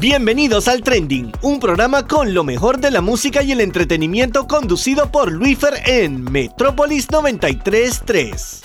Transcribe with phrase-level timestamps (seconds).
[0.00, 5.10] Bienvenidos al Trending, un programa con lo mejor de la música y el entretenimiento conducido
[5.10, 8.62] por Luifer en Metrópolis 933.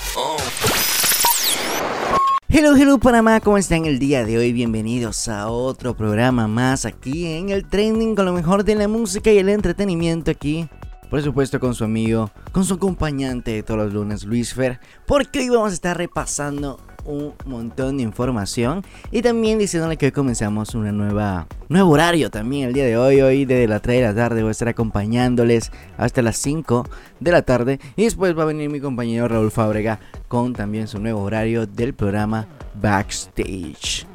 [2.49, 4.53] Hello, hello Panamá, ¿cómo están el día de hoy?
[4.53, 9.31] Bienvenidos a otro programa más aquí en el Trending con lo mejor de la música
[9.31, 10.69] y el entretenimiento aquí.
[11.09, 15.39] Por supuesto con su amigo, con su acompañante de todos los lunes, Luis Fer, porque
[15.39, 18.83] hoy vamos a estar repasando un montón de información.
[19.11, 23.21] Y también diciéndole que hoy comenzamos una nueva nuevo horario también el día de hoy.
[23.21, 26.87] Hoy desde las 3 de la tarde voy a estar acompañándoles hasta las 5
[27.19, 27.79] de la tarde.
[27.95, 31.93] Y después va a venir mi compañero Raúl Fábrega con también su nuevo horario del
[31.93, 32.47] programa
[32.81, 34.05] Backstage.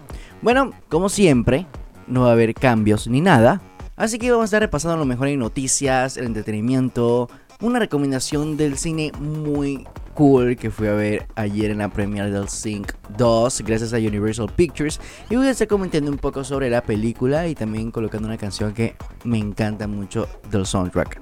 [0.42, 1.66] Bueno como siempre
[2.06, 3.60] no va a haber cambios ni nada.
[3.96, 7.28] Así que vamos a estar repasando lo mejor en noticias el entretenimiento
[7.60, 9.84] una recomendación del cine muy
[10.18, 14.50] cool que fui a ver ayer en la premiere del Sync 2 gracias a Universal
[14.52, 15.00] Pictures
[15.30, 18.74] y voy a estar comentando un poco sobre la película y también colocando una canción
[18.74, 21.20] que me encanta mucho del soundtrack.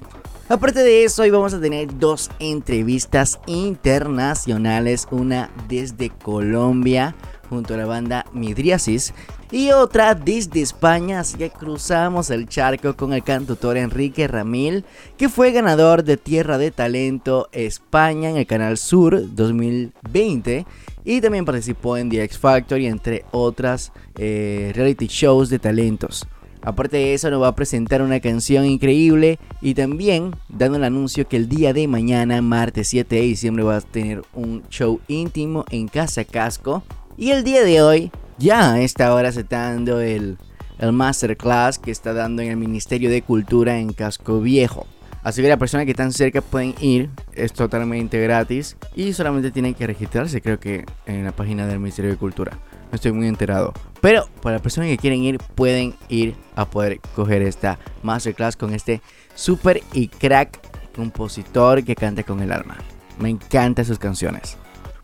[0.48, 7.14] Aparte de eso, hoy vamos a tener dos entrevistas internacionales, una desde Colombia
[7.50, 9.12] junto a la banda Midriasis
[9.50, 14.84] y otra desde España, así que cruzamos el charco con el cantautor Enrique Ramil,
[15.16, 20.66] que fue ganador de Tierra de Talento España en el Canal Sur 2020
[21.04, 26.26] y también participó en The X Factor y entre otras eh, reality shows de talentos.
[26.62, 31.28] Aparte de eso nos va a presentar una canción increíble y también dando el anuncio
[31.28, 35.64] que el día de mañana, martes 7 de diciembre, va a tener un show íntimo
[35.70, 36.82] en Casa Casco.
[37.16, 40.38] Y el día de hoy ya a esta hora se está dando el,
[40.78, 44.86] el masterclass que está dando en el Ministerio de Cultura en Casco Viejo.
[45.22, 49.74] Así que las personas que están cerca pueden ir, es totalmente gratis y solamente tienen
[49.74, 52.52] que registrarse, creo que en la página del Ministerio de Cultura.
[52.92, 53.72] No estoy muy enterado.
[54.00, 58.72] Pero para las personas que quieren ir, pueden ir a poder coger esta masterclass con
[58.72, 59.00] este
[59.34, 60.60] super y crack
[60.94, 62.76] compositor que canta con el alma.
[63.18, 64.56] Me encantan sus canciones.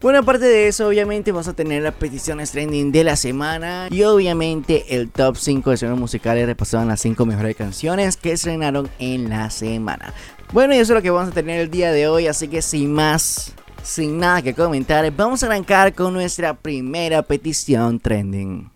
[0.03, 4.03] Bueno, aparte de eso, obviamente vamos a tener las peticiones trending de la semana y
[4.03, 9.31] obviamente el top 5 de sonidos musicales repasaban las 5 mejores canciones que estrenaron en
[9.31, 10.13] la semana.
[10.53, 12.63] Bueno, y eso es lo que vamos a tener el día de hoy, así que
[12.63, 13.55] sin más,
[13.85, 18.72] sin nada que comentar, vamos a arrancar con nuestra primera petición trending.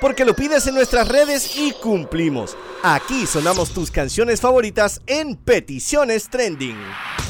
[0.00, 2.56] Porque lo pides en nuestras redes y cumplimos.
[2.82, 6.76] Aquí sonamos tus canciones favoritas en Peticiones Trending.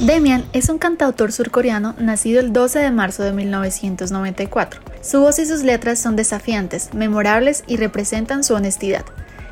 [0.00, 4.80] Demian es un cantautor surcoreano nacido el 12 de marzo de 1994.
[5.00, 9.04] Su voz y sus letras son desafiantes, memorables y representan su honestidad.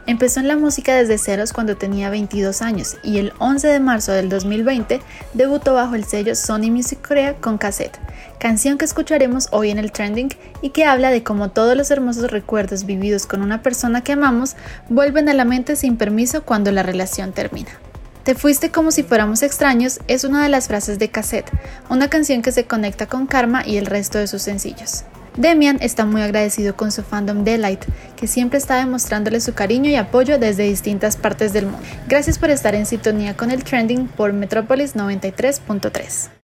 [0.06, 4.12] Empezó en la música desde ceros cuando tenía 22 años y el 11 de marzo
[4.12, 5.00] del 2020
[5.32, 7.98] debutó bajo el sello Sony Music Korea con cassette,
[8.44, 10.28] canción que escucharemos hoy en el trending
[10.60, 14.54] y que habla de cómo todos los hermosos recuerdos vividos con una persona que amamos
[14.90, 17.70] vuelven a la mente sin permiso cuando la relación termina.
[18.22, 21.50] Te fuiste como si fuéramos extraños es una de las frases de cassette,
[21.88, 25.04] una canción que se conecta con Karma y el resto de sus sencillos.
[25.38, 29.96] Demian está muy agradecido con su fandom Delight, que siempre está demostrándole su cariño y
[29.96, 31.86] apoyo desde distintas partes del mundo.
[32.08, 36.43] Gracias por estar en sintonía con el trending por Metrópolis 93.3.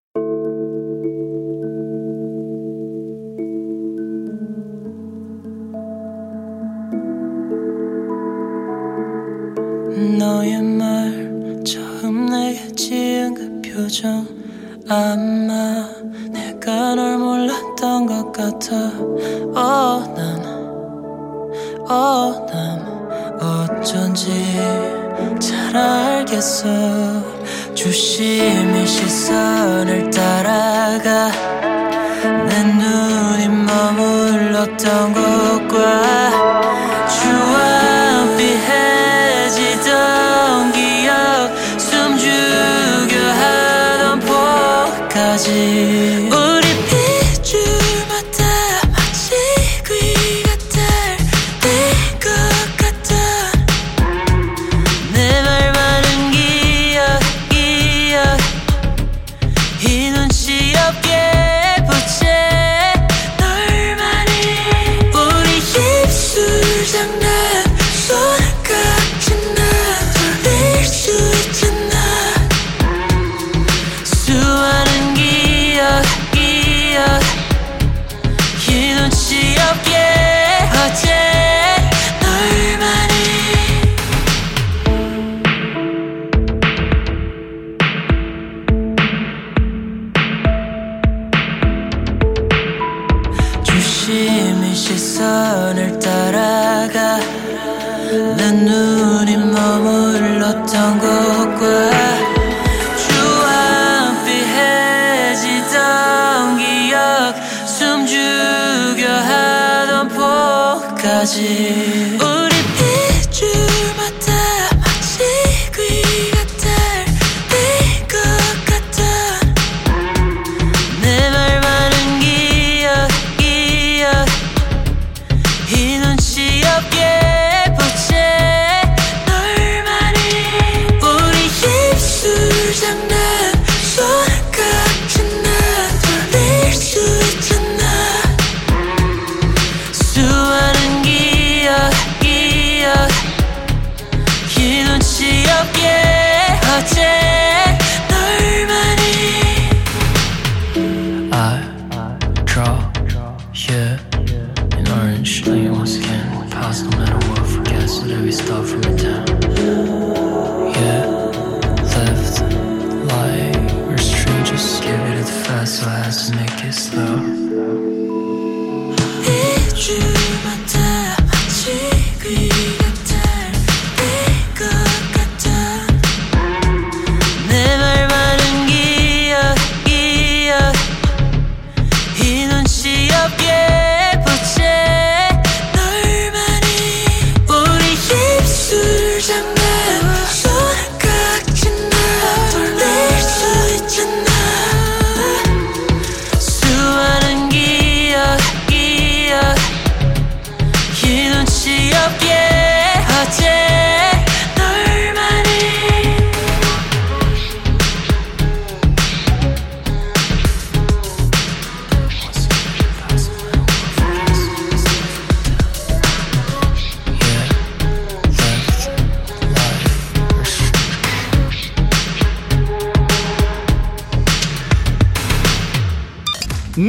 [14.90, 15.88] 아마
[16.30, 18.75] 내가 널 몰랐던 것 같아.
[19.56, 20.44] oh, 난,
[21.90, 22.86] oh, 난
[23.42, 24.30] 어쩐지
[25.40, 26.68] 잘 알겠어.
[27.75, 31.31] 주심의 시선을 따라가
[32.50, 35.37] 내 눈이 머물렀던 곳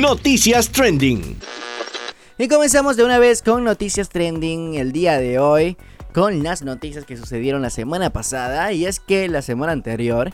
[0.09, 1.37] Noticias Trending.
[2.39, 5.77] Y comenzamos de una vez con noticias trending el día de hoy,
[6.15, 8.73] con las noticias que sucedieron la semana pasada.
[8.73, 10.33] Y es que la semana anterior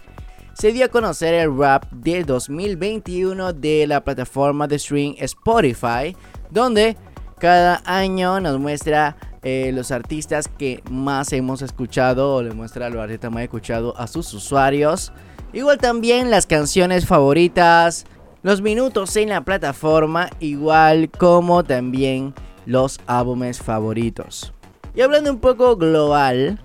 [0.53, 6.15] se dio a conocer el rap de 2021 de la plataforma de stream Spotify,
[6.53, 6.97] donde
[7.41, 13.03] cada año nos muestra eh, los artistas que más hemos escuchado o le muestra los
[13.03, 15.13] artistas más escuchados a sus usuarios.
[15.53, 18.07] Igual también las canciones favoritas,
[18.45, 22.35] los minutos en la plataforma, igual como también
[22.67, 24.53] los álbumes favoritos.
[24.95, 26.61] Y hablando un poco global,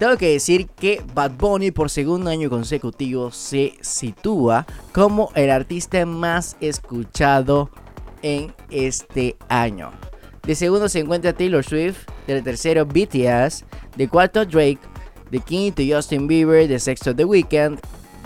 [0.00, 6.04] tengo que decir que Bad Bunny por segundo año consecutivo se sitúa como el artista
[6.04, 7.70] más escuchado
[8.22, 9.92] en este año.
[10.42, 13.64] De segundo se encuentra Taylor Swift, de tercero BTS,
[13.96, 14.80] de cuarto Drake,
[15.30, 17.78] de quinto Justin Bieber, de sexto The Weeknd,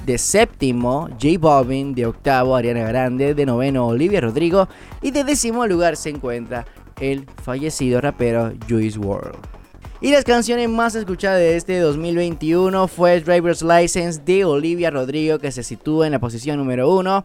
[0.05, 4.69] de séptimo J Balvin, de octavo Ariana Grande, de noveno Olivia Rodrigo
[5.03, 6.67] y de décimo lugar se encuentra
[7.01, 9.55] el fallecido rapero Juice WRLD.
[10.01, 15.51] Y las canciones más escuchadas de este 2021 fue Driver's License de Olivia Rodrigo que
[15.51, 17.25] se sitúa en la posición número 1.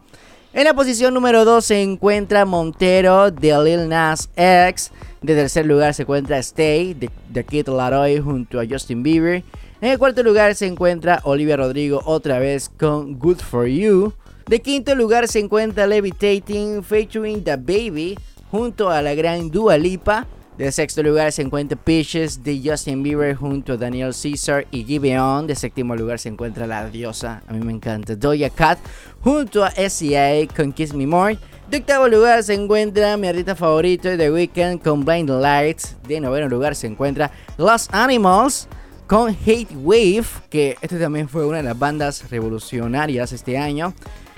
[0.52, 4.90] En la posición número 2 se encuentra Montero de Lil Nas X.
[5.22, 9.44] De tercer lugar se encuentra Stay de, de Kid Laroi junto a Justin Bieber.
[9.80, 14.12] En el cuarto lugar se encuentra Olivia Rodrigo otra vez con Good For You.
[14.46, 18.18] De quinto lugar se encuentra Levitating featuring The Baby
[18.50, 20.26] junto a la gran Dua Lipa.
[20.60, 25.46] De sexto lugar se encuentra Peaches de Justin Bieber junto a Daniel Caesar y Giveon.
[25.46, 28.78] De séptimo lugar se encuentra la diosa, a mí me encanta, Doja Cat
[29.22, 31.38] junto a SCA con Kiss Me More.
[31.70, 35.96] De octavo lugar se encuentra mi artista favorito The Weeknd con Blind Lights.
[36.06, 38.68] De noveno lugar se encuentra Lost Animals
[39.06, 43.94] con Hate Wave, que este también fue una de las bandas revolucionarias este año.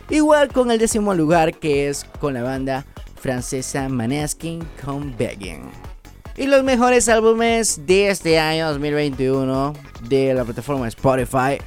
[0.09, 2.87] Igual con el décimo lugar que es con la banda
[3.17, 5.92] francesa Maneskin con Begging.
[6.37, 9.75] Y los mejores álbumes de este año 2021
[10.09, 11.59] de la plataforma Spotify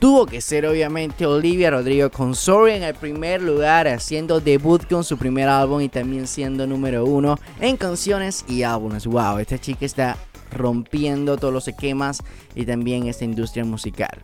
[0.00, 5.04] tuvo que ser obviamente Olivia Rodrigo con Sorry en el primer lugar, haciendo debut con
[5.04, 9.06] su primer álbum y también siendo número uno en canciones y álbumes.
[9.06, 10.16] Wow, esta chica está
[10.50, 12.20] rompiendo todos los esquemas
[12.56, 14.18] y también esta industria musical.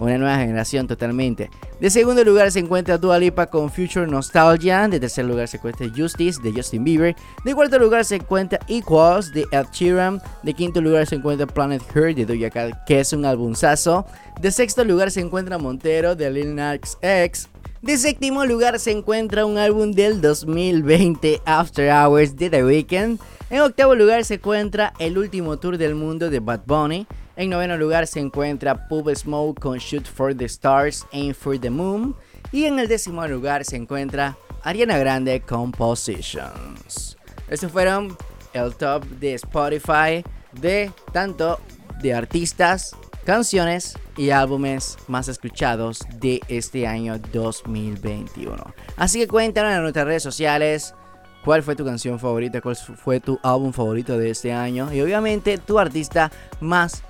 [0.00, 1.50] Una nueva generación totalmente.
[1.78, 4.88] De segundo lugar se encuentra Dua Lipa con Future Nostalgia.
[4.88, 7.14] De tercer lugar se encuentra Justice de Justin Bieber.
[7.44, 10.22] De cuarto lugar se encuentra Equals de Ed Sheeran.
[10.42, 14.06] De quinto lugar se encuentra Planet Her de Doja Cat, que es un albumzazo.
[14.40, 17.50] De sexto lugar se encuentra Montero de Lil Nas X.
[17.82, 23.18] De séptimo lugar se encuentra un álbum del 2020, After Hours de The Weeknd.
[23.48, 27.06] En octavo lugar se encuentra El último tour del mundo de Bad Bunny.
[27.36, 31.70] En noveno lugar se encuentra Pub Smoke con Shoot for the Stars, Aim for the
[31.70, 32.14] Moon.
[32.52, 37.16] Y en el décimo lugar se encuentra Ariana Grande Compositions.
[37.48, 38.14] Estos fueron
[38.52, 40.22] el top de Spotify
[40.60, 41.58] de tanto
[42.02, 42.94] de artistas
[43.30, 48.56] canciones y álbumes más escuchados de este año 2021.
[48.96, 50.96] Así que cuéntanos en nuestras redes sociales
[51.44, 55.58] cuál fue tu canción favorita, cuál fue tu álbum favorito de este año y obviamente
[55.58, 57.04] tu artista más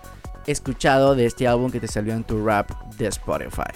[0.46, 3.72] escuchado de este álbum que te salió en tu rap de Spotify.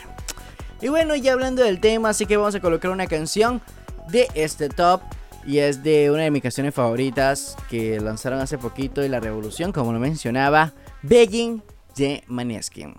[0.82, 3.62] Y bueno, ya hablando del tema, así que vamos a colocar una canción
[4.10, 5.00] de este top
[5.46, 9.72] y es de una de mis canciones favoritas que lanzaron hace poquito y la revolución,
[9.72, 11.62] como lo mencionaba, Begging
[11.94, 12.94] de Maneskin.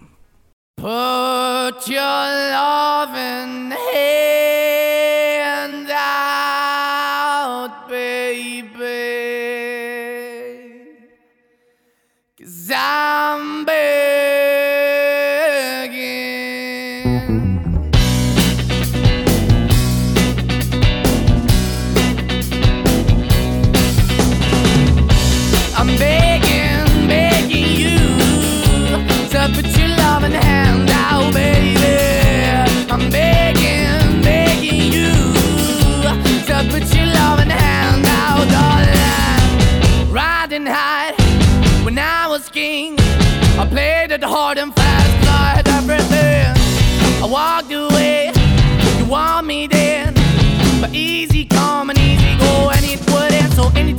[0.78, 4.65] Put your loving hand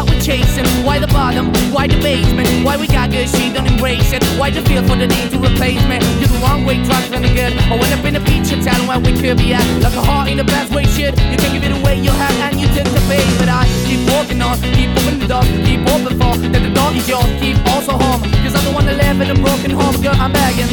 [0.00, 3.66] why we're chasing, why the bottom, why the basement, why we got good, she don't
[3.66, 4.24] embrace it.
[4.38, 6.00] Why the feel for the need to replace me?
[6.20, 7.52] You're the wrong way, trying to good.
[7.68, 9.64] I went up in a feature town where we could be at.
[9.82, 11.12] Like a heart in the best way, shit.
[11.30, 13.28] You can give it away, you have, and you take the bait.
[13.38, 17.06] But I keep walking on, keep opening the keep open for that the door is
[17.08, 18.22] yours, keep also home.
[18.40, 20.70] Cause I'm the one that live in a broken home, girl, I'm begging.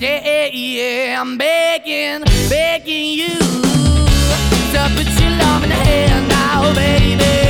[0.00, 3.34] Yeah, yeah, I'm begging, begging you
[4.72, 7.49] to put your love in the hand now, baby.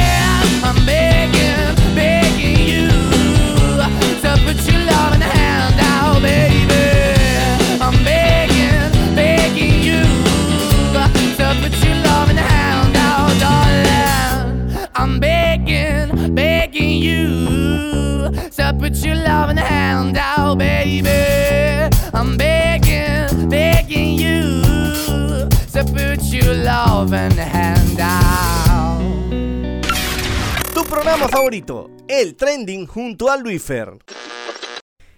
[32.07, 33.97] El trending junto a Luifer.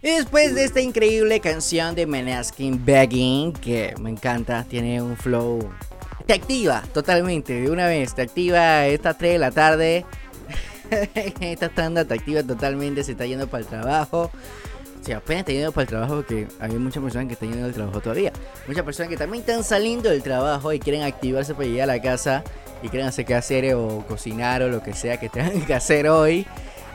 [0.01, 5.69] Y después de esta increíble canción de Menaskin Begging, que me encanta, tiene un flow.
[6.25, 8.15] Te activa totalmente, de una vez.
[8.15, 10.05] Te activa estas 3 de la tarde.
[11.41, 14.31] esta tanda te activa totalmente, se está yendo para el trabajo.
[15.01, 17.65] O sea, apenas está yendo para el trabajo porque hay muchas personas que están yendo
[17.65, 18.31] del trabajo todavía.
[18.65, 22.01] Muchas personas que también están saliendo del trabajo y quieren activarse para llegar a la
[22.01, 22.45] casa
[22.83, 26.45] y hacer qué hacer o cocinar o lo que sea que tengan que hacer hoy.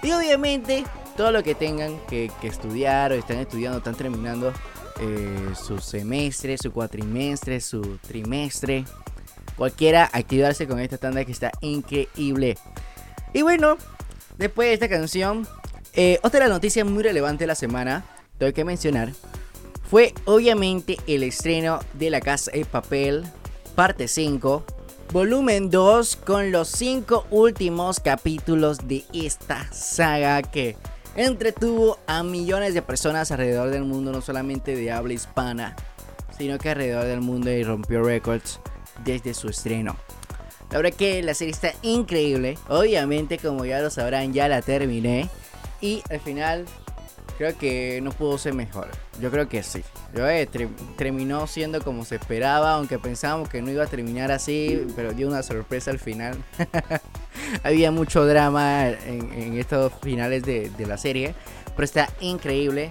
[0.02, 0.84] Y obviamente
[1.16, 4.52] todo lo que tengan que, que estudiar o están estudiando, están terminando
[5.00, 8.84] eh, su semestre, su cuatrimestre, su trimestre.
[9.56, 12.56] Cualquiera, activarse con esta tanda que está increíble.
[13.32, 13.76] Y bueno,
[14.36, 15.48] después de esta canción,
[15.94, 18.04] eh, otra noticia muy relevante de la semana,
[18.38, 19.12] tengo que mencionar,
[19.90, 23.24] fue obviamente el estreno de La Casa de Papel,
[23.74, 24.64] parte 5,
[25.12, 30.76] volumen 2, con los 5 últimos capítulos de esta saga que
[31.16, 35.76] entretuvo a millones de personas alrededor del mundo, no solamente de habla hispana,
[36.36, 38.60] sino que alrededor del mundo y rompió récords
[39.04, 39.96] desde su estreno.
[40.70, 42.58] La verdad que la serie está increíble.
[42.68, 45.30] Obviamente, como ya lo sabrán, ya la terminé.
[45.80, 46.66] Y al final,
[47.38, 48.88] creo que no pudo ser mejor.
[49.20, 49.82] Yo creo que sí.
[50.14, 50.48] Yo, eh,
[50.96, 55.28] terminó siendo como se esperaba, aunque pensábamos que no iba a terminar así, pero dio
[55.28, 56.36] una sorpresa al final.
[57.64, 61.34] Había mucho drama en, estos finales de, de, la serie,
[61.74, 62.90] pero está increíble.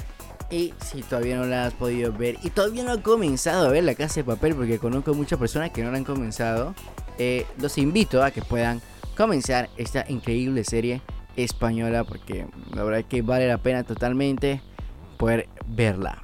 [0.49, 3.83] Y si todavía no la has podido ver y todavía no he comenzado a ver
[3.83, 6.73] La Casa de Papel, porque conozco muchas personas que no la han comenzado,
[7.17, 8.81] eh, los invito a que puedan
[9.17, 11.01] comenzar esta increíble serie
[11.35, 14.61] española, porque la verdad es que vale la pena totalmente
[15.17, 16.23] poder verla.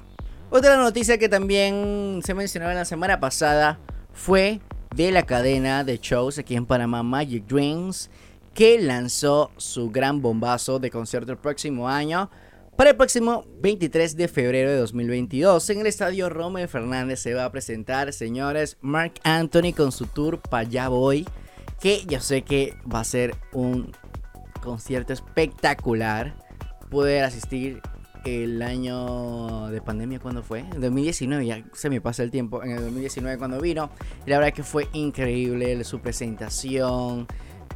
[0.50, 3.80] Otra noticia que también se mencionó la semana pasada
[4.14, 4.62] fue
[4.96, 8.10] de la cadena de shows aquí en Panamá, Magic Dreams,
[8.54, 12.30] que lanzó su gran bombazo de concierto el próximo año.
[12.76, 17.46] Para el próximo 23 de febrero de 2022, en el estadio Romeo Fernández se va
[17.46, 21.28] a presentar, señores, Mark Anthony con su tour Pa' allá voy,
[21.80, 23.92] que yo sé que va a ser un
[24.62, 26.36] concierto espectacular.
[26.90, 27.82] Poder asistir
[28.26, 32.72] el año de pandemia cuando fue, en 2019, ya se me pasa el tiempo, en
[32.72, 33.90] el 2019 cuando vino,
[34.26, 37.28] y la verdad que fue increíble su presentación,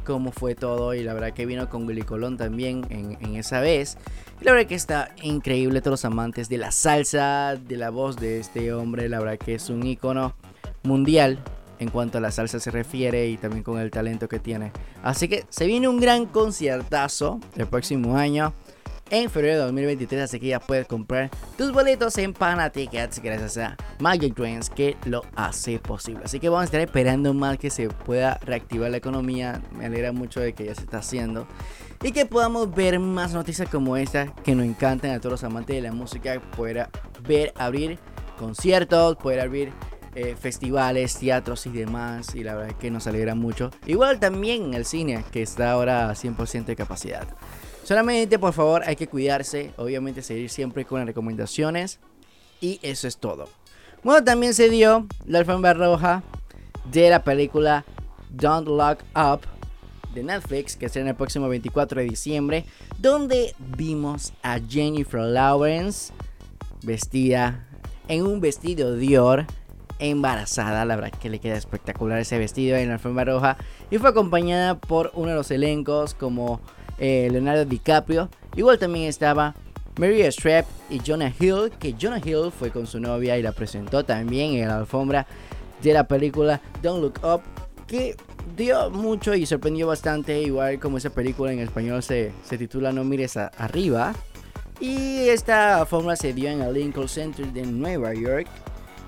[0.04, 3.98] cómo fue todo, y la verdad que vino con Willy Colón también en, esa vez,
[4.40, 8.40] la verdad que está increíble, todos los amantes de la salsa, de la voz de
[8.40, 10.34] este hombre, la verdad que es un icono
[10.82, 11.38] mundial
[11.78, 14.72] en cuanto a la salsa se refiere y también con el talento que tiene.
[15.02, 18.52] Así que se viene un gran conciertazo el próximo año
[19.10, 23.58] en febrero de 2023, así que ya puedes comprar tus boletos en Pana Tickets gracias
[23.58, 26.22] a Magic Dreams que lo hace posible.
[26.24, 29.62] Así que vamos a estar esperando más que se pueda reactivar la economía.
[29.76, 31.46] Me alegra mucho de que ya se está haciendo
[32.02, 35.76] y que podamos ver más noticias como esta que nos encantan a todos los amantes
[35.76, 36.88] de la música, poder
[37.26, 37.98] ver abrir
[38.38, 39.72] conciertos, poder abrir
[40.14, 42.34] eh, festivales, teatros y demás.
[42.34, 43.70] Y la verdad es que nos alegra mucho.
[43.86, 47.26] Igual también el cine, que está ahora a 100% de capacidad.
[47.88, 52.00] Solamente por favor hay que cuidarse, obviamente seguir siempre con las recomendaciones.
[52.60, 53.48] Y eso es todo.
[54.04, 56.22] Bueno, también se dio la alfombra roja
[56.92, 57.86] de la película
[58.28, 59.40] Don't Lock Up
[60.12, 62.66] de Netflix, que será el próximo 24 de diciembre,
[62.98, 66.12] donde vimos a Jennifer Lawrence
[66.82, 67.66] vestida
[68.08, 69.46] en un vestido Dior,
[69.98, 73.56] embarazada, la verdad que le queda espectacular ese vestido en la alfombra roja,
[73.90, 76.60] y fue acompañada por uno de los elencos como
[76.98, 78.28] eh, Leonardo DiCaprio.
[78.56, 79.54] Igual también estaba
[79.98, 84.04] Mary Streep y Jonah Hill, que Jonah Hill fue con su novia y la presentó
[84.04, 85.26] también en la alfombra
[85.82, 87.42] de la película Don't Look Up,
[87.86, 88.16] que
[88.56, 93.04] dio mucho y sorprendió bastante, igual como esa película en español se, se titula No
[93.04, 94.14] mires arriba.
[94.80, 98.46] Y esta alfombra se dio en el Lincoln Center de Nueva York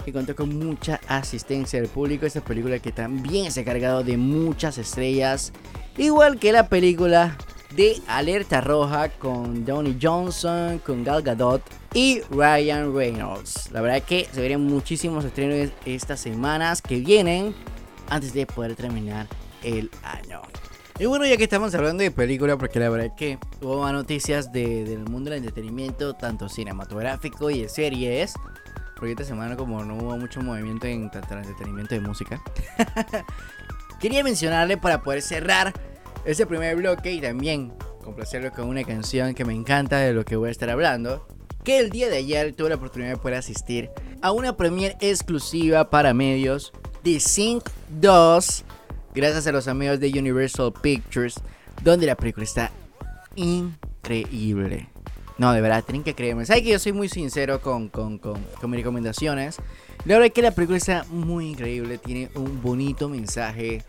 [0.04, 2.26] y contó con mucha asistencia del público.
[2.26, 5.52] Esta película que también se ha cargado de muchas estrellas,
[5.96, 7.36] igual que la película
[7.74, 11.62] de Alerta Roja con Donnie Johnson, con Gal Gadot
[11.94, 13.70] y Ryan Reynolds.
[13.72, 17.54] La verdad que se verán muchísimos estrenos estas semanas que vienen
[18.08, 19.26] antes de poder terminar
[19.62, 20.42] el año.
[20.98, 23.92] Y bueno, ya que estamos hablando de película, porque la verdad es que hubo más
[23.92, 28.34] noticias del mundo del entretenimiento, tanto cinematográfico y de series.
[28.96, 32.42] Porque esta semana como no hubo mucho movimiento en tanto el entretenimiento de música.
[34.00, 35.72] Quería mencionarle para poder cerrar
[36.24, 40.36] ese primer bloque y también complacerlo con una canción que me encanta de lo que
[40.36, 41.26] voy a estar hablando.
[41.64, 43.90] Que el día de ayer tuve la oportunidad de poder asistir
[44.22, 46.72] a una premiere exclusiva para medios
[47.04, 47.68] de Sync
[48.00, 48.64] 2,
[49.14, 51.34] gracias a los amigos de Universal Pictures,
[51.82, 52.70] donde la película está
[53.36, 54.88] increíble.
[55.38, 56.44] No, de verdad, tienen que creerme.
[56.44, 59.56] Saben que yo soy muy sincero con, con, con, con mis recomendaciones.
[60.04, 63.82] La verdad es que la película está muy increíble, tiene un bonito mensaje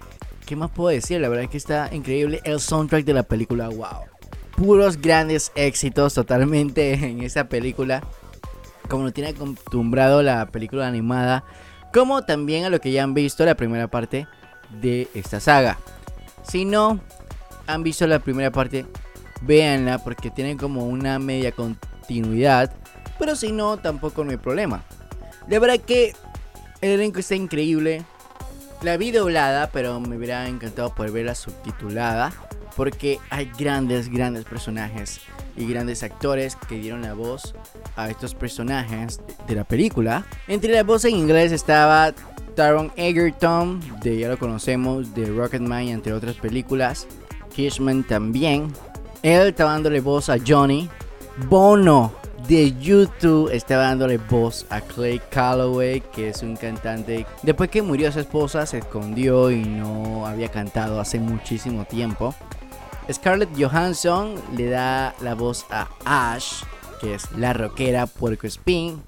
[0.51, 1.21] ¿Qué más puedo decir?
[1.21, 3.69] La verdad es que está increíble el soundtrack de la película.
[3.69, 4.01] Wow.
[4.57, 8.03] Puros grandes éxitos totalmente en esa película.
[8.89, 11.45] Como lo tiene acostumbrado la película animada.
[11.93, 14.27] Como también a lo que ya han visto la primera parte
[14.81, 15.79] de esta saga.
[16.43, 16.99] Si no
[17.65, 18.85] han visto la primera parte,
[19.43, 22.73] véanla porque tiene como una media continuidad.
[23.17, 24.83] Pero si no, tampoco no hay problema.
[25.47, 26.13] De verdad que
[26.81, 28.03] el elenco está increíble.
[28.81, 32.31] La vi doblada, pero me hubiera encantado poder verla subtitulada.
[32.75, 35.19] Porque hay grandes, grandes personajes
[35.57, 37.53] y grandes actores que dieron la voz
[37.95, 40.25] a estos personajes de la película.
[40.47, 42.13] Entre la voz en inglés estaba
[42.55, 47.07] Taron Egerton, de ya lo conocemos, de Rocketman entre otras películas.
[47.53, 48.71] Kishman también.
[49.21, 50.89] Él estaba dándole voz a Johnny.
[51.49, 52.20] Bono
[52.51, 57.25] de YouTube estaba dándole voz a Clay Calloway, que es un cantante.
[57.43, 62.35] Después que murió su esposa, se escondió y no había cantado hace muchísimo tiempo.
[63.09, 66.63] Scarlett Johansson le da la voz a Ash,
[66.99, 69.01] que es la rockera Puerco Spin.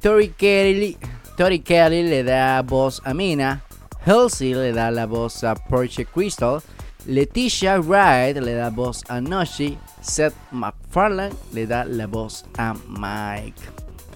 [0.00, 0.98] Tori Kelly,
[1.36, 3.62] Tori Kelly le da voz a Mina.
[4.04, 6.60] Halsey le da la voz a Porche Crystal.
[7.06, 9.78] Leticia Wright le da voz a Noshi.
[10.00, 13.60] Seth MacFarlane le da la voz a Mike.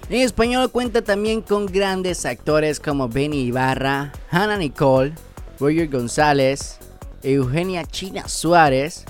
[0.08, 5.14] En español cuenta también con grandes actores como Benny Ibarra, Hannah Nicole,
[5.58, 6.78] Roger González,
[7.24, 9.04] Eugenia China Suárez,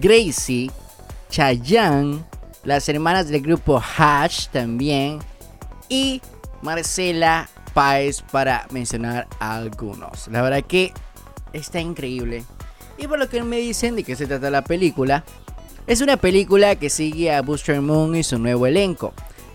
[0.00, 0.70] Gracie,
[1.30, 2.22] Chayanne,
[2.62, 5.20] las hermanas del grupo Hash también
[5.88, 6.20] y
[6.60, 10.28] Marcela Páez para mencionar algunos.
[10.28, 10.92] La verdad que
[11.54, 12.44] está increíble.
[12.98, 15.24] Y por lo que me dicen de qué se trata la película,
[15.86, 19.12] es una película que sigue a Buster Moon y su nuevo elenco,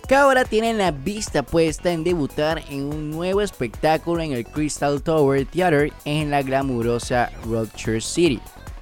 [0.08, 5.02] que ahora tienen la vista puesta en debutar en un nuevo espectáculo en el Crystal
[5.02, 8.40] Tower Theater en la glamurosa Rochester City.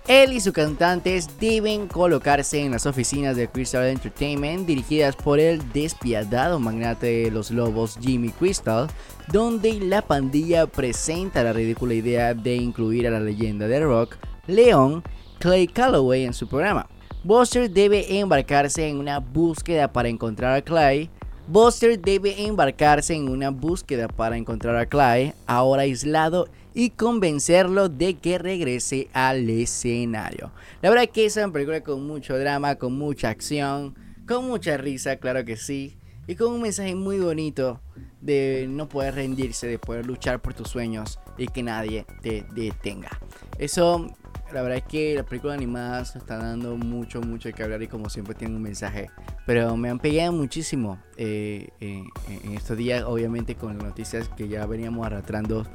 [0.07, 5.69] Él y sus cantantes deben colocarse en las oficinas de Crystal Entertainment dirigidas por el
[5.73, 8.87] despiadado magnate de los lobos Jimmy Crystal,
[9.33, 14.15] donde la pandilla presenta la ridícula idea de incluir a la leyenda de rock,
[14.47, 15.03] Leon
[15.39, 16.87] Clay Calloway, en su programa.
[17.23, 21.09] Buster debe embarcarse en una búsqueda para encontrar a Clay.
[21.47, 28.15] Buster debe embarcarse en una búsqueda para encontrar a Clay, ahora aislado y convencerlo de
[28.15, 30.51] que regrese al escenario.
[30.81, 33.95] La verdad que es una película con mucho drama, con mucha acción,
[34.27, 37.79] con mucha risa, claro que sí, y con un mensaje muy bonito
[38.21, 43.19] de no poder rendirse, de poder luchar por tus sueños y que nadie te detenga.
[43.57, 44.13] Eso,
[44.53, 47.87] la verdad es que la película animada se está dando mucho, mucho que hablar y
[47.87, 49.09] como siempre tiene un mensaje.
[49.45, 52.03] Pero me han pegado muchísimo eh, eh,
[52.43, 55.65] en estos días, obviamente con las noticias que ya veníamos arrastrando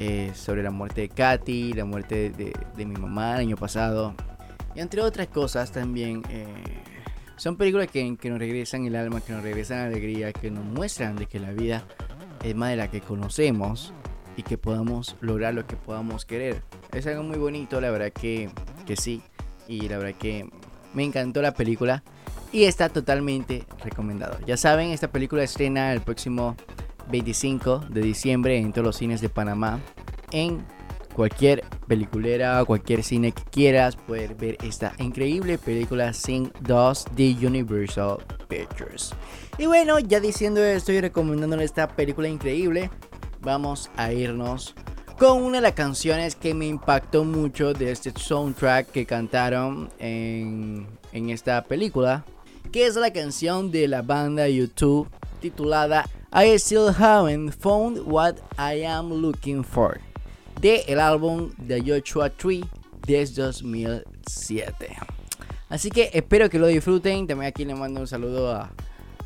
[0.00, 4.14] eh, sobre la muerte de Katy, la muerte de, mi mamá el año pasado.
[4.74, 6.22] Y entre otras cosas también.
[6.30, 6.46] Eh,
[7.36, 10.64] son películas que, que, nos regresan el alma, que nos regresan la alegría, que nos
[10.64, 11.84] muestran de que la vida
[12.42, 13.92] es más de la que conocemos
[14.38, 16.62] y que podamos lograr lo que podamos querer.
[16.92, 18.48] Es algo muy bonito, la verdad que,
[18.86, 19.20] que sí.
[19.66, 20.48] Y la verdad que
[20.94, 22.04] me encantó la película
[22.52, 24.38] y está totalmente recomendado.
[24.46, 26.56] Ya saben, esta película estrena el próximo
[27.10, 29.80] 25 de diciembre en todos los cines de Panamá.
[30.30, 30.64] En
[31.14, 38.18] cualquier peliculera, cualquier cine que quieras, poder ver esta increíble película Sing 2 de Universal
[38.46, 39.12] Pictures.
[39.58, 42.88] Y bueno, ya diciendo esto y recomendándole esta película increíble,
[43.40, 44.74] vamos a irnos
[45.18, 50.86] con una de las canciones que me impactó mucho de este soundtrack que cantaron en,
[51.12, 52.24] en esta película,
[52.70, 55.08] que es la canción de la banda YouTube
[55.40, 60.00] titulada I Still Haven't Found What I Am Looking For
[60.60, 62.64] de el álbum The Joshua Tree
[63.06, 64.96] de 2007.
[65.68, 67.26] Así que espero que lo disfruten.
[67.26, 68.70] También aquí le mando un saludo a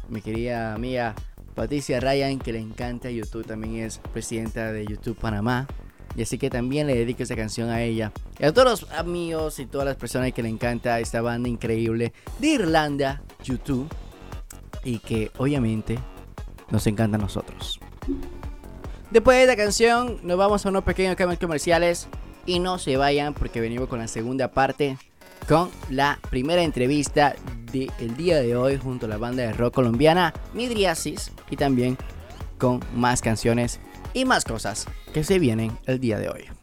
[0.09, 1.15] mi querida amiga
[1.55, 3.47] Patricia Ryan, que le encanta YouTube.
[3.47, 5.67] También es presidenta de YouTube Panamá.
[6.17, 8.13] Y así que también le dedico esta canción a ella.
[8.39, 12.13] Y a todos los amigos y todas las personas que le encanta esta banda increíble
[12.39, 13.89] de Irlanda, YouTube.
[14.85, 15.99] Y que obviamente
[16.71, 17.81] nos encanta a nosotros.
[19.11, 22.09] Después de esta canción, nos vamos a unos pequeños cambios comerciales.
[22.45, 24.99] Y no se vayan porque venimos con la segunda parte.
[25.49, 27.35] Con la primera entrevista
[27.73, 31.33] del día de hoy junto a la banda de rock colombiana Midriasis.
[31.51, 31.99] Y también
[32.59, 33.81] con más canciones
[34.15, 36.62] y más cosas que se vienen el día de hoy.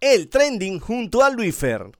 [0.00, 1.90] El trending junto a Luifer.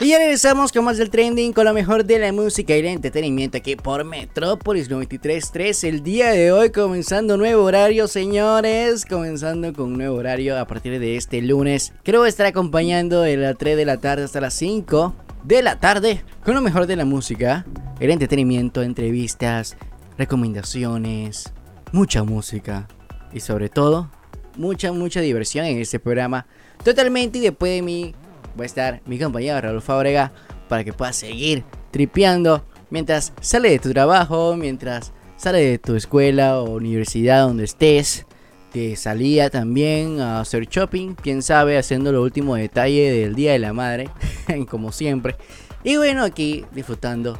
[0.00, 2.86] Y ya regresamos con más del trending, con lo mejor de la música y el
[2.86, 5.86] entretenimiento aquí por Metrópolis 93.3.
[5.86, 9.04] El día de hoy comenzando nuevo horario, señores.
[9.04, 11.92] Comenzando con un nuevo horario a partir de este lunes.
[12.02, 16.24] Creo estar acompañando de las 3 de la tarde hasta las 5 de la tarde
[16.44, 17.64] con lo mejor de la música,
[18.00, 19.76] el entretenimiento, entrevistas,
[20.18, 21.52] recomendaciones,
[21.92, 22.88] mucha música
[23.32, 24.10] y sobre todo
[24.56, 26.46] mucha, mucha diversión en este programa.
[26.82, 28.14] Totalmente y después de mí
[28.58, 30.32] va a estar mi compañero Raúl Fábrega
[30.68, 36.60] para que puedas seguir tripeando mientras sale de tu trabajo, mientras sale de tu escuela
[36.60, 38.26] o universidad donde estés.
[38.72, 43.60] Te salía también a hacer shopping, quién sabe, haciendo lo último detalle del Día de
[43.60, 44.10] la Madre,
[44.68, 45.36] como siempre.
[45.84, 47.38] Y bueno, aquí disfrutando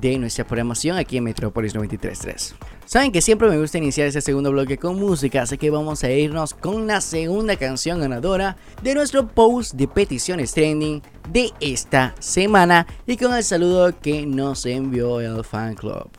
[0.00, 2.54] de nuestra programación aquí en Metropolis 93.3.
[2.84, 6.10] Saben que siempre me gusta iniciar este segundo bloque con música, así que vamos a
[6.10, 12.86] irnos con la segunda canción ganadora de nuestro post de peticiones trending de esta semana
[13.06, 16.10] y con el saludo que nos envió el fan club.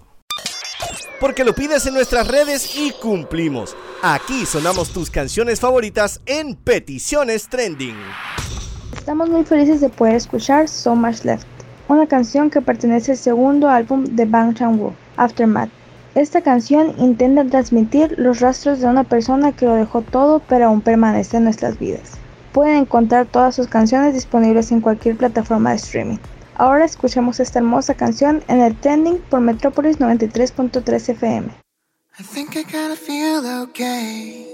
[1.19, 3.75] Porque lo pides en nuestras redes y cumplimos.
[4.01, 7.95] Aquí sonamos tus canciones favoritas en peticiones trending.
[8.97, 11.47] Estamos muy felices de poder escuchar So Much Left
[11.87, 15.69] una canción que pertenece al segundo álbum de Bang Chan-woo, Aftermath.
[16.15, 20.81] Esta canción intenta transmitir los rastros de una persona que lo dejó todo pero aún
[20.81, 22.11] permanece en nuestras vidas.
[22.51, 26.17] Pueden encontrar todas sus canciones disponibles en cualquier plataforma de streaming.
[26.55, 31.47] Ahora escuchemos esta hermosa canción en el trending por Metropolis 93.3 FM.
[32.19, 34.45] I think I feel okay.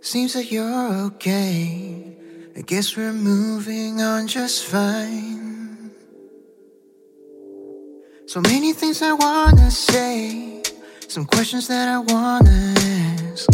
[0.00, 2.16] Seems like you're okay.
[2.56, 5.90] I guess we're moving on just fine.
[8.26, 10.51] So many things I wanna say,
[11.12, 12.72] some questions that I wanna
[13.28, 13.46] ask.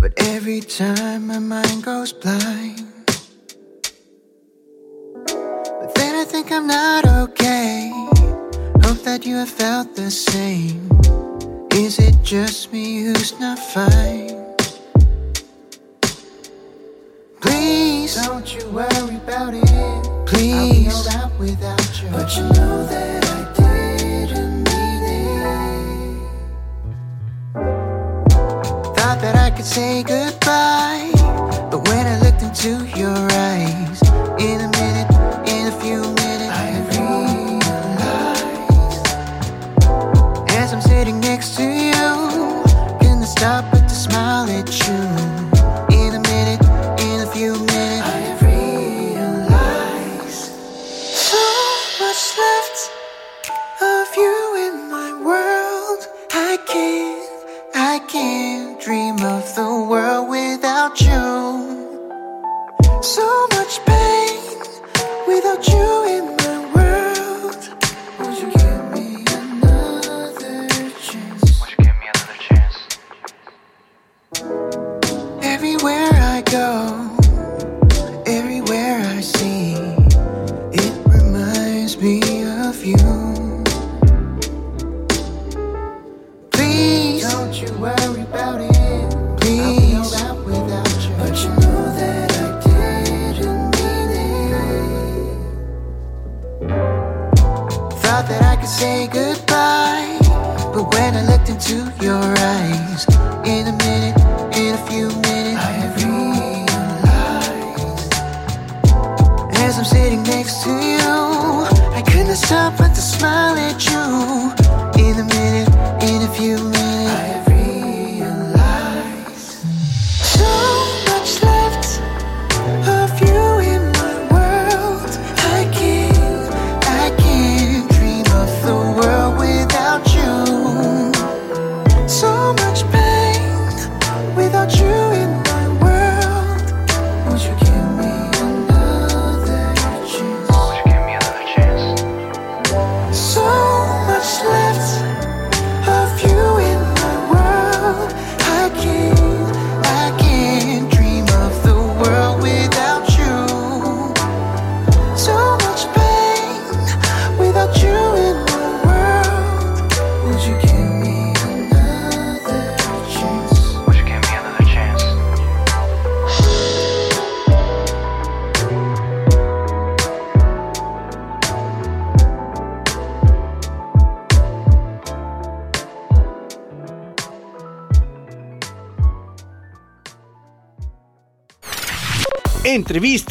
[0.00, 2.88] But every time my mind goes blind.
[5.26, 7.90] But then I think I'm not okay.
[8.82, 10.88] Hope that you have felt the same.
[11.74, 14.54] Is it just me who's not fine?
[17.42, 20.26] Please don't you worry about it.
[20.26, 22.08] Please, I'll be alright without you.
[22.08, 22.51] But you
[29.62, 30.31] could say goodbye.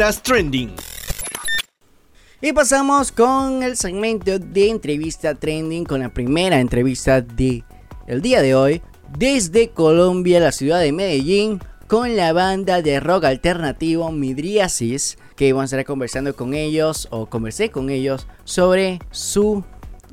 [0.01, 0.73] Trending.
[2.41, 7.63] Y pasamos con el segmento de entrevista trending con la primera entrevista de
[8.07, 8.81] el día de hoy
[9.15, 15.71] desde Colombia, la ciudad de Medellín, con la banda de rock alternativo Midriasis, que vamos
[15.71, 19.63] a estar conversando con ellos o conversé con ellos sobre su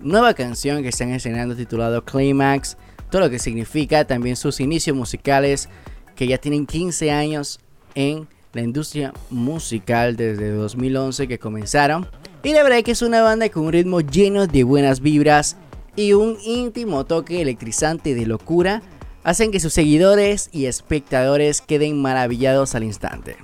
[0.03, 2.77] nueva canción que están estrenando titulado Climax,
[3.11, 5.71] todo lo que significa también sus inicios musicales
[6.15, 7.59] que ya tienen 15 años
[7.95, 12.07] en la industria musical desde 2011 que comenzaron.
[12.43, 15.57] Y la verdad es que es una banda con un ritmo lleno de buenas vibras
[15.97, 18.83] y un íntimo toque electrizante de locura
[19.25, 23.37] hacen que sus seguidores y espectadores queden maravillados al instante.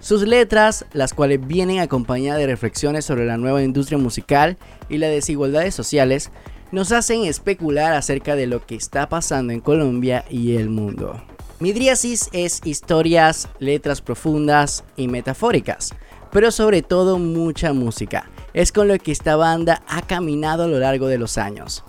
[0.00, 5.10] Sus letras, las cuales vienen acompañadas de reflexiones sobre la nueva industria musical y las
[5.10, 6.32] desigualdades sociales,
[6.72, 11.22] nos hacen especular acerca de lo que está pasando en Colombia y el mundo.
[11.62, 15.94] Midriasis es historias, letras profundas y metafóricas,
[16.32, 18.28] pero sobre todo mucha música.
[18.52, 21.84] Es con lo que esta banda ha caminado a lo largo de los años.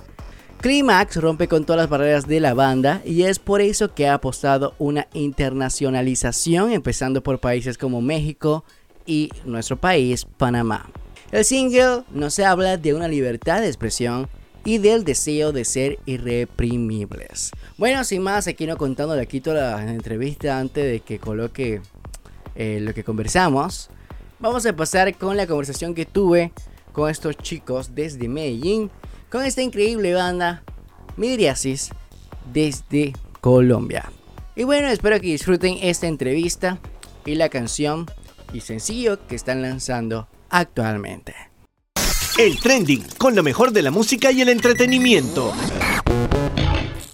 [0.62, 4.14] Climax rompe con todas las barreras de la banda y es por eso que ha
[4.14, 8.64] apostado una internacionalización empezando por países como México
[9.08, 10.88] y nuestro país, Panamá.
[11.32, 14.30] El single nos habla de una libertad de expresión
[14.66, 17.52] y del deseo de ser irreprimibles.
[17.78, 21.82] Bueno, sin más, aquí no contando aquí toda la entrevista antes de que coloque
[22.56, 23.90] eh, lo que conversamos.
[24.40, 26.52] Vamos a pasar con la conversación que tuve
[26.92, 28.92] con estos chicos desde Medellín,
[29.30, 30.64] con esta increíble banda
[31.18, 31.90] Midriasis
[32.52, 34.12] desde Colombia.
[34.56, 36.78] Y bueno, espero que disfruten esta entrevista
[37.26, 38.06] y la canción
[38.54, 41.53] y sencillo que están lanzando actualmente.
[42.38, 45.54] El trending con lo mejor de la música y el entretenimiento.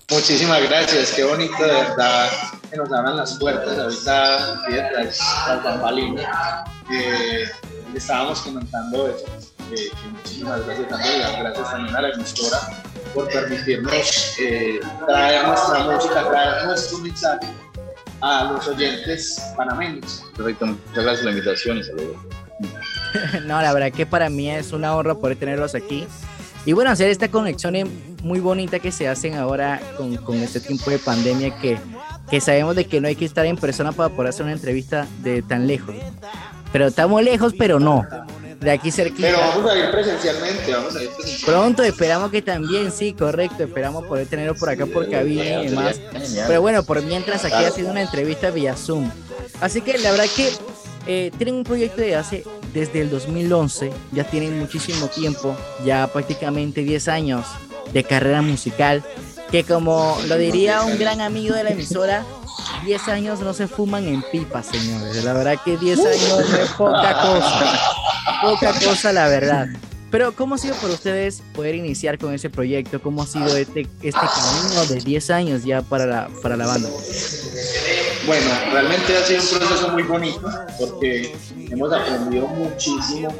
[0.10, 2.30] Muchísimas gracias, qué bonito de verdad
[2.72, 4.62] que nos abran las puertas ahorita
[4.94, 6.26] tras las bambalinas.
[6.90, 7.44] Eh,
[7.94, 9.26] estábamos comentando eso.
[9.76, 12.58] Eh, muchísimas gracias también, gracias también a la emisora
[13.14, 17.48] por permitirnos eh, traer nuestra música, traer nuestro mensaje
[18.22, 20.24] a los oyentes panameños.
[20.38, 22.18] Perfecto, muchas gracias por la invitación y saludos.
[23.46, 26.06] no, la verdad que para mí es una honra poder tenerlos aquí.
[26.66, 27.76] Y bueno, hacer esta conexión
[28.22, 31.80] muy bonita que se hacen ahora con, con este tiempo de pandemia que,
[32.30, 35.08] que sabemos de que no hay que estar en persona para poder hacer una entrevista
[35.24, 35.96] de tan lejos.
[36.72, 38.06] Pero estamos lejos, pero no.
[38.60, 39.30] De aquí cerquita.
[39.30, 41.46] Pero vamos a ir presencialmente, vamos a ir presencialmente.
[41.46, 43.64] Pronto esperamos que también, sí, correcto.
[43.64, 46.00] Esperamos poder tenerlo por acá por cabina y demás.
[46.46, 49.10] Pero bueno, por mientras aquí ha sido una entrevista vía Zoom.
[49.62, 50.52] Así que la verdad que
[51.08, 52.44] eh, tienen un proyecto de hace
[52.74, 57.46] desde el 2011, ya tienen muchísimo tiempo, ya prácticamente 10 años
[57.94, 59.04] de carrera musical,
[59.52, 62.26] que como lo diría un gran amigo de la emisora,
[62.86, 65.24] 10 años no se fuman en pipa, señores.
[65.24, 67.80] La verdad que 10 años es poca cosa,
[68.42, 69.68] poca cosa la verdad.
[70.12, 73.00] Pero ¿cómo ha sido para ustedes poder iniciar con ese proyecto?
[73.02, 76.90] ¿Cómo ha sido este, este camino de 10 años ya para la, para la banda?
[78.26, 80.50] Bueno, realmente ha sido un proceso muy bonito
[80.80, 81.36] porque
[81.72, 83.34] hemos aprendido muchísimo,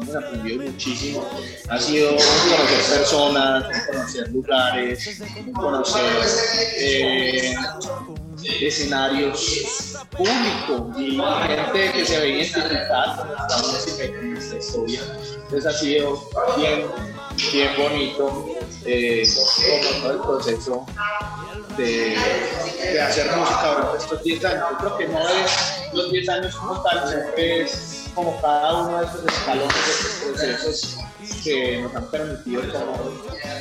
[0.00, 1.24] hemos aprendido muchísimo.
[1.68, 5.20] Ha sido conocer personas, conocer lugares,
[5.54, 6.04] conocer
[6.78, 7.54] eh,
[8.60, 15.00] escenarios públicos y gente que se ve identificada con nuestra música y con historia.
[15.44, 16.86] Entonces ha sido bien,
[17.52, 18.48] bien bonito
[18.84, 19.22] eh,
[20.02, 20.86] todo el proceso
[21.76, 22.16] de,
[22.92, 24.64] de, hacer música durante estos 10 años.
[24.70, 28.98] Yo creo que no es los 10 años como tal, siempre es como cada uno
[28.98, 30.98] de estos escalones, de estos procesos
[31.42, 32.62] que nos han permitido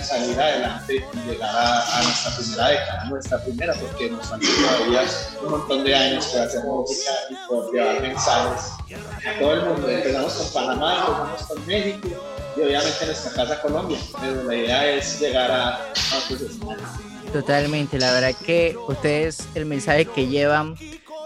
[0.03, 5.03] salir adelante y llegar a, a, nuestra primera década, nuestra primera, porque nos faltan todavía
[5.43, 9.89] un montón de años para hacer música y por llevar mensajes a todo el mundo.
[9.89, 12.07] Empezamos con Panamá, empezamos con México
[12.55, 17.14] y obviamente nuestra casa Colombia, pero la idea es llegar a, a otros escenarios.
[17.36, 20.75] Totalmente, la verdad que ustedes el mensaje que llevan,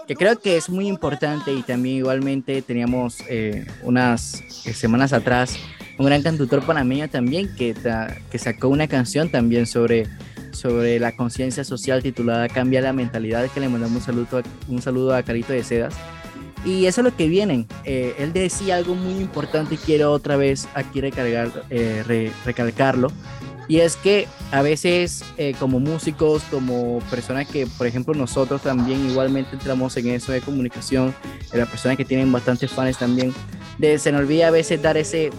[0.08, 4.42] que creo que es muy importante y también igualmente teníamos eh, unas
[4.74, 5.56] semanas atrás
[5.98, 7.76] un gran cantautor panameño también que,
[8.28, 10.08] que sacó una canción también sobre,
[10.50, 14.82] sobre la conciencia social titulada Cambia la mentalidad, que le mandamos un saludo, a, un
[14.82, 15.94] saludo a Carito de Sedas.
[16.64, 17.68] Y eso es lo que vienen.
[17.84, 23.12] Eh, él decía algo muy importante y quiero otra vez aquí recargar, eh, re, recalcarlo.
[23.70, 29.08] Y es que a veces eh, como músicos, como personas que, por ejemplo, nosotros también
[29.08, 31.14] igualmente entramos en eso de comunicación,
[31.52, 33.32] de las personas que tienen bastantes fans también,
[33.78, 35.30] de, se nos olvida a veces dar ese,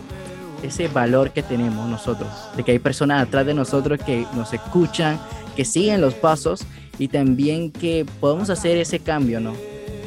[0.64, 5.20] ese valor que tenemos nosotros, de que hay personas atrás de nosotros que nos escuchan,
[5.58, 6.62] que siguen los pasos
[6.98, 9.56] y también que podemos hacer ese cambio, ¿no?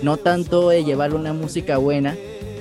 [0.02, 2.16] no tanto de llevarle una música buena,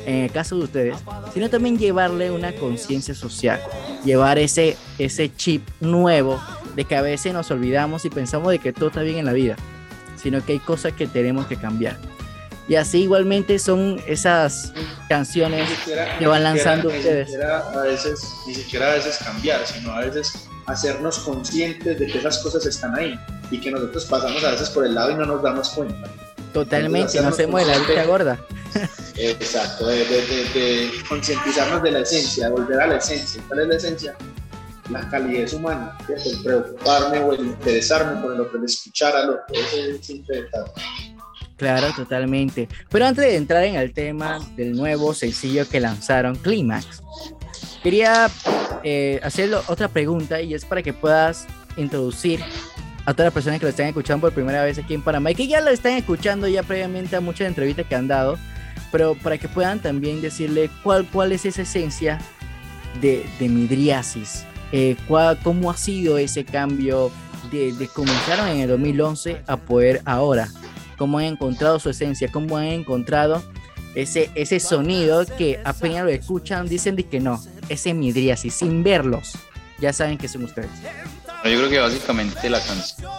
[0.06, 0.98] en el caso de ustedes,
[1.34, 3.60] sino también llevarle una conciencia social,
[4.04, 6.42] llevar ese, ese chip nuevo
[6.76, 9.34] de que a veces nos olvidamos y pensamos de que todo está bien en la
[9.34, 9.56] vida,
[10.22, 11.98] sino que hay cosas que tenemos que cambiar.
[12.68, 14.72] Y así igualmente son esas
[15.10, 17.28] canciones siquiera- que van ni siquiera- lanzando ni ustedes.
[17.30, 22.18] siquiera a veces, ni siquiera a veces cambiar, sino a veces hacernos conscientes de que
[22.20, 23.20] esas cosas están ahí
[23.52, 26.10] y que nosotros pasamos a veces por el lado y no nos damos cuenta.
[26.54, 28.40] Totalmente, no hacemos de la vista gorda.
[29.16, 33.42] Exacto, de, de- de- de concientizarnos de la esencia, de volver a la esencia.
[33.48, 34.16] ¿Cuál es la esencia?
[34.90, 36.30] La calidez humana, ¿cierto?
[36.30, 40.04] el preocuparme o el interesarme por el otro, el escuchar al otro, ese es el
[40.04, 40.72] simple detalle.
[41.56, 42.68] Claro, totalmente.
[42.90, 47.02] Pero antes de entrar en el tema del nuevo sencillo que lanzaron, Climax,
[47.82, 48.30] quería
[48.84, 51.46] eh, hacerle otra pregunta y es para que puedas
[51.78, 52.42] introducir
[53.06, 55.36] a todas las personas que lo están escuchando por primera vez aquí en Panamá y
[55.36, 58.38] que ya lo están escuchando ya previamente a muchas entrevistas que han dado,
[58.92, 62.20] pero para que puedan también decirle cuál, cuál es esa esencia
[63.02, 67.12] de, de Midriasis, eh, cuál- cómo ha sido ese cambio
[67.52, 70.48] de, de comenzaron en el 2011 a poder ahora
[70.98, 73.44] cómo han encontrado su esencia, cómo han encontrado
[73.96, 79.34] ese, ese sonido que apenas lo escuchan, dicen de que no, ese midriasis, sin verlos,
[79.80, 80.70] ya saben que son ustedes.
[81.46, 83.10] Yo creo que básicamente la canción,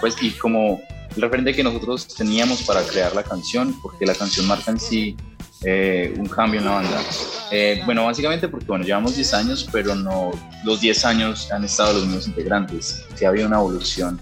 [0.00, 0.80] pues, y como
[1.14, 5.16] el referente que nosotros teníamos para crear la canción, porque la canción marca en sí
[5.62, 7.02] eh, un cambio en la banda.
[7.50, 10.30] Eh, bueno, básicamente porque, bueno, llevamos 10 años, pero no,
[10.64, 13.04] los 10 años han estado los mismos integrantes.
[13.14, 14.18] Sí ha habido una evolución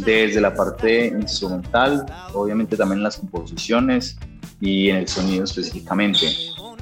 [0.00, 4.18] desde la parte instrumental, obviamente también en las composiciones
[4.60, 6.26] y en el sonido específicamente.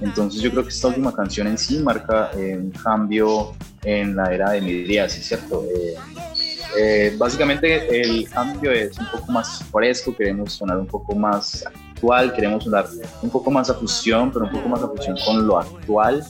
[0.00, 3.52] Entonces yo creo que esta última canción en sí marca eh, un cambio
[3.84, 5.64] en la era de Midriasis, ¿cierto?
[5.64, 5.94] Eh,
[6.78, 12.32] eh, básicamente el cambio es un poco más fresco, queremos sonar un poco más actual,
[12.32, 12.86] queremos sonar
[13.22, 16.24] un poco más a fusión, pero un poco más a fusión con lo actual,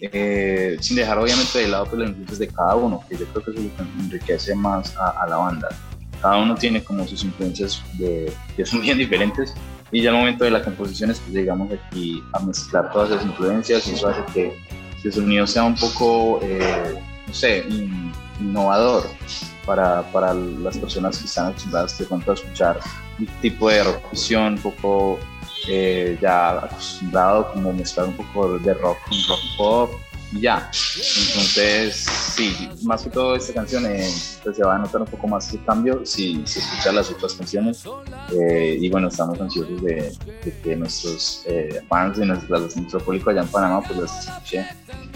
[0.00, 3.44] eh, sin dejar obviamente de lado pues, las influencias de cada uno, que yo creo
[3.44, 5.68] que eso enriquece más a, a la banda.
[6.20, 9.54] Cada uno tiene como sus influencias de, que son bien diferentes
[9.94, 13.86] y ya al momento de las composiciones pues llegamos aquí a mezclar todas esas influencias
[13.88, 14.60] y eso hace que,
[15.00, 16.94] que el sonido sea un poco, eh,
[17.26, 19.04] no sé, in- innovador
[19.64, 22.78] para, para las personas que están acostumbradas de pronto a escuchar
[23.18, 25.18] un tipo de rock fusión un poco
[25.68, 29.90] eh, ya acostumbrado como mezclar un poco de rock con rock pop
[30.34, 30.70] y ya.
[31.28, 34.10] Entonces, sí, más que todo esta canción eh,
[34.42, 37.34] pues se va a notar un poco más ese cambio si, si escuchas las otras
[37.34, 37.84] canciones.
[38.32, 40.12] Eh, y bueno, estamos ansiosos de,
[40.44, 44.66] de que nuestros eh, fans y nuestros, nuestro público allá en Panamá pues los escuche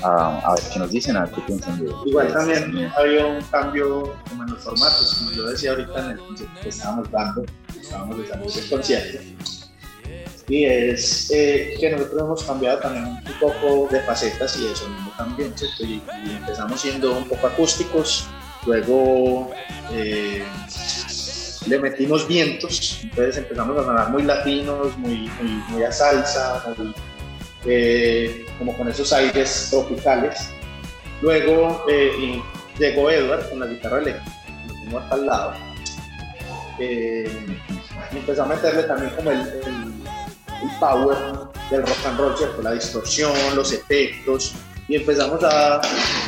[0.03, 3.29] a, a ver qué nos dicen, a ver qué piensan de Igual también ha habido
[3.29, 7.11] un cambio como en los formatos, como yo decía ahorita en el concierto que estábamos
[7.11, 7.45] dando,
[7.81, 9.19] estábamos dando ese concierto.
[10.49, 15.13] Y es eh, que nosotros hemos cambiado también un poco de facetas y de sonido
[15.17, 15.85] también, ¿cierto?
[15.85, 16.03] Y,
[16.37, 18.27] empezamos siendo un poco acústicos,
[18.65, 19.51] luego
[19.93, 20.43] eh,
[21.67, 25.31] le metimos vientos, entonces empezamos a sonar muy latinos, muy,
[25.87, 26.95] a salsa, muy,
[27.67, 30.49] eh, como con esos aires tropicales.
[31.21, 31.85] Luego
[32.79, 34.37] llegó Edward con la guitarra eléctrica,
[34.67, 35.55] lo tengo acá al lado.
[36.79, 39.88] Y empezó a meterle también como el-
[40.63, 41.17] el power
[41.71, 42.63] del rock and roll, ¿cierto?
[42.63, 44.55] La distorsión, los efectos,
[44.89, 45.81] y empezamos a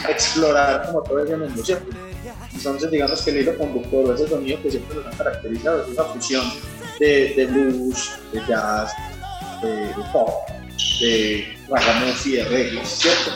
[0.08, 1.96] explorar como todo ese mundo, ¿cierto?
[2.52, 6.04] Entonces digamos que el hilo conductor ese sonido que siempre nos ha caracterizado es esa
[6.04, 6.44] fusión
[6.98, 8.92] de, de blues, de jazz,
[9.62, 10.48] de, de pop,
[11.00, 13.30] de ragamuffin, de reggae, ¿cierto?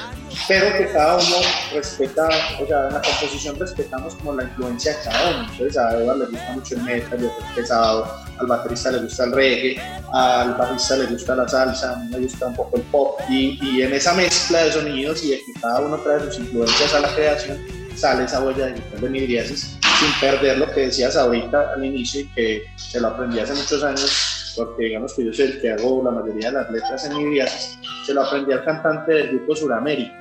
[0.46, 1.36] Pero que cada uno
[1.72, 2.28] respeta,
[2.60, 5.48] o sea, en la composición respetamos como la influencia de cada uno.
[5.50, 9.32] Entonces a Eva le gusta mucho el metal, el pesado, al baterista le gusta el
[9.32, 9.80] reggae,
[10.12, 13.20] al bajista le gusta la salsa, a mí me gusta un poco el pop.
[13.28, 16.94] Y, y en esa mezcla de sonidos y de que cada uno trae sus influencias
[16.94, 17.58] a la creación,
[17.96, 22.26] sale esa huella digital de Midriasis sin perder lo que decías ahorita al inicio y
[22.28, 26.02] que se lo aprendí hace muchos años, porque digamos que yo soy el que hago
[26.04, 30.12] la mayoría de las letras en Midriasis, se lo aprendí al cantante del grupo Suramérica,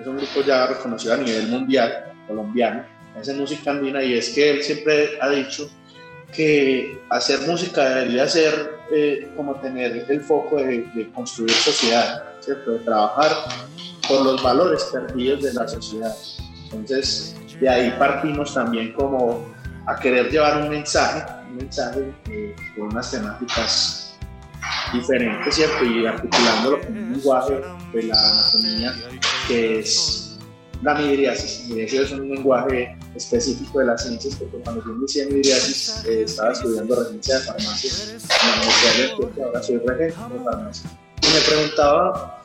[0.00, 2.84] es un grupo ya reconocido a nivel mundial, colombiano,
[3.18, 5.70] hace música andina y es que él siempre ha dicho
[6.32, 12.72] que hacer música debería ser eh, como tener el foco de, de construir sociedad, ¿cierto?
[12.72, 13.30] de trabajar
[14.08, 16.16] por los valores perdidos de la sociedad.
[16.72, 19.46] Entonces, de ahí partimos también como
[19.86, 24.18] a querer llevar un mensaje, un mensaje eh, con unas temáticas
[24.92, 25.84] diferentes, ¿cierto?
[25.84, 27.60] Y articulándolo con un lenguaje
[27.92, 28.94] de la anatomía
[29.48, 30.38] que es
[30.82, 31.68] la midriasis.
[31.68, 36.22] Midriasis es un lenguaje específico de las ciencias, porque cuando yo inicié en midriasis eh,
[36.22, 40.90] estaba estudiando regencia de farmacia en la Universidad de ahora soy regente de farmacia.
[41.22, 42.42] Y me preguntaba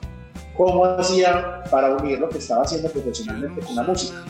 [0.57, 4.23] cómo hacía para unir lo que estaba haciendo profesionalmente con la música.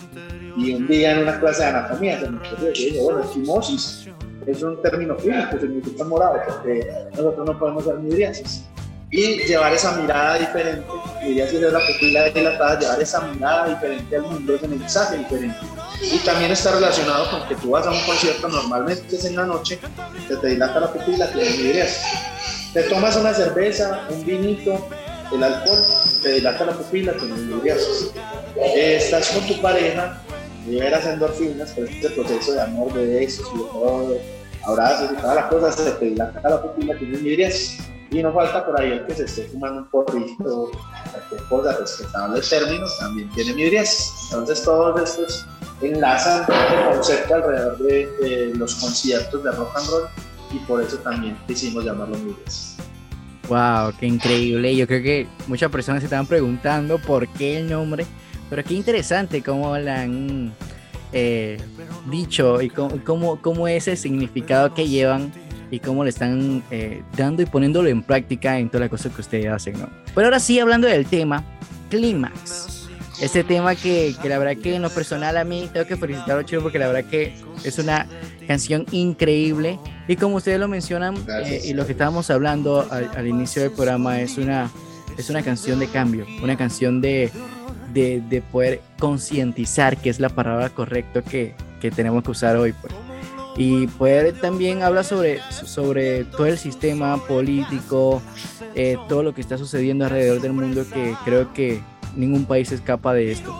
[0.57, 4.07] Y un día en una clase de anatomía se me ocurrió, dije, bueno, equimosis
[4.45, 8.63] es un término clínico, significa morado, porque nosotros no podemos ser midriasis
[9.11, 10.86] y llevar esa mirada diferente,
[11.23, 15.57] midriasis es la pupila dilatada, llevar esa mirada diferente al mundo, ese mensaje diferente.
[16.12, 19.45] Y también está relacionado con que tú vas a un concierto, normalmente es en la
[19.45, 19.80] noche,
[20.28, 22.03] se te dilata la pupila, tienes midriasis.
[22.74, 24.88] Te tomas una cerveza, un vinito,
[25.34, 25.80] el alcohol,
[26.22, 28.12] te dilata la pupila, tienes.
[28.58, 30.22] Eh, estás con tu pareja,
[30.68, 34.18] liberas endorfinas, pero este proceso de amor, de besos de todo,
[34.64, 37.80] abrazos y todas las cosas, te dilata la pupila, tienes midriasis
[38.12, 40.72] y no falta por ahí el que se esté fumando un porrito,
[41.12, 44.30] cualquier cosa, respetando los términos, también tiene midriasis.
[44.32, 45.47] Entonces todos estos
[45.82, 50.08] enlazan el concepto alrededor de, los conciertos de rock and roll
[50.51, 52.78] y por eso también quisimos llamarlo midriasis.
[53.49, 54.76] Wow, qué increíble.
[54.76, 58.06] Yo creo que muchas personas se estaban preguntando por qué el nombre,
[58.49, 60.53] pero qué interesante cómo la han
[61.12, 61.58] eh,
[62.10, 65.32] dicho y cómo, cómo, cómo ese significado que llevan
[65.72, 69.22] y cómo le están eh, dando y poniéndolo en práctica en todas las cosas que
[69.22, 69.89] ustedes hacen, ¿no?
[70.13, 71.43] Pero ahora sí, hablando del tema,
[71.89, 72.89] Clímax.
[73.22, 76.43] Este tema que, que, la verdad que en lo personal a mí tengo que felicitarlo,
[76.43, 78.07] chido, porque la verdad que es una
[78.45, 79.80] canción increíble.
[80.07, 83.72] Y como ustedes lo mencionan eh, y lo que estábamos hablando al, al, inicio del
[83.72, 84.70] programa, es una,
[85.18, 87.32] es una canción de cambio, una canción de,
[87.93, 92.74] de, de poder concientizar, que es la palabra correcta que, que tenemos que usar hoy.
[92.74, 92.93] Pues
[93.58, 98.22] y poder también hablar sobre, sobre todo el sistema político,
[98.76, 101.82] eh, todo lo que está sucediendo alrededor del mundo, que creo que
[102.16, 103.53] ningún país escapa de esto.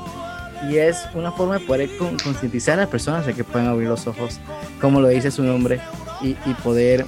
[0.70, 4.08] Y es una forma de poder concientizar a las personas de que puedan abrir los
[4.08, 4.39] ojos,
[4.82, 5.80] como lo dice su nombre,
[6.22, 7.06] y, y poder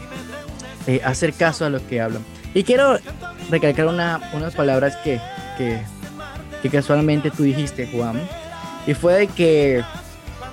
[0.86, 2.24] eh, hacer caso a lo que hablan.
[2.54, 2.98] Y quiero
[3.50, 5.20] recalcar una, unas palabras que,
[5.58, 5.82] que,
[6.62, 8.22] que casualmente tú dijiste, Juan,
[8.86, 9.84] y fue de que,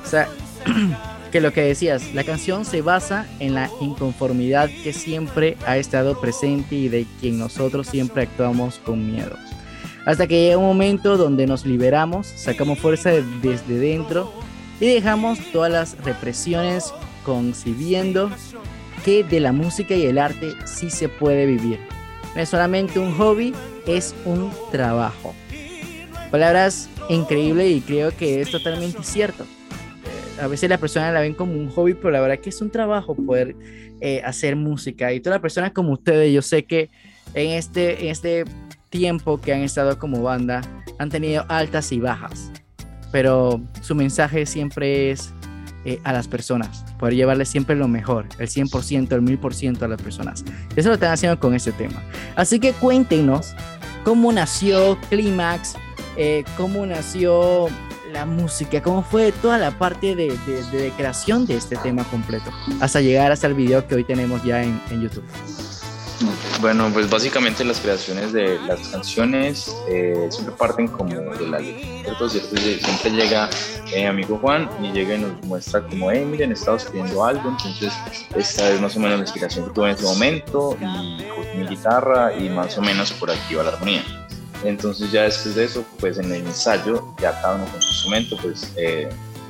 [0.05, 0.28] o sea,
[1.35, 6.20] que lo que decías, la canción se basa en la inconformidad que siempre ha estado
[6.20, 9.37] presente y de quien nosotros siempre actuamos con miedo.
[10.07, 13.11] Hasta que llega un momento donde nos liberamos, sacamos fuerza
[13.43, 14.32] desde dentro
[14.78, 18.30] y dejamos todas las represiones concibiendo
[19.05, 21.80] que de la música y el arte sí se puede vivir.
[22.37, 23.53] No es solamente un hobby,
[23.89, 25.35] es un trabajo.
[26.30, 29.45] Palabras increíbles y creo que es totalmente cierto
[30.41, 32.70] a veces la persona la ven como un hobby, pero la verdad que es un
[32.70, 33.57] trabajo poder
[34.01, 35.12] eh, hacer música.
[35.12, 36.91] Y todas las personas como ustedes, yo sé que
[37.35, 38.45] en este, en este
[38.91, 40.62] tiempo que han estado como banda,
[40.99, 42.51] han tenido altas y bajas.
[43.12, 45.32] Pero su mensaje siempre es
[45.85, 50.01] eh, a las personas, poder llevarles siempre lo mejor, el 100%, el 1000% a las
[50.01, 50.45] personas.
[50.74, 52.03] Eso lo están haciendo con este tema.
[52.37, 53.55] Así que cuéntenos
[54.05, 55.74] cómo nació Clímax,
[56.16, 57.68] eh, cómo nació
[58.14, 60.38] la música, cómo fue toda la parte de,
[60.72, 62.50] de, creación de este tema completo,
[62.80, 65.24] hasta llegar hasta el video que hoy tenemos ya en, en YouTube.
[66.60, 72.30] Bueno, pues básicamente las creaciones de las canciones eh, siempre parten como de la ¿cierto?
[72.30, 72.56] ¿cierto?
[72.56, 73.50] Siempre llega
[73.92, 77.50] mi amigo Juan y llega y nos muestra como, hey, miren, he estado escribiendo algo,
[77.50, 77.92] entonces
[78.36, 82.32] esta es más o menos la inspiración que tuve en ese momento y mi guitarra
[82.32, 84.04] y más o menos por aquí va la armonía.
[84.62, 88.36] Entonces ya después de eso, pues en el ensayo, ya cada uno con su instrumento,
[88.40, 89.09] pues, eh,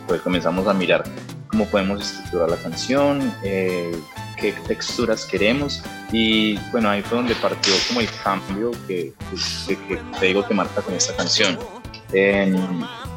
[0.09, 1.05] pues comenzamos a mirar
[1.49, 3.97] cómo podemos estructurar la canción, eh,
[4.37, 10.01] qué texturas queremos y bueno, ahí fue donde partió como el cambio que, pues, que,
[10.19, 11.59] te digo que marca con esta canción.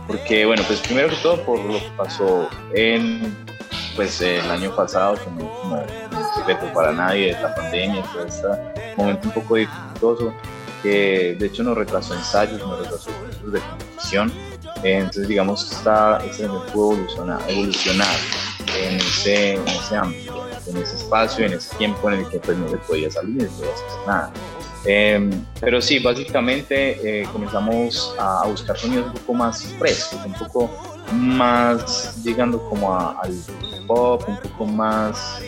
[0.08, 3.36] porque bueno, pues primero que todo por lo que pasó en
[3.96, 8.48] pues el año pasado, como, como no secreto para nadie, la pandemia, todo este
[8.96, 10.34] momento un poco dificultoso
[10.82, 14.32] que de hecho nos retrasó ensayos, nos retrasó procesos de competición.
[14.84, 18.16] entonces, digamos que esta, este pudo evolucionar, evolucionar
[18.78, 22.58] en, ese, en ese ámbito, en ese espacio, en ese tiempo en el que pues,
[22.58, 24.32] no se podía salir, no se podía hacer nada.
[24.86, 30.70] Eh, pero sí, básicamente eh, comenzamos a, buscar sonidos un poco más frescos, un poco
[31.12, 33.34] más llegando como al
[33.86, 35.42] pop, un poco más,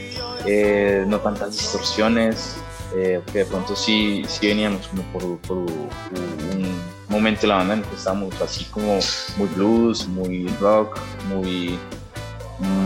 [0.46, 2.58] eh, no tantas distorsiones,
[2.96, 7.74] eh, porque de pronto sí, sí veníamos como por, por, un momento de la banda
[7.74, 9.00] en el que estábamos así como
[9.38, 11.78] muy blues, muy rock, muy,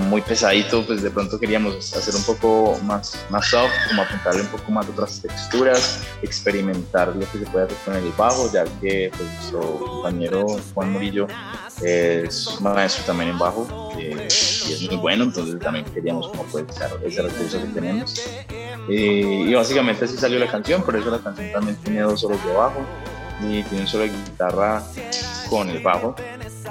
[0.10, 4.48] muy pesadito, pues de pronto queríamos hacer un poco más, más soft, como apuntarle un
[4.48, 9.12] poco más otras texturas, experimentar lo que se puede hacer con el bajo, ya que
[9.16, 11.28] pues, nuestro compañero Juan Murillo
[11.82, 14.28] es maestro también en bajo eh,
[14.68, 16.66] y es muy bueno, entonces también queríamos como pues
[17.04, 18.14] ese recurso que tenemos.
[18.90, 22.44] Eh, y básicamente así salió la canción, por eso la canción también tiene dos solos
[22.46, 22.82] de bajo
[23.42, 24.84] y tiene un solo de guitarra
[25.50, 26.16] con el bajo.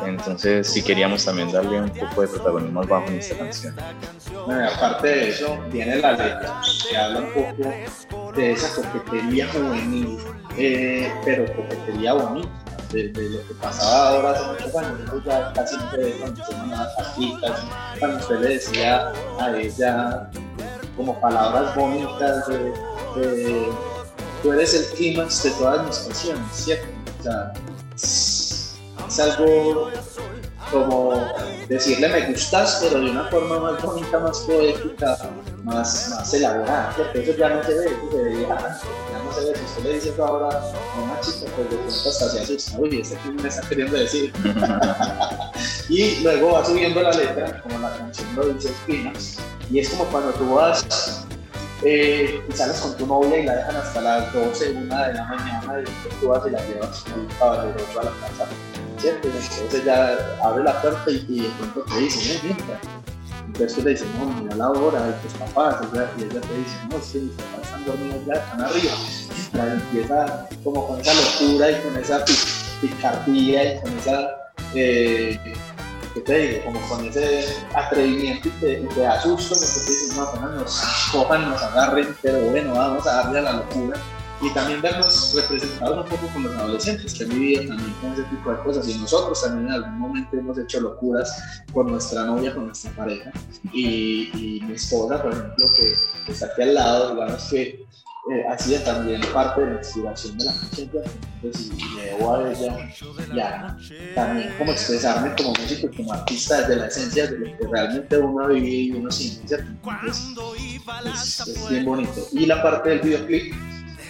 [0.05, 3.77] Entonces sí queríamos también darle un poco de protagonismo al bajo en esta canción.
[4.47, 6.61] Bueno, aparte de eso, viene la letra,
[6.91, 10.19] que habla un poco de esa coquetería juvenil,
[10.59, 12.49] eh, pero coquetería bonita
[12.93, 15.25] de, lo que pasaba ahora hace muchos años.
[15.25, 17.61] Ya casi no se ve cuando se llaman las patitas,
[17.99, 20.31] cuando usted le decía a ella
[20.97, 23.73] como palabras bonitas de,
[24.43, 26.87] tú eres el clímax de todas mis canciones, ¿cierto?
[27.21, 27.53] O sea,
[27.95, 29.91] es algo
[30.71, 31.15] como
[31.69, 35.19] decirle me gustas, pero de una forma más bonita, más poética,
[35.65, 39.33] más, más elaborada, porque eso ya no se ve, eso se ve ya, ya no
[39.33, 39.57] se ve.
[39.57, 42.79] Si usted le dice eso ahora a una chica, pues de pronto hasta se asusta,
[42.79, 44.33] uy, este que me está queriendo decir.
[45.89, 49.39] y luego va subiendo la letra, como la canción lo dice Espinas,
[49.71, 51.25] y es como cuando tú vas
[51.83, 55.25] eh, y sales con tu novia y la dejan hasta las 12, una de la
[55.25, 58.49] mañana, y tú vas y la llevas con un caballero a la casa
[59.09, 63.02] entonces ya abre la puerta y, y de pronto te dice, no, mira.
[63.53, 66.99] Entonces le dices, no, mira la hora, y tus papás, y ella te dice, no,
[67.03, 68.93] sí, mis papás están dormidos ya, están arriba.
[69.53, 72.25] La empieza como con esa locura y con esa
[72.81, 74.31] picardía y con esa,
[74.75, 75.39] eh,
[76.15, 76.65] ¿qué te digo?
[76.65, 77.45] Como con ese
[77.75, 82.41] atrevimiento y te, y te porque te dicen, no, apenas nos cojan, nos agarren, pero
[82.41, 84.01] bueno, vamos a darle a la locura
[84.43, 88.25] y también vernos representados un poco con los adolescentes que han vivido también con ese
[88.25, 92.53] tipo de cosas y nosotros también en algún momento hemos hecho locuras con nuestra novia,
[92.53, 93.33] con nuestra pareja
[93.73, 97.87] y, mi esposa, por ejemplo, que, está aquí al lado, digamos que
[98.31, 100.91] eh, ha sido también parte de la inspiración de la canción,
[101.35, 102.95] entonces y me debo a ella
[103.35, 103.77] ya
[104.15, 108.19] también como expresarme como músico y como artista desde la esencia de lo que realmente
[108.19, 109.57] uno vivido y uno siente,
[110.09, 112.27] es, es bien bonito.
[112.33, 113.55] Y la parte del videoclip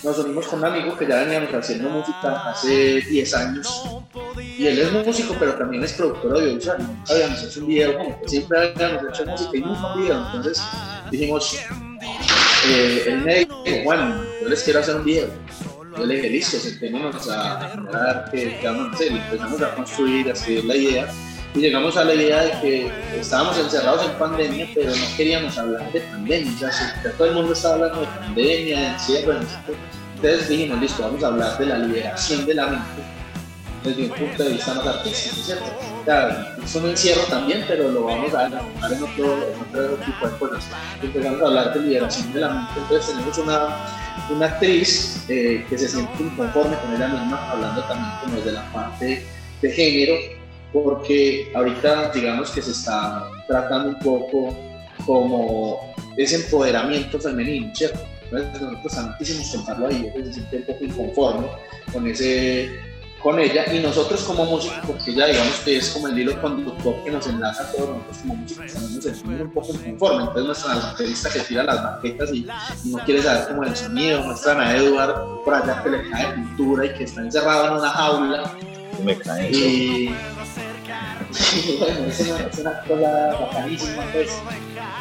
[0.02, 3.84] nos unimos con un amigo que ya veníamos haciendo música hace 10 años.
[4.36, 6.78] Y él es músico, pero también es productor audiovisual.
[6.78, 10.26] Nunca habíamos hecho un video siempre habíamos hecho música y nunca un video.
[10.26, 10.62] Entonces
[11.10, 11.58] dijimos,
[12.68, 15.28] eh, él me dijo, bueno, yo les quiero hacer un video.
[15.96, 20.64] Yo le dije, listo, sentémonos a generar, que, vamos a empezamos a construir, a escribir
[20.64, 21.08] la idea
[21.54, 22.90] y llegamos a la idea de que
[23.20, 26.52] estábamos encerrados en pandemia, pero no queríamos hablar de pandemia.
[26.52, 29.40] O sea, todo el mundo estaba hablando de pandemia, de encierro,
[30.14, 33.02] entonces dijimos, listo, vamos a hablar de la liberación de la mente
[33.84, 35.64] desde un punto de vista más artístico, ¿cierto?
[36.04, 40.28] Claro, es un encierro también, pero lo vamos a hablar en otro, en otro tipo
[40.28, 40.64] de cosas.
[41.02, 43.76] Empezamos a hablar de liberación de la mente, entonces tenemos una,
[44.30, 48.72] una actriz eh, que se siente inconforme con ella misma, hablando también como de la
[48.72, 49.26] parte
[49.60, 50.14] de género,
[50.72, 54.56] porque ahorita digamos que se está tratando un poco
[55.06, 58.00] como ese empoderamiento femenino, ¿cierto?
[58.24, 61.46] Entonces nosotros también quisimos contarlo ahí, se siente un poco inconforme
[61.92, 62.80] con ese
[63.22, 67.04] con ella y nosotros como músicos, porque ella digamos que es como el hilo conductor
[67.04, 70.20] que nos enlaza a todos nosotros como músicos, también nos sentimos un poco inconformes.
[70.20, 72.46] Entonces nuestra baterista que tira las maquetas y,
[72.86, 75.14] no quiere saber cómo el sonido, muestran a Edward
[75.44, 78.56] por allá que le cae pintura y que está encerrado en una jaula.
[79.04, 80.14] Me cae y,
[82.08, 84.30] es una, cosa bacanísima, pues.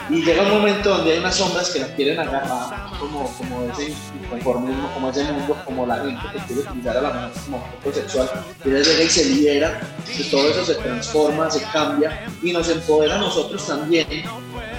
[0.09, 3.93] Y llega un momento donde hay unas sombras que las quieren agarrar, como, como ese
[4.23, 7.93] inconformismo, como ese mundo, como la gente que quiere utilizar a la mujer como objeto
[7.93, 8.29] sexual.
[8.65, 13.15] Y ella y se libera, que todo eso se transforma, se cambia y nos empodera
[13.15, 14.07] a nosotros también,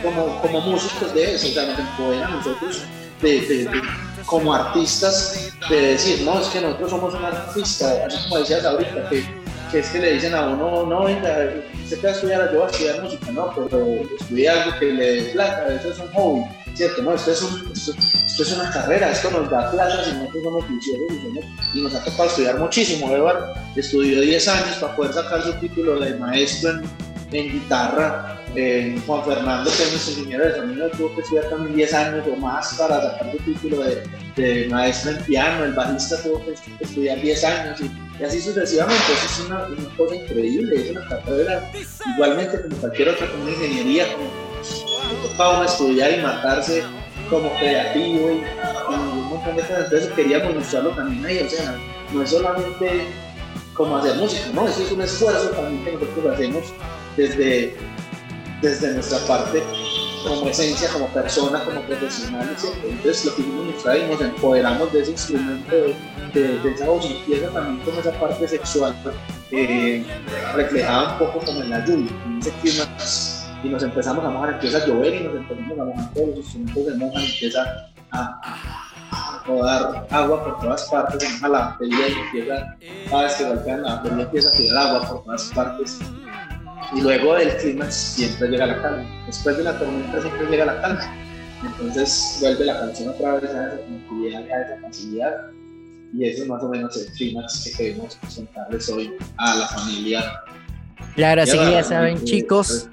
[0.02, 2.82] como, como músicos de eso, o sea, nos empodera a nosotros
[3.20, 3.82] de, de,
[4.26, 9.08] como artistas de decir, no, es que nosotros somos un artista, así como decías ahorita,
[9.08, 9.41] que
[9.72, 11.50] que es que le dicen a uno, no, venga,
[11.82, 15.14] usted va a estudiar, yo voy a estudiar música, no, pero estudia algo que le
[15.14, 16.44] dé plata, eso es un hobby,
[16.74, 17.02] ¿cierto?
[17.02, 20.64] No, esto es, un, esto, es una carrera, esto nos da plata si nosotros somos
[20.66, 21.06] juiciosos
[21.74, 23.10] y, nos ha tocado estudiar muchísimo.
[23.10, 26.80] Eduardo estudió 10 años para poder sacar su título de maestro
[27.32, 28.38] en, guitarra.
[29.06, 32.36] Juan Fernando, que es nuestro ingeniero de sonido, tuvo que estudiar también 10 años o
[32.36, 33.82] más para sacar su título
[34.36, 35.64] de, maestro en piano.
[35.64, 36.54] El bajista tuvo que
[36.84, 37.80] estudiar 10 años.
[38.22, 39.02] Y así sucesivamente.
[39.12, 39.66] Eso es una,
[39.96, 41.70] cosa increíble, es una carrera
[42.14, 46.84] igualmente como cualquier otra, como una ingeniería, como uno estudiar y matarse
[47.28, 49.84] como creativo y, y, un montón de cosas.
[49.84, 51.76] Entonces queríamos mostrarlo también ahí, o sea,
[52.12, 53.06] no es solamente
[53.74, 56.64] como hacer música, no, eso es un esfuerzo también que nosotros hacemos
[57.16, 57.74] desde,
[58.60, 59.62] desde nuestra parte
[60.22, 62.60] como esencia, como persona, como profesionales.
[62.60, 62.88] ¿cierto?
[62.88, 65.76] Entonces lo que hicimos nosotros nos empoderamos de ese instrumento,
[66.34, 68.94] de, de, esa voz y empieza también como esa parte sexual
[69.50, 70.04] eh,
[70.54, 72.84] reflejada un poco como en la lluvia, en ese clima
[73.62, 76.54] y nos empezamos a mojar, empieza a llover y nos empezamos a mojar, todos los
[76.54, 78.40] instrumentos se mojan, empieza a,
[79.12, 82.76] a rodar agua por todas partes, moja la batería y empieza,
[83.08, 85.98] cada vez que golpean la batería empieza a tirar agua por todas partes.
[86.94, 89.24] Y luego del clima siempre llega la calma.
[89.26, 91.14] Después de la tormenta siempre llega la calma.
[91.64, 95.32] Entonces vuelve la canción otra vez a esa tranquilidad, a esa facilidad.
[96.14, 100.22] Y eso es más o menos el clímax que queremos presentarles hoy a la familia.
[101.14, 102.88] Claro, así que ya saben, chicos,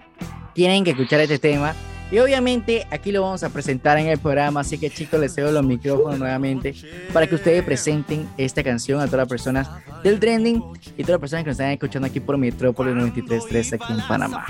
[0.54, 1.76] tienen que escuchar este tema.
[2.12, 5.52] Y obviamente aquí lo vamos a presentar en el programa, así que chicos les cedo
[5.52, 6.74] los micrófonos nuevamente
[7.14, 9.70] para que ustedes presenten esta canción a todas las personas
[10.04, 10.64] del trending
[10.98, 14.46] y todas las personas que nos están escuchando aquí por Metrópolis 93.3 aquí en Panamá.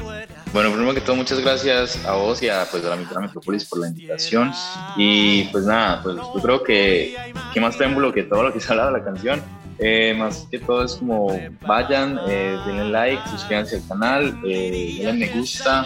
[0.53, 3.65] Bueno, primero que todo, muchas gracias a vos y a, pues, a la mitad Metrópolis
[3.65, 4.51] por la invitación.
[4.95, 7.15] Y pues nada, pues yo creo que,
[7.53, 9.41] que más prémbulo que todo lo que se habla de la canción,
[9.79, 15.27] eh, más que todo es como vayan, eh, denle like, suscríbanse al canal, eh, denle
[15.27, 15.85] me gusta.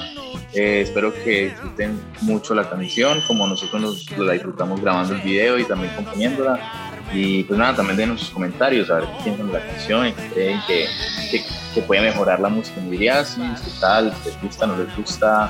[0.54, 5.60] Eh, espero que disfruten mucho la canción, como nosotros nos, la disfrutamos grabando el video
[5.60, 6.60] y también componiéndola.
[7.14, 10.30] Y pues nada, también denos sus comentarios, a ver qué piensan de la canción qué
[10.34, 10.88] creen que,
[11.30, 11.44] que,
[11.76, 15.50] que puede mejorar la música en Irias, qué tal, les gusta, no les gusta.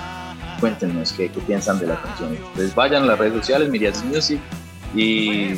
[0.59, 2.35] Cuéntenos qué, qué piensan de la canción.
[2.35, 4.39] Entonces vayan a las redes sociales, Mirias Music,
[4.95, 5.55] y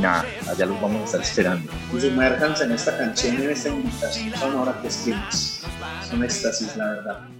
[0.00, 1.72] nada, allá los vamos a estar esperando.
[1.94, 6.76] Y sumérjanse en esta canción y en esta invitación sonora que es Es un éxtasis,
[6.76, 7.35] la verdad.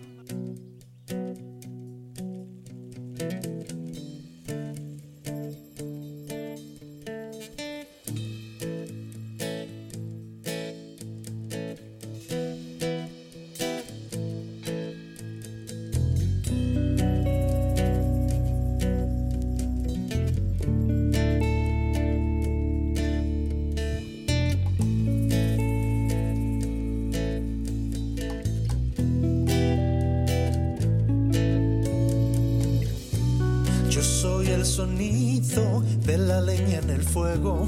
[37.17, 37.67] fuego.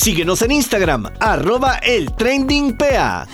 [0.00, 3.28] Síguenos en Instagram, arroba el trendingpa.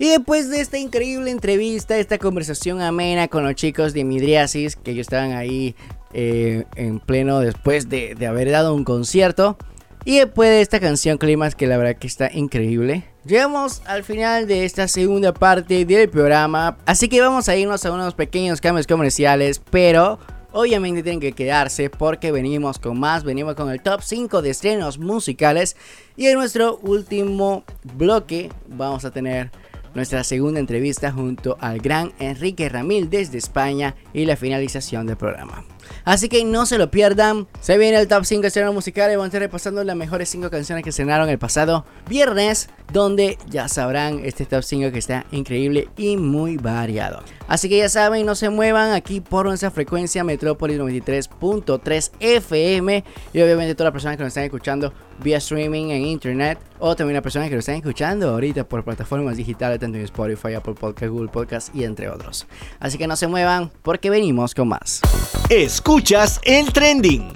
[0.00, 4.90] Y después de esta increíble entrevista, esta conversación amena con los chicos de Midriasis, que
[4.90, 5.76] ellos estaban ahí
[6.12, 9.56] eh, en pleno después de, de, haber dado un concierto.
[10.04, 13.04] Y después de esta canción Climas, que la verdad que está increíble.
[13.24, 16.78] Llegamos al final de esta segunda parte del programa.
[16.84, 20.18] Así que vamos a irnos a unos pequeños cambios comerciales, pero
[20.56, 24.98] obviamente tienen que quedarse porque venimos con más, venimos con el top 5 de estrenos
[24.98, 25.76] musicales.
[26.16, 29.50] Y en nuestro último bloque vamos a tener
[29.96, 35.64] nuestra segunda entrevista junto al gran Enrique Ramil desde España y la finalización del programa.
[36.04, 37.48] Así que no se lo pierdan.
[37.60, 39.16] Se viene el top 5 estrenos musicales.
[39.16, 42.68] Vamos a estar repasando las mejores 5 canciones que estrenaron el pasado viernes.
[42.92, 47.22] Donde ya sabrán este top 5 que está increíble y muy variado.
[47.48, 53.04] Así que ya saben, no se muevan aquí por nuestra frecuencia Metrópolis 93.3 FM.
[53.32, 54.92] Y obviamente todas las personas que nos están escuchando
[55.22, 56.58] vía streaming en internet.
[56.78, 60.54] O también las personas que nos están escuchando ahorita por plataformas digitales, tanto en Spotify,
[60.54, 62.46] Apple Podcast, Google Podcast y entre otros.
[62.80, 65.00] Así que no se muevan porque venimos con más.
[65.48, 67.32] Escuchas el trending.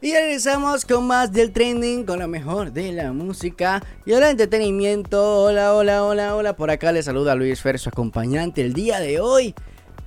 [0.00, 5.44] Y regresamos con más del trending, con lo mejor de la música y el entretenimiento.
[5.44, 6.56] Hola, hola, hola, hola.
[6.56, 9.54] Por acá les saluda Luis Fer, su acompañante el día de hoy.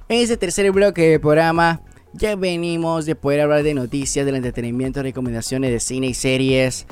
[0.08, 1.82] En este tercer bloque de programa
[2.14, 6.86] ya venimos de poder hablar de noticias, del entretenimiento, recomendaciones de cine y series.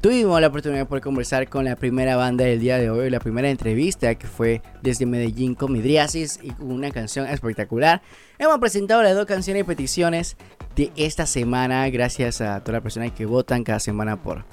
[0.00, 3.18] Tuvimos la oportunidad de poder conversar con la primera banda del día de hoy, la
[3.18, 8.00] primera entrevista que fue desde Medellín con Midriasis y una canción espectacular.
[8.38, 10.36] Hemos presentado las dos canciones y peticiones
[10.76, 14.44] de esta semana, gracias a todas las personas que votan cada semana por,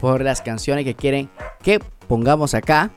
[0.00, 1.28] por las canciones que quieren
[1.64, 2.92] que pongamos acá.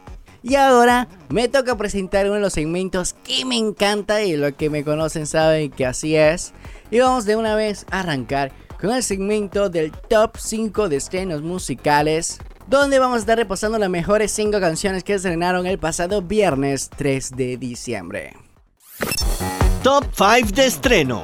[0.46, 4.70] Y ahora me toca presentar uno de los segmentos que me encanta y los que
[4.70, 6.54] me conocen saben que así es.
[6.92, 11.42] Y vamos de una vez a arrancar con el segmento del top 5 de estrenos
[11.42, 12.38] musicales,
[12.68, 17.32] donde vamos a estar repasando las mejores 5 canciones que estrenaron el pasado viernes 3
[17.36, 18.34] de diciembre.
[19.82, 21.24] Top 5 de estreno.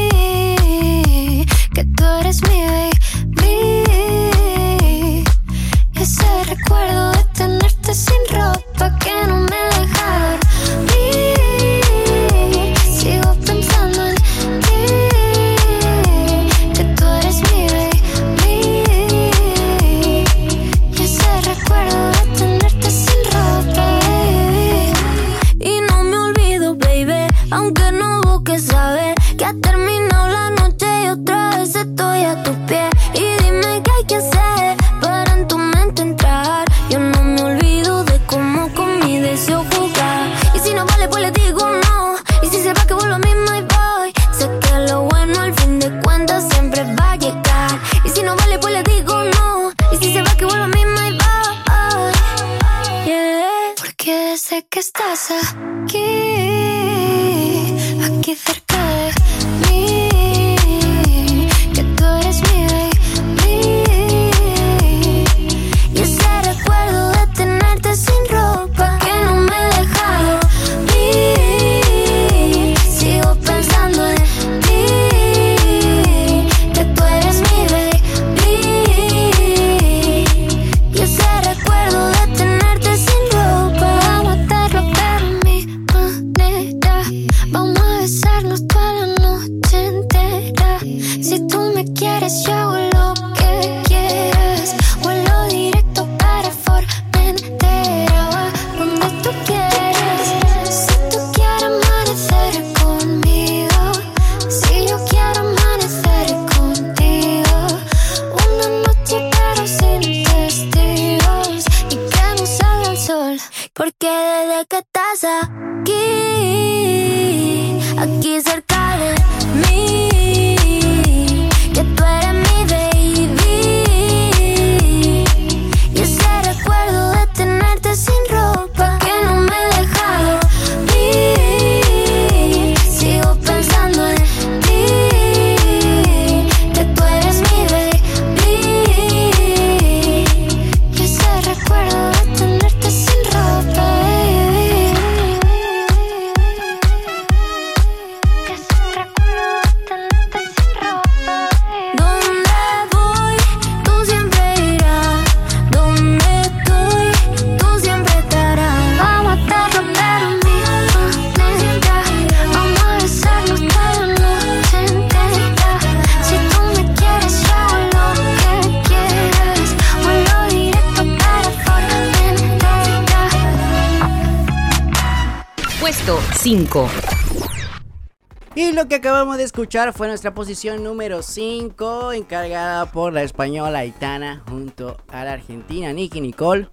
[179.61, 185.93] escuchar fue nuestra posición número 5, encargada por la española Aitana junto a la argentina
[185.93, 186.67] Nicky Nicole,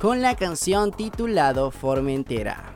[0.00, 2.72] con la canción titulado Formentera.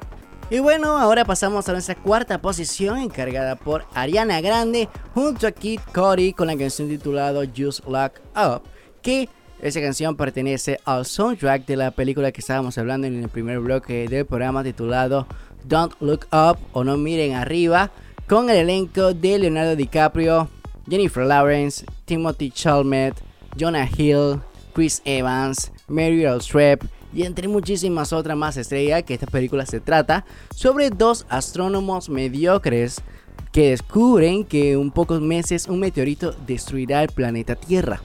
[0.51, 5.81] Y bueno, ahora pasamos a nuestra cuarta posición, encargada por Ariana Grande junto a Kid
[5.95, 8.63] Cody con la canción titulada Just Lock Up,
[9.01, 9.31] que
[9.63, 14.07] esa canción pertenece al soundtrack de la película que estábamos hablando en el primer bloque
[14.07, 15.27] del programa titulado
[15.65, 17.91] Don't Look Up o No Miren Arriba
[18.31, 20.49] con el elenco de Leonardo DiCaprio,
[20.89, 23.17] Jennifer Lawrence, Timothy Chalamet,
[23.59, 24.41] Jonah Hill,
[24.73, 30.25] Chris Evans, Meryl Streep y entre muchísimas otras más estrellas que esta película se trata
[30.55, 33.03] sobre dos astrónomos mediocres
[33.51, 38.01] que descubren que en pocos meses un meteorito destruirá el planeta Tierra.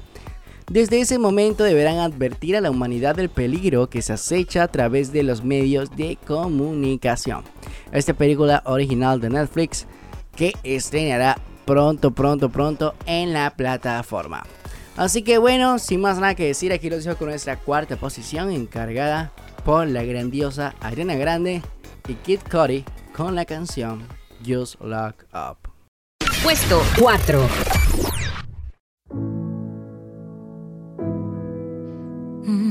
[0.67, 5.13] Desde ese momento deberán advertir a la humanidad del peligro que se acecha a través
[5.13, 7.43] de los medios de comunicación.
[7.91, 9.85] Esta película original de Netflix
[10.35, 14.43] que estrenará pronto, pronto, pronto en la plataforma.
[14.97, 18.51] Así que bueno, sin más nada que decir, aquí los dejo con nuestra cuarta posición
[18.51, 19.31] encargada
[19.65, 21.61] por la grandiosa Ariana Grande
[22.07, 24.07] y Kid Cody con la canción
[24.45, 25.57] Just Lock Up.
[26.43, 27.47] Puesto 4.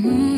[0.04, 0.33] We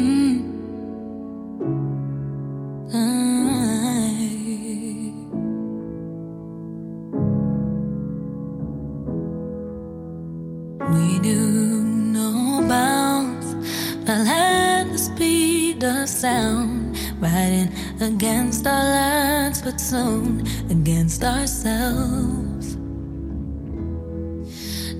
[15.82, 22.76] of sound, riding against our lights, but soon against ourselves.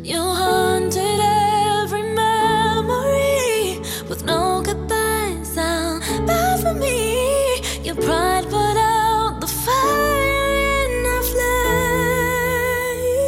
[0.03, 6.03] You haunted every memory with no goodbye sound.
[6.27, 11.22] Bad for me, your pride put out the fire in our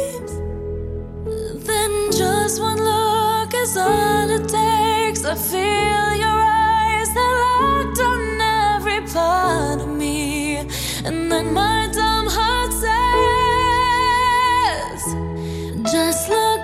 [0.05, 1.65] flames.
[1.65, 5.25] Then just one look is all it takes.
[5.25, 6.08] I feel
[9.81, 10.57] of me,
[11.05, 12.93] and then my dumb heart says,
[15.93, 16.58] just look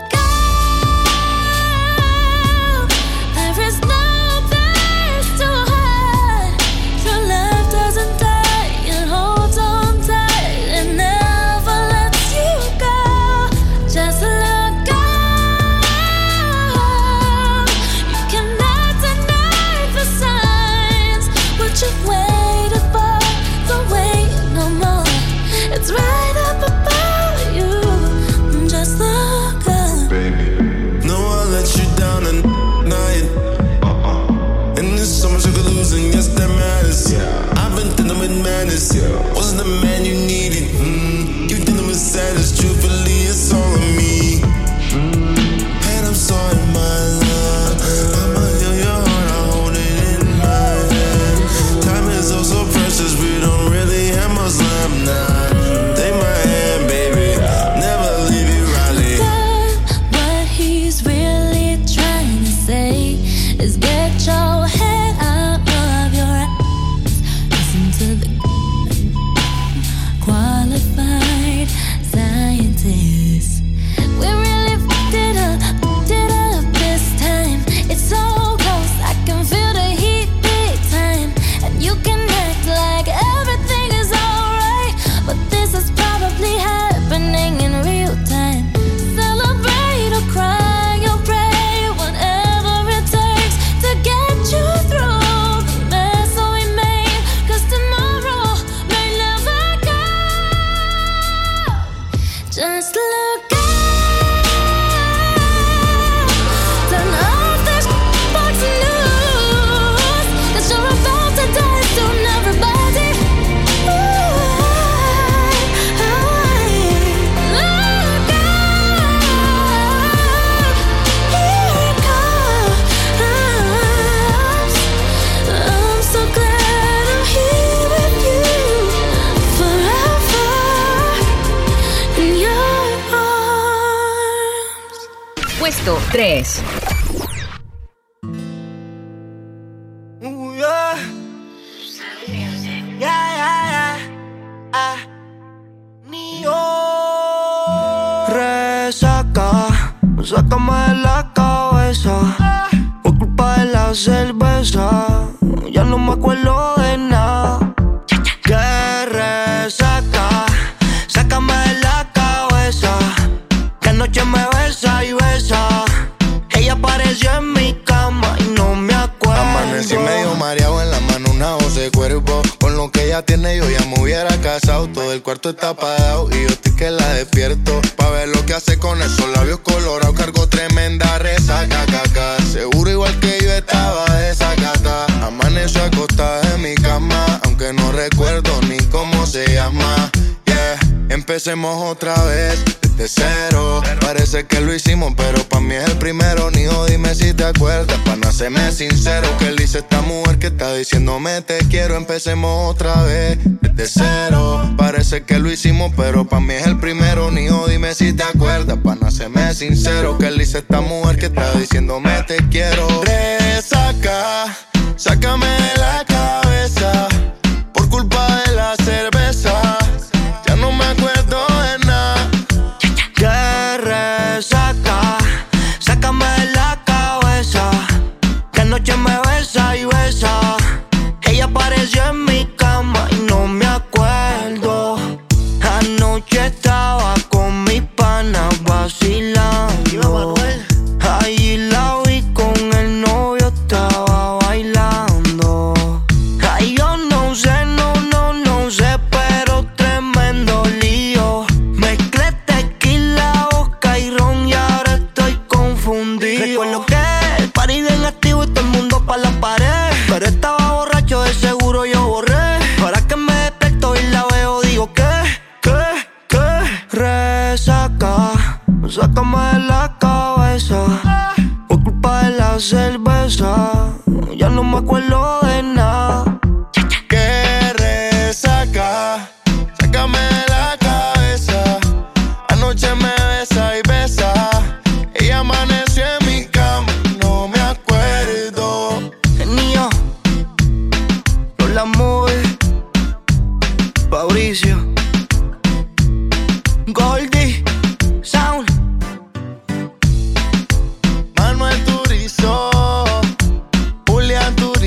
[202.16, 204.74] Empecemos otra vez, desde cero.
[204.78, 207.30] Parece que lo hicimos, pero pa' mí es el primero.
[207.30, 210.18] Nijo, dime si te acuerdas, pa' no sincero.
[210.18, 212.88] Que él dice esta mujer que está diciéndome te quiero.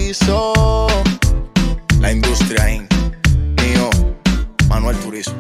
[0.08, 0.86] Turizo.
[2.00, 2.88] La industria in.
[3.56, 3.90] Mío,
[4.66, 5.34] Manuel Turizo.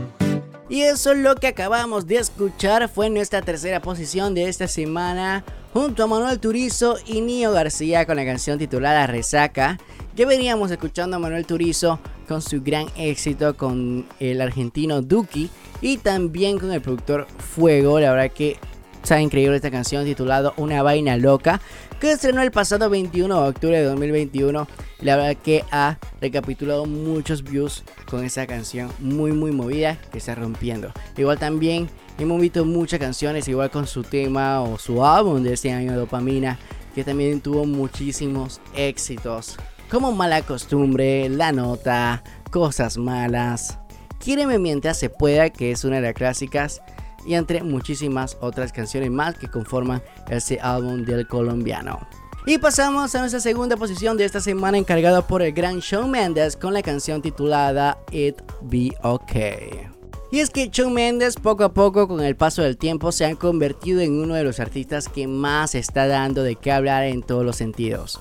[0.68, 2.86] Y eso es lo que acabamos de escuchar.
[2.90, 5.42] Fue nuestra tercera posición de esta semana.
[5.72, 9.78] Junto a Manuel Turizo y Nio García con la canción titulada Resaca.
[10.14, 15.48] Ya veníamos escuchando a Manuel Turizo con su gran éxito con el argentino Duki.
[15.80, 18.00] Y también con el productor Fuego.
[18.00, 18.58] La verdad que
[19.02, 21.58] está increíble esta canción titulada Una vaina loca.
[22.00, 24.68] Que estrenó el pasado 21 de octubre de 2021.
[25.00, 30.36] La verdad que ha recapitulado muchos views con esa canción muy muy movida que está
[30.36, 30.92] rompiendo.
[31.16, 31.88] Igual también
[32.18, 36.58] hemos visto muchas canciones igual con su tema o su álbum de este año Dopamina
[36.94, 39.56] que también tuvo muchísimos éxitos.
[39.90, 43.78] Como Mala Costumbre, La Nota, Cosas Malas,
[44.18, 46.82] Quíreme mientras se pueda que es una de las clásicas
[47.26, 51.98] y entre muchísimas otras canciones más que conforman este álbum del colombiano.
[52.46, 56.56] Y pasamos a nuestra segunda posición de esta semana encargada por el gran Shawn Mendes
[56.56, 59.88] con la canción titulada It Be Okay.
[60.30, 63.34] Y es que Shawn Mendes poco a poco con el paso del tiempo se ha
[63.34, 67.44] convertido en uno de los artistas que más está dando de qué hablar en todos
[67.44, 68.20] los sentidos.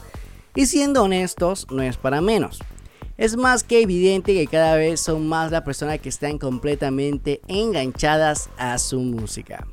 [0.55, 2.59] Y siendo honestos, no es para menos.
[3.17, 8.49] Es más que evidente que cada vez son más las personas que están completamente enganchadas
[8.59, 9.65] a su música.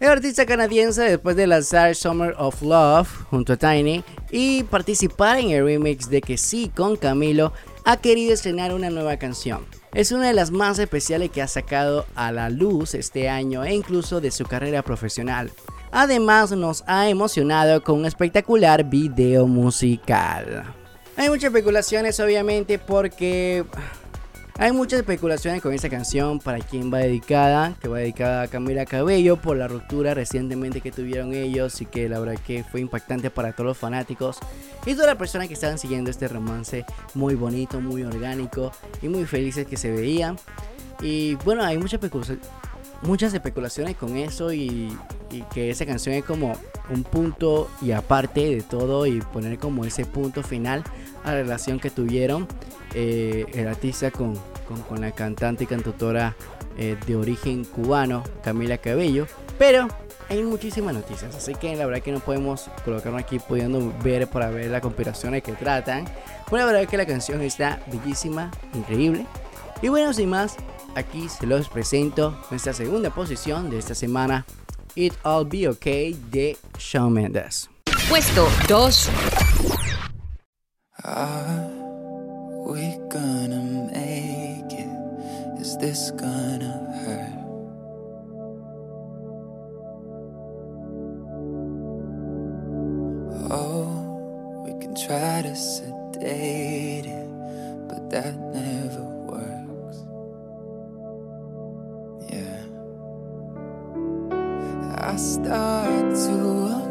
[0.00, 4.02] El artista canadiense, después de lanzar Summer of Love junto a Tiny
[4.32, 7.52] y participar en el remix de Que Sí con Camilo,
[7.84, 9.64] ha querido estrenar una nueva canción.
[9.94, 13.72] Es una de las más especiales que ha sacado a la luz este año e
[13.74, 15.52] incluso de su carrera profesional.
[15.92, 20.81] Además nos ha emocionado con un espectacular video musical.
[21.22, 23.64] Hay muchas especulaciones obviamente porque
[24.58, 28.84] hay muchas especulaciones con esta canción para quién va dedicada, que va dedicada a Camila
[28.86, 33.30] Cabello por la ruptura recientemente que tuvieron ellos y que la verdad que fue impactante
[33.30, 34.38] para todos los fanáticos
[34.84, 36.84] y todas las personas que estaban siguiendo este romance
[37.14, 40.36] muy bonito, muy orgánico y muy felices que se veían.
[41.00, 42.44] Y bueno, hay muchas especulaciones
[43.02, 44.96] muchas especulaciones con eso y,
[45.30, 46.56] y, que esa canción es como
[46.90, 50.84] un punto y aparte de todo y poner como ese punto final
[51.24, 52.46] la relación que tuvieron
[52.94, 54.38] eh, el artista con,
[54.98, 56.34] la cantante y cantautora
[56.78, 59.26] eh, de origen cubano Camila Cabello
[59.58, 59.88] pero
[60.30, 64.50] hay muchísimas noticias así que la verdad que no podemos colocarnos aquí pudiendo ver para
[64.50, 66.06] ver las conspiraciones que tratan
[66.46, 69.26] pero la verdad que la canción está bellísima increíble
[69.82, 70.56] y bueno sin más
[70.94, 74.44] aquí se los presento nuestra segunda posición de esta semana,
[74.94, 77.70] It All Be Okay de Shawn Mendes.
[78.08, 79.10] Puesto 2.
[81.04, 81.68] Are
[82.64, 85.60] we gonna make it?
[85.60, 87.42] Is this gonna hurt?
[93.50, 97.28] Oh, we can try to sedate it,
[97.88, 100.04] but that never works.
[102.30, 102.62] Yeah.
[104.98, 106.38] I start to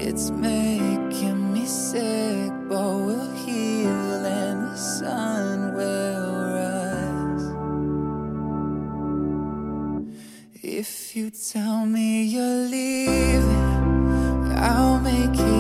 [0.08, 7.48] It's making me sick, but we'll heal and the sun will rise.
[10.62, 13.76] If you tell me you're leaving,
[14.58, 15.55] I'll make it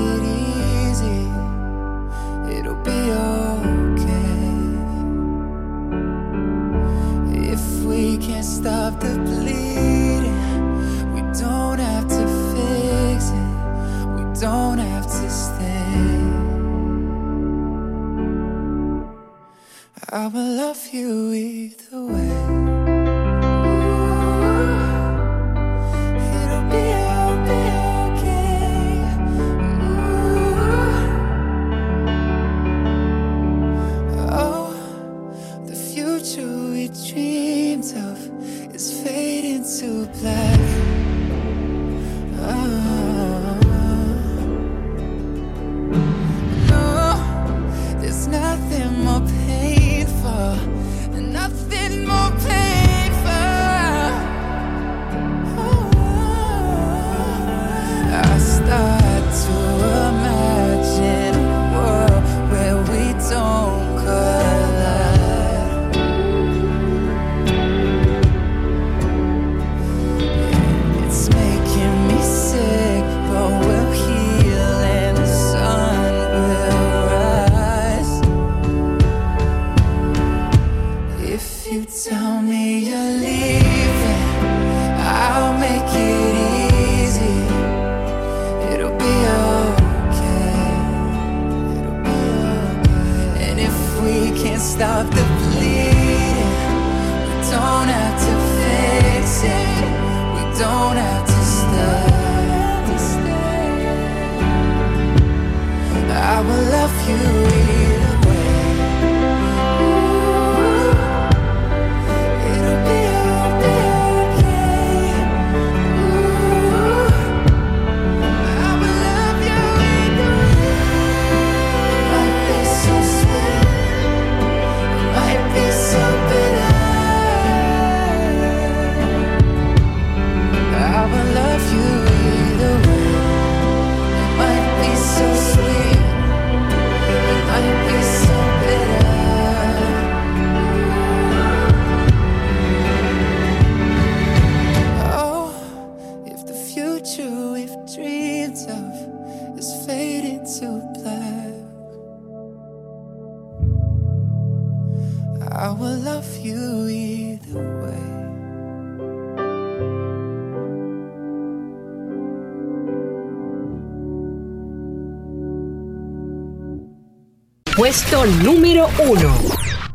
[168.43, 169.35] número 1.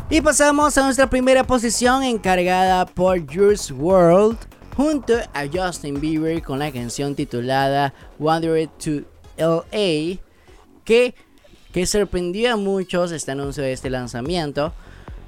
[0.09, 4.37] Y pasamos a nuestra primera posición encargada por Juice World
[4.77, 9.03] junto a Justin Bieber con la canción titulada Wandered to
[9.37, 10.21] LA
[10.85, 11.15] que,
[11.73, 14.73] que sorprendió a muchos este anuncio de este lanzamiento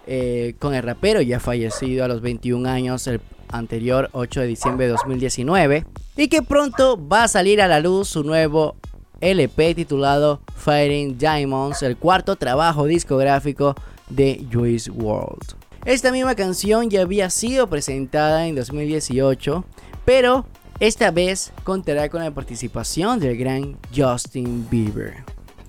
[0.06, 4.86] eh, con el rapero ya fallecido a los 21 años el anterior 8 de diciembre
[4.86, 8.76] de 2019 y que pronto va a salir a la luz su nuevo
[9.22, 13.74] LP titulado Fighting Diamonds, el cuarto trabajo discográfico
[14.10, 15.54] de Juice World.
[15.84, 19.64] Esta misma canción ya había sido presentada en 2018,
[20.04, 20.44] pero
[20.80, 25.24] esta vez contará con la participación del gran Justin Bieber.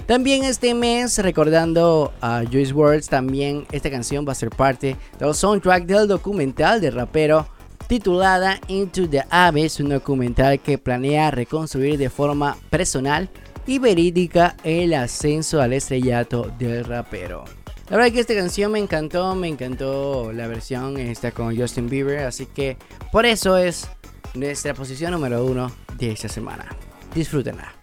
[0.08, 5.34] También este mes, recordando a Juice WRLD, también esta canción va a ser parte del
[5.34, 7.48] soundtrack del documental del rapero
[7.88, 13.30] titulada Into the Abyss, un documental que planea reconstruir de forma personal
[13.66, 17.46] y verídica el ascenso al estrellato del rapero.
[17.90, 22.20] La verdad que esta canción me encantó, me encantó la versión esta con Justin Bieber,
[22.20, 22.78] así que
[23.12, 23.88] por eso es
[24.34, 26.66] nuestra posición número uno de esta semana.
[27.14, 27.83] Disfrútenla.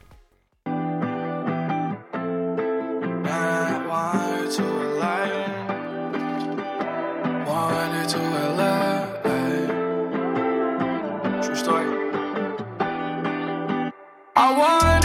[14.42, 14.99] I want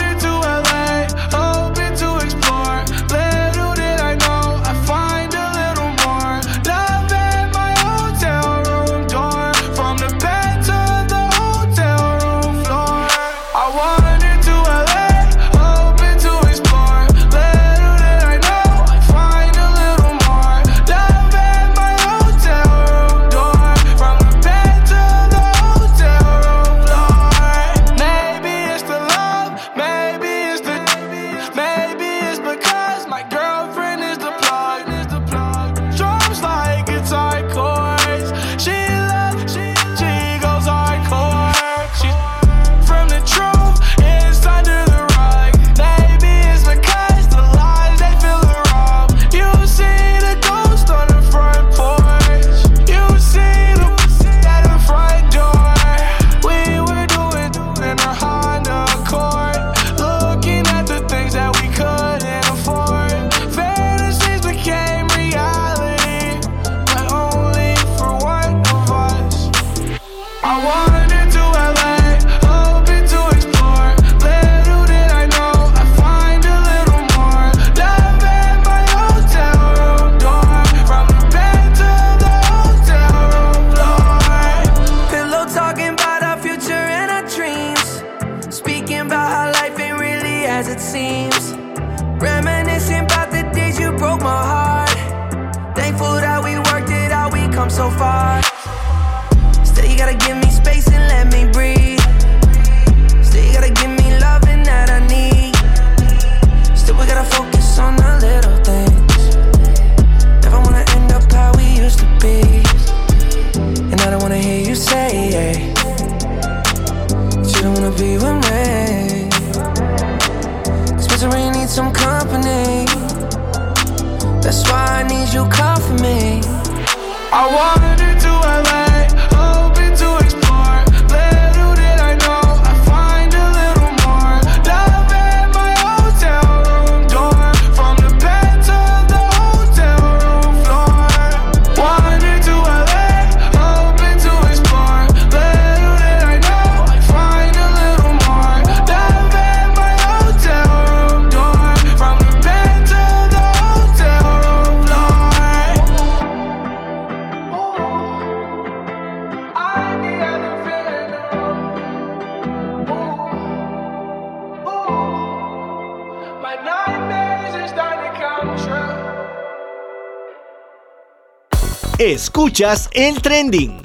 [172.06, 173.82] Escuchas el trending.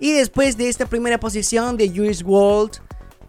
[0.00, 2.78] Y después de esta primera posición de Juice WRLD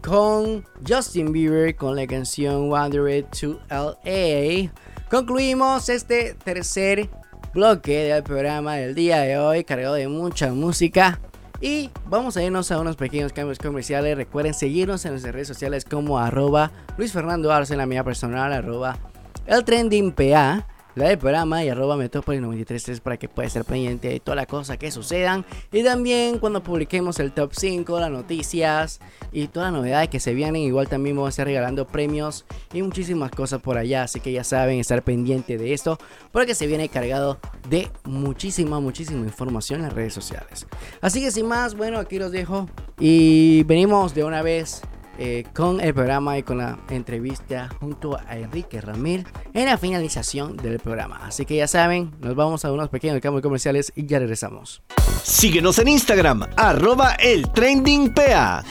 [0.00, 4.72] con Justin Bieber con la canción Wandered to LA,
[5.10, 7.10] concluimos este tercer
[7.52, 11.20] bloque del programa del día de hoy cargado de mucha música.
[11.60, 14.16] Y vamos a irnos a unos pequeños cambios comerciales.
[14.16, 18.54] Recuerden seguirnos en nuestras redes sociales como arroba Luis Fernando Arce en la mía personal,
[18.54, 18.96] arroba
[19.44, 20.66] el trending PA,
[20.98, 24.46] la del programa y arroba Metrópolis 933 para que puedas estar pendiente de toda la
[24.46, 25.44] cosa que sucedan.
[25.72, 29.00] Y también cuando publiquemos el top 5, las noticias
[29.32, 30.62] y todas las novedades que se vienen.
[30.62, 34.02] Igual también vamos a estar regalando premios y muchísimas cosas por allá.
[34.02, 35.98] Así que ya saben estar pendiente de esto
[36.32, 37.38] porque se viene cargado
[37.68, 40.66] de muchísima, muchísima información en las redes sociales.
[41.00, 42.68] Así que sin más, bueno, aquí los dejo.
[42.98, 44.82] Y venimos de una vez
[45.18, 50.56] eh, con el programa y con la entrevista junto a Enrique Ramil en la finalización
[50.56, 51.20] del programa.
[51.24, 54.80] Así que ya saben, nos vamos a unos pequeños cambios comerciales y ya regresamos.
[55.24, 58.64] Síguenos en Instagram, arroba el trending PA.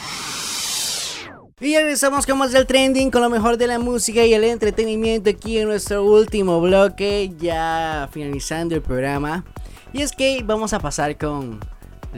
[1.60, 4.44] Y ya regresamos con más del trending, con lo mejor de la música y el
[4.44, 9.44] entretenimiento aquí en nuestro último bloque, ya finalizando el programa.
[9.92, 11.60] Y es que vamos a pasar con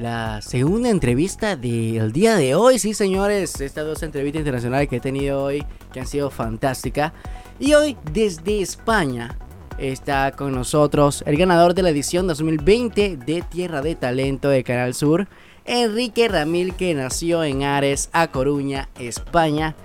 [0.00, 2.78] la segunda entrevista del día de hoy.
[2.78, 7.12] Sí, señores, estas dos entrevistas internacionales que he tenido hoy, que han sido fantásticas.
[7.58, 9.36] Y hoy, desde España,
[9.78, 14.94] está con nosotros el ganador de la edición 2020 de Tierra de Talento de Canal
[14.94, 15.28] Sur,
[15.66, 19.76] Enrique Ramil, que nació en Ares, A Coruña, España,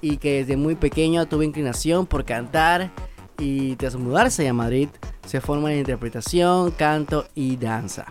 [0.00, 2.90] y que desde muy pequeño tuvo inclinación por cantar
[3.38, 4.88] y tras mudarse a Madrid
[5.26, 8.06] se forma en interpretación, canto y danza.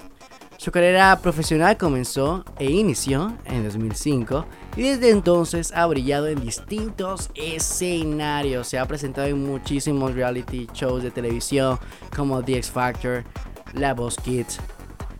[0.59, 4.45] Su carrera profesional comenzó e inició en 2005
[4.75, 8.67] y desde entonces ha brillado en distintos escenarios.
[8.67, 11.79] Se ha presentado en muchísimos reality shows de televisión
[12.13, 13.23] como The X Factor,
[13.71, 14.59] La Voz Kids,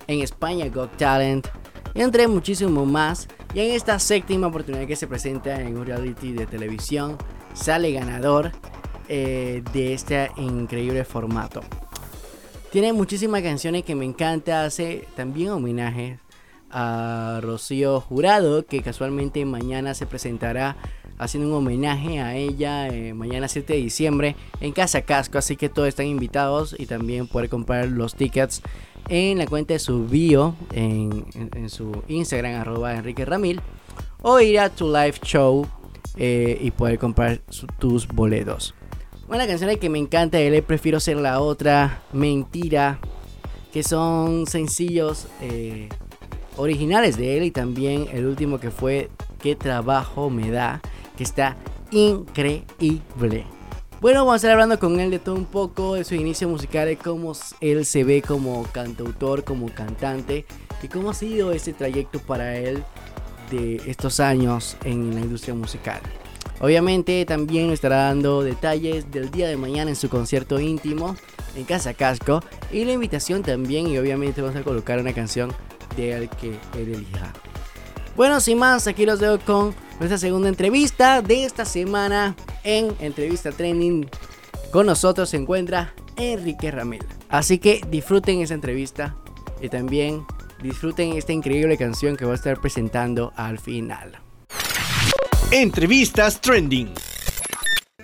[0.08, 1.48] en España Got Talent,
[1.94, 3.30] entre muchísimos más.
[3.54, 7.18] Y en esta séptima oportunidad que se presenta en un reality de televisión,
[7.54, 8.52] sale ganador
[9.08, 11.62] eh, de este increíble formato.
[12.72, 14.64] Tiene muchísimas canciones que me encanta.
[14.66, 16.20] Hace también homenaje
[16.70, 20.76] a Rocío Jurado, que casualmente mañana se presentará
[21.18, 25.40] haciendo un homenaje a ella eh, mañana 7 de diciembre en Casa Casco.
[25.40, 28.62] Así que todos están invitados y también poder comprar los tickets
[29.10, 31.26] en la cuenta de su bio, en
[31.70, 33.60] su Instagram, arroba Enrique Ramil,
[34.22, 35.66] o ir a tu live show
[36.18, 38.76] eh, y poder comprar su- tus boletos.
[39.30, 43.00] Una canción que me encanta de él, prefiero ser la otra, Mentira,
[43.72, 45.88] que son sencillos eh,
[46.58, 50.82] originales de él y también el último que fue Qué trabajo me da,
[51.16, 51.58] que está
[51.92, 53.46] increíble.
[54.02, 56.88] Bueno, vamos a estar hablando con él de todo un poco, de su inicio musical,
[56.88, 60.46] de cómo él se ve como cantautor, como cantante
[60.82, 62.84] y cómo ha sido ese trayecto para él
[63.52, 66.02] de estos años en la industria musical.
[66.60, 71.16] Obviamente también estará dando detalles del día de mañana en su concierto íntimo
[71.56, 72.42] en Casa Casco
[72.72, 75.54] y la invitación también y obviamente vamos a colocar una canción
[75.96, 77.34] de él que él elija.
[78.16, 83.52] Bueno, sin más, aquí los dejo con nuestra segunda entrevista de esta semana en Entrevista
[83.52, 84.10] Trending.
[84.72, 87.06] Con nosotros se encuentra Enrique Ramil.
[87.30, 89.16] Así que disfruten esa entrevista
[89.62, 90.26] y también
[90.62, 94.20] disfruten esta increíble canción que voy a estar presentando al final.
[95.52, 96.92] Entrevistas Trending.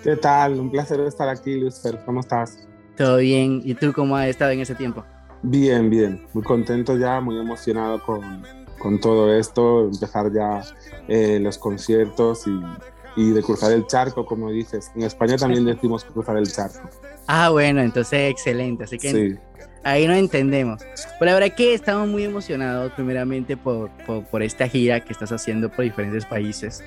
[0.03, 0.59] ¿Qué tal?
[0.59, 1.99] Un placer estar aquí, Lucifer.
[2.05, 2.67] ¿Cómo estás?
[2.97, 5.03] Todo bien, ¿y tú cómo has estado en ese tiempo?
[5.43, 8.43] Bien, bien, muy contento ya, muy emocionado con,
[8.79, 10.63] con todo esto, empezar ya
[11.07, 14.91] eh, los conciertos y, y de cruzar el charco, como dices.
[14.95, 16.89] En España también decimos cruzar el charco.
[17.27, 18.85] Ah, bueno, entonces excelente.
[18.85, 19.35] Así que Sí.
[19.83, 20.81] ahí nos entendemos.
[21.19, 25.31] Pero la verdad que estamos muy emocionados, primeramente, por, por, por esta gira que estás
[25.31, 26.83] haciendo por diferentes países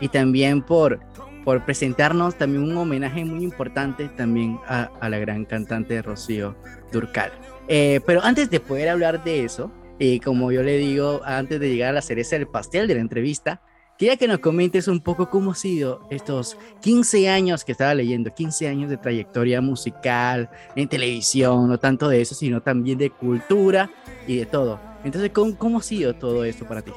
[0.00, 1.00] y también por,
[1.44, 6.56] por presentarnos también un homenaje muy importante también a, a la gran cantante Rocío
[6.92, 7.32] Durcal.
[7.68, 11.68] Eh, pero antes de poder hablar de eso, y como yo le digo, antes de
[11.68, 13.62] llegar a la cereza del pastel de la entrevista,
[13.98, 18.34] quería que nos comentes un poco cómo ha sido estos 15 años que estaba leyendo,
[18.34, 23.90] 15 años de trayectoria musical, en televisión, no tanto de eso, sino también de cultura
[24.26, 24.80] y de todo.
[25.04, 26.92] Entonces, ¿cómo, cómo ha sido todo esto para ti?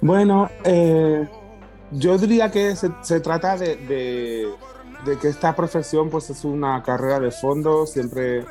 [0.00, 1.28] Bueno, eh,
[1.92, 4.48] yo diría que se, se trata de,
[5.20, 8.44] que esta profesión pues es una carrera de fondo, siempre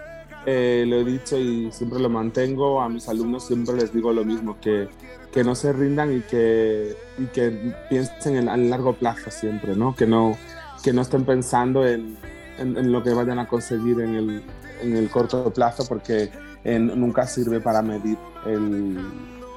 [0.45, 4.23] eh, lo he dicho y siempre lo mantengo, a mis alumnos siempre les digo lo
[4.25, 4.89] mismo, que,
[5.31, 6.95] que no se rindan y que,
[7.33, 9.95] que piensen en, a largo plazo siempre, ¿no?
[9.95, 10.37] Que no,
[10.83, 12.17] que no estén pensando en,
[12.57, 14.43] en- en lo que vayan a conseguir en el,
[14.81, 16.29] en el corto plazo porque
[16.63, 18.99] eh, nunca sirve para medir el,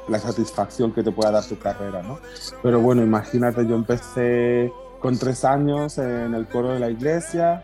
[0.08, 2.18] la satisfacción que te pueda dar tu carrera, ¿no?
[2.62, 7.62] Pero bueno, imagínate, yo empecé con tres años en el coro de la iglesia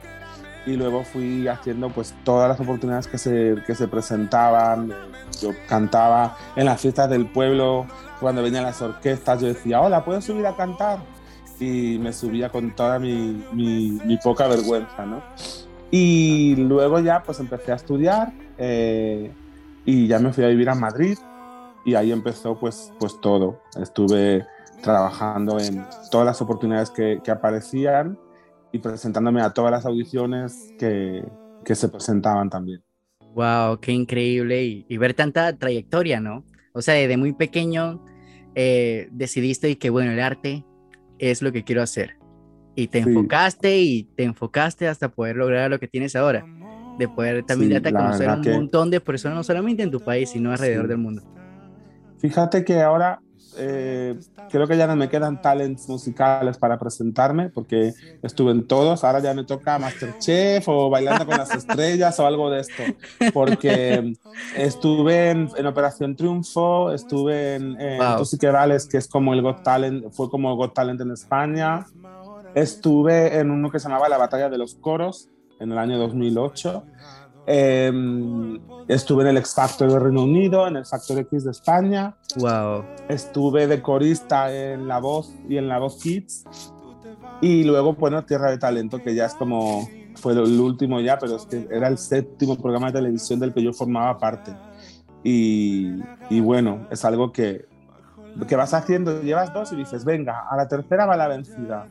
[0.66, 4.92] y luego fui haciendo pues todas las oportunidades que se, que se presentaban.
[5.40, 7.86] Yo cantaba en las fiestas del pueblo,
[8.20, 10.98] cuando venían las orquestas, yo decía, hola, ¿puedo subir a cantar?
[11.58, 15.22] Y me subía con toda mi, mi, mi poca vergüenza, ¿no?
[15.90, 19.32] Y luego ya pues empecé a estudiar eh,
[19.84, 21.18] y ya me fui a vivir a Madrid
[21.84, 23.60] y ahí empezó pues, pues todo.
[23.80, 24.46] Estuve
[24.82, 28.18] trabajando en todas las oportunidades que, que aparecían
[28.72, 31.22] y presentándome a todas las audiciones que,
[31.64, 32.82] que se presentaban también.
[33.34, 36.44] Wow, qué increíble y, y ver tanta trayectoria, ¿no?
[36.72, 38.04] O sea, desde muy pequeño
[38.54, 40.64] eh, decidiste que, bueno, el arte
[41.18, 42.16] es lo que quiero hacer.
[42.74, 43.08] Y te Sí.
[43.10, 46.44] enfocaste y te enfocaste hasta poder lograr lo que tienes ahora.
[46.98, 49.82] De poder también Sí, darte a conocer a un que- montón de personas, no solamente
[49.82, 50.88] en tu país, sino alrededor Sí.
[50.88, 51.22] del mundo.
[52.20, 53.20] Fíjate que ahora
[53.56, 54.18] eh,
[54.50, 57.92] creo que ya no me quedan talents musicales para presentarme porque
[58.22, 62.50] estuve en todos, ahora ya me toca Masterchef o Bailando con las Estrellas o algo
[62.50, 62.82] de esto,
[63.32, 64.14] porque
[64.56, 68.18] estuve en, en Operación Triunfo, estuve en, en Wow.
[68.18, 71.10] Tú sí que vales, que es como el Got Talent, fue como Got Talent en
[71.10, 71.86] España,
[72.54, 75.28] estuve en uno que se llamaba La Batalla de los Coros
[75.58, 76.84] en el año 2008.
[77.52, 77.90] Eh,
[78.86, 82.14] estuve en el X Factor de Reino Unido, en el Factor X de España.
[82.36, 82.84] Wow.
[83.08, 86.44] Estuve de corista en La Voz y en La Voz Kids.
[87.40, 91.36] Y luego, bueno, Tierra de Talento, que ya es como, fue el último ya, pero
[91.36, 94.54] es que era el séptimo programa de televisión del que yo formaba parte.
[95.24, 95.90] Y,
[96.28, 97.66] y bueno, es algo que,
[98.46, 101.88] que vas haciendo, llevas dos y dices, venga, a la tercera va la vencida.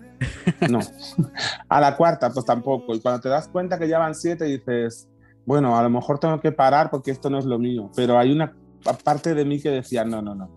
[0.69, 0.79] No,
[1.69, 2.95] a la cuarta pues tampoco.
[2.95, 5.09] Y cuando te das cuenta que ya van siete dices,
[5.45, 7.89] bueno, a lo mejor tengo que parar porque esto no es lo mío.
[7.95, 8.53] Pero hay una
[9.03, 10.49] parte de mí que decía, no, no, no.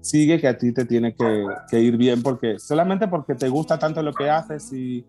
[0.00, 4.02] Sigue que a ti te tiene que, ir bien porque solamente porque te gusta tanto
[4.02, 5.04] lo que haces y,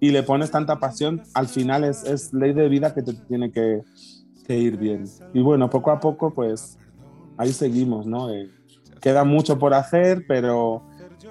[0.00, 3.82] le pones tanta pasión, al final es, ley de vida que te tiene que,
[4.46, 5.04] que ir bien.
[5.32, 6.76] Y bueno, poco a poco pues
[7.36, 8.30] ahí seguimos, ¿no?
[8.30, 8.50] Eh,
[9.00, 10.82] queda mucho por hacer, pero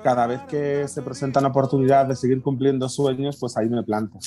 [0.03, 4.17] cada vez que se presentan oportunidades de seguir cumpliendo sueños, pues ahí me planto.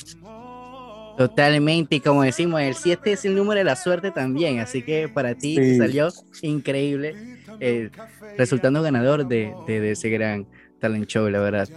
[1.16, 5.08] Totalmente, y como decimos, el 7 es el número de la suerte también, así que
[5.08, 5.76] para ti Sí.
[5.78, 6.08] salió
[6.42, 7.14] increíble,
[7.60, 7.90] eh,
[8.36, 10.46] resultando ganador de, de- de ese gran
[10.80, 11.68] talent show, la verdad.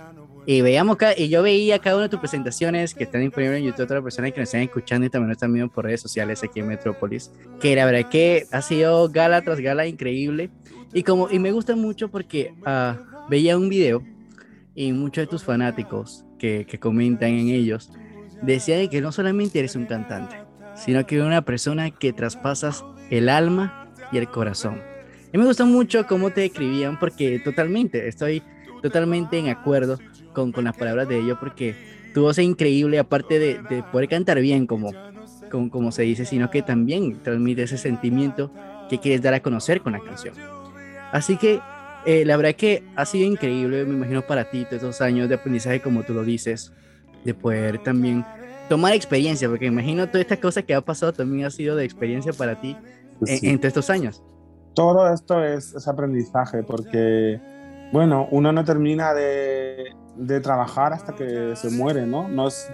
[0.45, 3.89] Y veíamos y yo veía cada una de tus presentaciones que están disponibles en YouTube,
[3.91, 6.61] las personas que nos están escuchando y también nos están viendo por redes sociales aquí
[6.61, 10.49] en Metrópolis, que la verdad que ha sido gala tras gala increíble.
[10.93, 12.97] Y como y me gusta mucho porque ah,
[13.30, 14.01] veía un video
[14.73, 17.91] y muchos de tus fanáticos que, que comentan en ellos
[18.41, 20.38] decía de que no solamente eres un cantante,
[20.76, 24.81] sino que una persona que traspasas el alma y el corazón.
[25.34, 28.41] Y me gustó mucho cómo te describían porque totalmente, estoy
[28.81, 29.99] totalmente en acuerdo
[30.34, 31.76] con, con las palabras de ellos porque
[32.14, 34.91] tu voz es increíble, aparte de, de poder cantar bien como,
[35.49, 38.51] como, se dice, sino que también transmite ese sentimiento
[38.89, 40.34] que quieres dar a conocer con la canción.
[41.11, 41.59] Así que
[42.05, 45.35] eh, la verdad que ha sido increíble, me imagino para ti, todos estos años de
[45.35, 46.72] aprendizaje, como tú lo dices,
[47.23, 48.26] de poder también
[48.69, 52.34] tomar experiencia, porque imagino toda esta cosa que ha pasado también ha sido de experiencia
[52.34, 52.76] para ti
[53.26, 53.48] en, Sí.
[53.49, 54.23] en todos estos años.
[54.73, 57.39] Todo esto es, es aprendizaje porque,
[57.91, 59.85] bueno, uno no termina de,
[60.18, 62.27] de trabajar hasta que se muere, ¿no?
[62.27, 62.69] no es,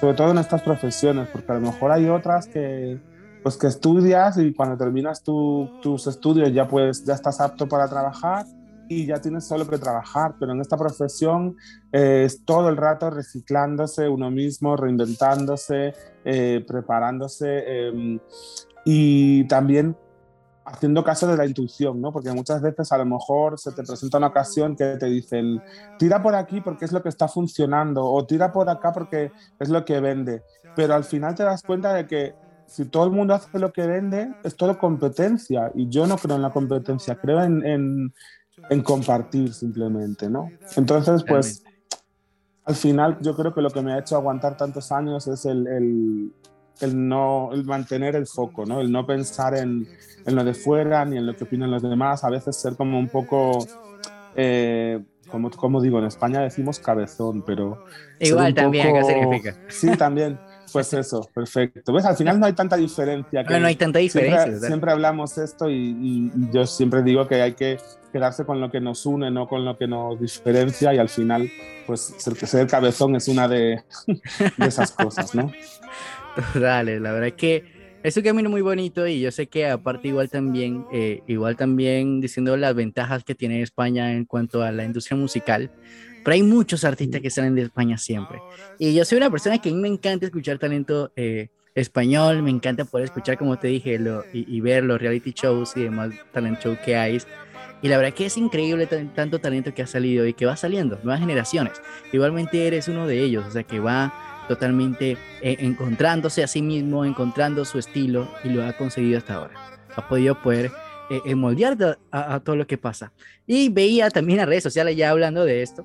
[0.00, 2.98] sobre todo en estas profesiones, porque a lo mejor hay otras que
[3.42, 7.86] pues que estudias y cuando terminas tu- tus estudios ya pues ya estás apto para
[7.88, 8.44] trabajar
[8.88, 11.56] y ya tienes solo que trabajar, pero en esta profesión
[11.92, 15.94] eh, es todo el rato reciclándose uno mismo, reinventándose,
[16.24, 18.20] eh, preparándose eh,
[18.84, 19.96] y también
[20.64, 22.12] haciendo caso de la intuición, ¿no?
[22.12, 25.62] Porque muchas veces a lo mejor se te presenta una ocasión que te dicen,
[25.98, 29.30] tira por aquí porque es lo que está funcionando o tira por acá porque
[29.60, 30.42] es lo que vende,
[30.74, 32.34] pero al final te das cuenta de que
[32.66, 36.36] si todo el mundo hace lo que vende, es todo competencia y yo no creo
[36.36, 38.14] en la competencia, creo en, en,
[38.70, 40.52] en compartir simplemente, ¿no?
[40.76, 41.62] Entonces, pues
[42.64, 45.66] al final yo creo que lo que me ha hecho aguantar tantos años es el,
[45.68, 46.32] el,
[46.80, 48.80] el no el mantener el foco, ¿no?
[48.80, 49.86] El no pensar en,
[50.24, 52.98] en lo de fuera ni en lo que opinan los demás, a veces ser como
[52.98, 53.66] un poco,
[54.34, 57.78] eh, como, como digo, en España decimos cabezón, pero...
[58.18, 59.56] Igual también, ¿qué poco- significa?
[59.68, 60.38] Sí, también.
[60.72, 61.92] Pues eso, perfecto.
[61.92, 62.04] ¿Ves?
[62.04, 63.44] Al final no hay tanta diferencia.
[63.44, 65.96] No, no hay tanta diferencia, Siempre, siempre hablamos esto y-
[66.34, 67.78] y yo siempre digo que hay que
[68.16, 71.50] quedarse con lo que nos une, no con lo que nos diferencia y al final,
[71.86, 73.82] pues ser, ser cabezón es una de,
[74.56, 75.52] de esas cosas, ¿no?
[76.54, 77.64] Dale, la verdad es que
[78.02, 82.20] es un camino muy bonito y yo sé que aparte igual también, eh, igual también
[82.22, 85.70] diciendo las ventajas que tiene España en cuanto a la industria musical,
[86.24, 88.38] pero hay muchos artistas que salen de España siempre.
[88.78, 92.50] Y yo soy una persona que a mí me encanta escuchar talento eh, español, me
[92.50, 96.10] encanta poder escuchar, como te dije, lo, y, y ver los reality shows y demás
[96.32, 97.18] talent show que hay.
[97.82, 100.56] Y la verdad que es increíble tan- tanto talento que ha salido y que va
[100.56, 101.74] saliendo, nuevas generaciones.
[102.12, 104.12] Igualmente eres uno de ellos, o sea que va
[104.48, 109.54] totalmente eh, encontrándose a sí mismo, encontrando su estilo y lo ha conseguido hasta ahora.
[109.94, 110.70] Ha podido poder
[111.10, 113.12] eh, eh, moldear a, a todo lo que pasa.
[113.46, 115.84] Y veía también en redes sociales, ya hablando de esto,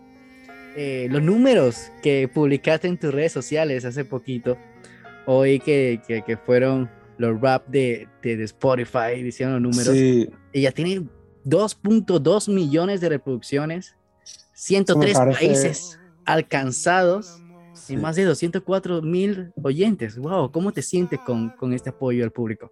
[0.75, 4.57] eh, los números que publicaste en tus redes sociales hace poquito,
[5.25, 9.93] hoy que, que, que fueron los rap de, de, de Spotify, diciendo los números.
[9.93, 10.29] Sí.
[10.53, 11.03] Ella tiene
[11.45, 13.95] 2.2 millones de reproducciones,
[14.53, 17.43] 103 parece- países alcanzados
[17.87, 20.17] y más de 204 mil oyentes.
[20.17, 22.71] Wow, ¿cómo te sientes con, con este apoyo al público?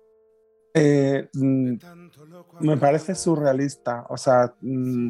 [0.74, 1.74] Eh, mm,
[2.60, 4.06] me parece surrealista.
[4.10, 5.10] O sea, mm,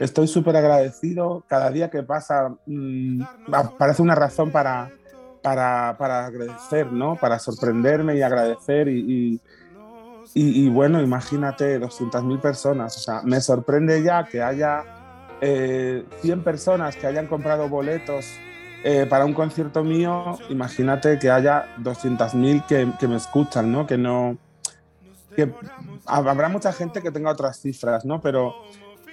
[0.00, 1.44] estoy súper agradecido.
[1.48, 4.90] Cada día que pasa mm, pa- parece una razón para,
[5.42, 7.16] para, para agradecer, ¿no?
[7.16, 8.88] Para sorprenderme y agradecer.
[8.88, 9.00] Y,
[9.34, 9.40] y,
[10.34, 12.96] y- bueno, imagínate, 200.000 personas.
[12.96, 14.84] O sea, me sorprende ya que haya
[15.40, 18.26] eh, 100 personas que hayan comprado boletos
[18.84, 20.38] eh, para un concierto mío.
[20.50, 23.86] Imagínate que haya 200.000 que, que me escuchan, ¿no?
[23.86, 24.36] Que no
[26.06, 28.20] habrá mucha gente que tenga otras cifras, ¿no?
[28.20, 28.54] Pero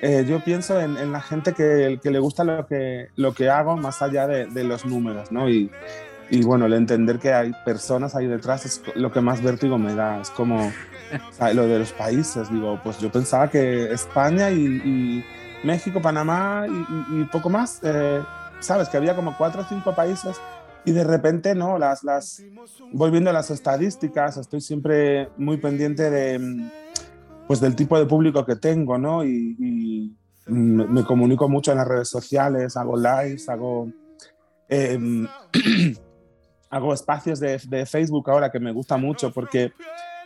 [0.02, 3.50] eh, yo pienso en, en la gente que, que le gusta lo que, lo que
[3.50, 5.50] hago más allá de, de los números, ¿no?
[5.50, 5.72] Y,
[6.30, 9.94] y bueno, el entender que hay personas ahí detrás es lo que más vértigo me
[9.96, 10.22] da.
[10.22, 10.72] Es como
[11.54, 15.26] lo de los países, digo, pues yo pensaba que España y, y
[15.64, 16.72] México, Panamá y,
[17.18, 18.22] y- y poco más, eh,
[18.60, 18.90] ¿sabes?
[18.90, 20.36] Que había como cuatro o cinco países
[20.84, 21.78] y de repente, ¿no?
[21.80, 22.44] Las, las,
[22.92, 26.70] voy viendo las estadísticas, estoy siempre muy pendiente de,
[27.48, 29.24] pues, del tipo de público que tengo, ¿no?
[29.26, 30.16] Y,
[30.48, 33.90] me, me comunico mucho en las redes sociales, hago lives, hago,
[34.70, 35.28] em,
[36.76, 39.72] hago espacios de, de Facebook ahora que me gusta mucho porque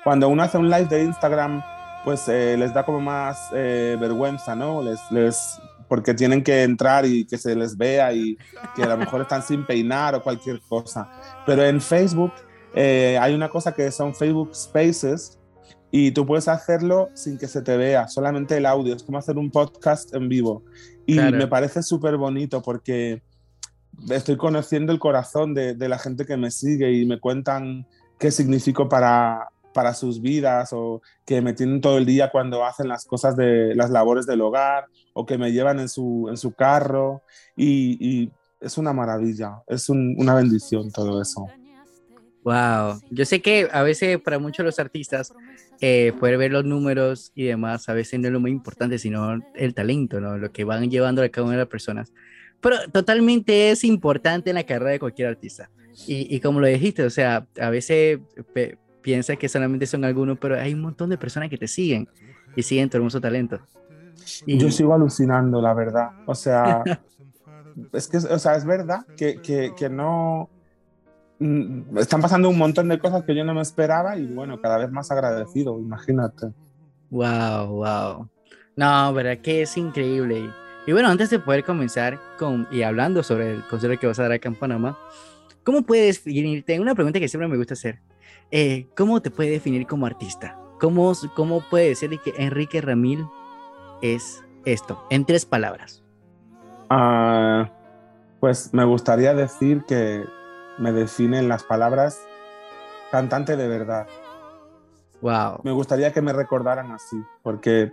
[0.03, 1.61] cuando uno hace un live de Instagram,
[2.03, 4.81] pues eh, les da como más eh, vergüenza, ¿no?
[4.81, 8.35] Les, les, porque tienen que entrar y que se les vea y
[8.75, 11.07] que a lo mejor están sin peinar o cualquier cosa.
[11.45, 12.31] Pero en Facebook
[12.73, 15.37] eh, hay una cosa que son Facebook Spaces
[15.91, 18.95] y tú puedes hacerlo sin que se te vea, solamente el audio.
[18.95, 20.63] Es como hacer un podcast en vivo.
[21.05, 21.37] Y Claro.
[21.37, 23.21] me parece súper bonito porque
[24.09, 27.85] estoy conociendo el corazón de, la gente que me sigue y me cuentan
[28.17, 29.49] qué significo para,
[29.93, 33.89] sus vidas o que me tienen todo el día cuando hacen las cosas de las
[33.89, 37.21] labores del hogar o que me llevan en su, carro
[37.55, 41.47] y, es una maravilla, es un- una bendición todo eso.
[42.43, 45.31] Wow, yo sé que a veces para muchos los artistas
[45.81, 49.39] eh, poder ver los números y demás a veces no es lo más importante, sino
[49.53, 50.37] el talento, ¿no?
[50.37, 52.11] Lo que van llevando a cada una de las personas.
[52.61, 55.69] Pero totalmente es importante en la carrera de cualquier artista.
[56.07, 58.19] Y, y como lo dijiste, o sea, a veces
[59.01, 62.07] piensas que solamente son algunos, pero hay un montón de personas que te siguen
[62.55, 63.59] y siguen tu hermoso talento.
[64.45, 66.09] Y- Yo sigo alucinando, la verdad.
[66.25, 66.83] O sea,
[67.93, 70.49] es que o sea, es verdad que, que, que no...
[71.39, 74.77] mm, Están pasando un montón de cosas que yo no me esperaba y bueno, cada
[74.77, 76.47] vez más agradecido, imagínate.
[77.09, 78.29] Wow, wow.
[78.75, 80.49] No, verdad que es increíble.
[80.85, 84.23] Y bueno, antes de poder comenzar con y hablando sobre el concierto que vas a
[84.23, 84.97] dar acá en Panamá,
[85.63, 86.79] ¿cómo puedes definirte?
[86.79, 87.99] Una pregunta que siempre me gusta hacer.
[88.51, 90.57] Eh, ¿Cómo te puede definir como artista?
[90.79, 93.25] ¿Cómo, cómo puede decir que Enrique Ramil
[94.01, 95.05] es esto?
[95.09, 96.03] En tres palabras.
[96.89, 97.69] Ah,
[98.39, 100.23] pues me gustaría decir que
[100.79, 102.19] me definen las palabras
[103.11, 104.07] cantante de verdad.
[105.21, 105.59] Wow.
[105.63, 107.91] Me gustaría que me recordaran así, porque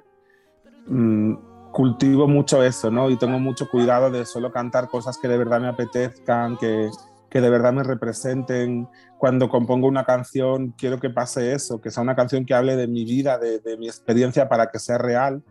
[0.87, 1.35] mm,
[1.77, 3.11] cultivo mucho eso, ¿no?
[3.11, 6.89] Y tengo mucho cuidado de solo cantar cosas que de verdad me apetezcan, que,
[7.29, 8.89] que de verdad me representen.
[9.19, 12.89] Cuando compongo una canción, quiero que pase eso, que sea una canción que hable de
[12.89, 15.43] mi vida, de, de mi experiencia para que sea real.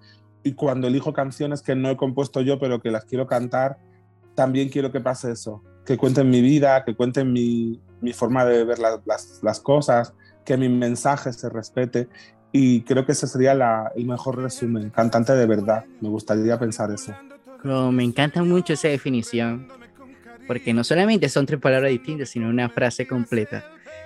[0.41, 3.77] Y cuando elijo canciones que no he compuesto yo, pero que las quiero cantar,
[4.34, 8.64] también quiero que pase eso, que cuenten mi vida, que cuenten mi, mi forma de
[8.64, 12.10] ver la- las, las cosas, que mi mensaje se respete.
[12.57, 15.84] Y creo que ese sería la- el mejor resumen, cantante de verdad.
[15.99, 17.14] Me gustaría pensar eso.
[17.61, 19.68] Como me encanta mucho esa definición,
[20.48, 23.65] porque no solamente son tres palabras distintas, sino una frase completa.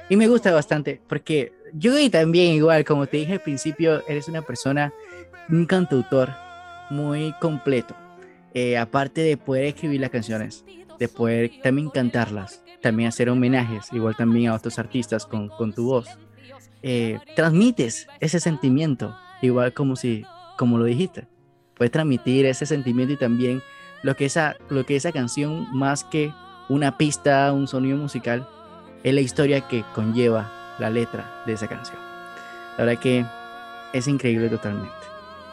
[0.10, 4.42] Y me gusta bastante, porque yo también igual, como te dije al principio, eres una
[4.42, 4.92] persona,
[5.48, 6.30] un cantautor
[6.90, 7.94] muy completo.
[8.56, 10.66] Eh, aparte de poder escribir las canciones,
[10.98, 15.86] de poder también cantarlas, también hacer homenajes, igual también a otros artistas con, con tu
[15.86, 16.08] voz.
[16.82, 20.26] Eh, transmites ese sentimiento, igual como si,
[20.58, 21.28] como lo dijiste,
[21.76, 23.62] puedes transmitir ese sentimiento y también
[24.04, 26.34] lo que esa, lo que esa canción, más que
[26.70, 28.48] una pista, un sonido musical,
[29.04, 31.98] es la historia que conlleva la letra de esa canción.
[32.78, 33.26] La verdad que
[33.94, 34.94] es increíble totalmente.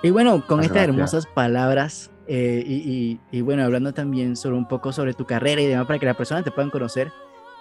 [0.02, 0.94] Y bueno, con Muchas estas gracias.
[0.94, 5.60] hermosas palabras eh, y, y- y bueno, hablando también sobre un poco sobre tu carrera
[5.62, 7.10] y demás para que las personas te puedan conocer.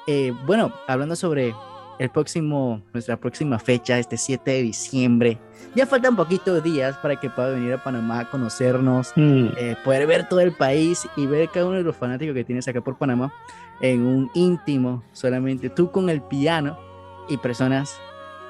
[0.08, 1.56] eh, bueno, hablando sobre
[2.00, 5.40] el próximo, nuestra próxima fecha, este 7 de diciembre.
[5.76, 9.48] Ya faltan poquitos días para que pueda venir a Panamá a conocernos, Mm.
[9.58, 12.68] eh, poder ver todo el país y ver cada uno de los fanáticos que tienes
[12.68, 13.34] acá por Panamá
[13.82, 16.78] en un íntimo, solamente tú con el piano
[17.28, 17.98] y personas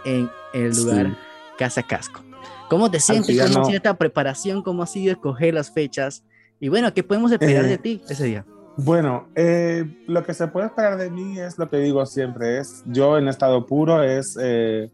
[0.04, 1.16] en el lugar Sí.
[1.58, 2.22] Casa Casco.
[2.70, 3.40] ¿Cómo te sientes?
[3.42, 4.62] ¿Cómo ha sido esta preparación?
[4.62, 6.24] ¿Cómo ha sido escoger las fechas?
[6.60, 8.46] Y bueno, ¿qué podemos esperar Eh, de ti ese día?
[8.77, 12.84] Bueno, eh, lo que se puede esperar de mí es lo que digo siempre, es
[12.85, 14.91] yo en estado puro, es eh,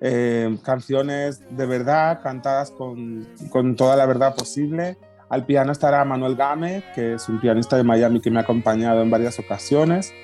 [0.00, 4.96] eh, canciones de verdad, cantadas con, con toda la verdad posible.
[5.30, 9.02] Al piano estará Manuel Game, que es un pianista de Miami que me ha acompañado
[9.02, 10.14] en varias ocasiones.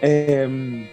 [0.00, 0.88] Eh,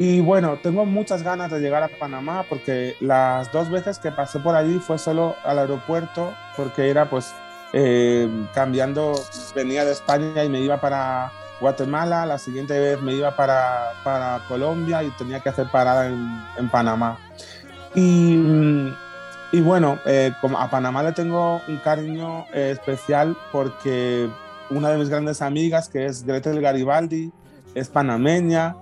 [0.00, 4.40] y bueno, tengo muchas ganas de llegar a Panamá porque las dos veces que pasé
[4.40, 7.34] por allí fue solo al aeropuerto porque era pues
[7.72, 9.14] eh, cambiando,
[9.54, 14.40] venía de España y me iba para Guatemala, la siguiente vez me iba para, para
[14.48, 17.18] Colombia y tenía que hacer parada en, Panamá.
[17.94, 18.94] Y, mm,
[19.62, 24.28] bueno, eh, a Panamá le tengo un cariño eh, especial porque
[24.70, 27.32] una de mis grandes amigas, que es Gretel Garibaldi,
[27.74, 28.76] es panameña.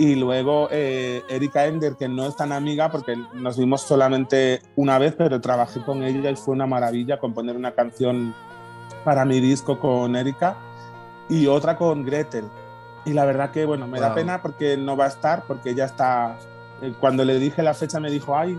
[0.00, 4.98] Y luego eh, Erika Ender, que no es tan amiga porque nos vimos solamente una
[4.98, 8.34] vez, pero trabajé con ella y fue una maravilla componer una canción
[9.04, 10.56] para mi disco con Erika
[11.28, 12.44] y otra con Gretel.
[13.04, 14.14] Y la verdad que, bueno, me da Wow.
[14.14, 16.34] pena porque no va a estar, porque ella está,
[16.80, 18.58] eh, cuando le dije la fecha me dijo, ay,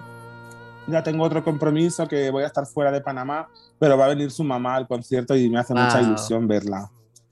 [0.85, 3.49] ya tengo otro compromiso que voy a estar fuera de Panamá,
[3.79, 6.07] pero va a venir su mamá al concierto y me hace mucha Wow.
[6.07, 6.87] ilusión verla.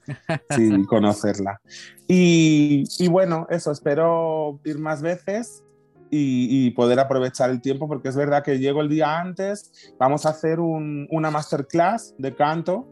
[0.50, 1.62] Sí, conocerla.
[2.08, 5.64] Y, y bueno, eso, espero ir más veces
[6.10, 10.26] y, y poder aprovechar el tiempo, porque es verdad que llego el día antes, vamos
[10.26, 12.88] a hacer un- una masterclass de canto,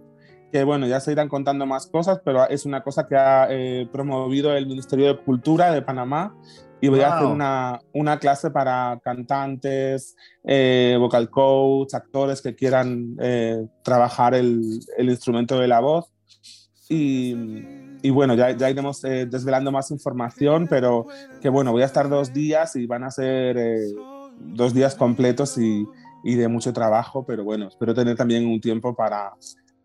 [0.52, 3.88] que bueno, ya se irán contando más cosas, pero es una cosa que ha eh,
[3.92, 6.36] promovido el Ministerio de Cultura de Panamá.
[6.80, 13.16] Y voy a hacer una, una clase para cantantes, eh, vocal coach, actores que quieran
[13.20, 14.62] eh, trabajar el,
[14.96, 16.06] el instrumento de la voz.
[16.90, 17.36] Y,
[18.02, 21.08] y bueno, ya, ya iremos eh, desvelando más información, pero
[21.42, 23.94] que bueno, voy a estar dos días y van a ser eh,
[24.40, 25.86] dos días completos y,
[26.24, 29.34] y de mucho trabajo, pero bueno, espero tener también un tiempo para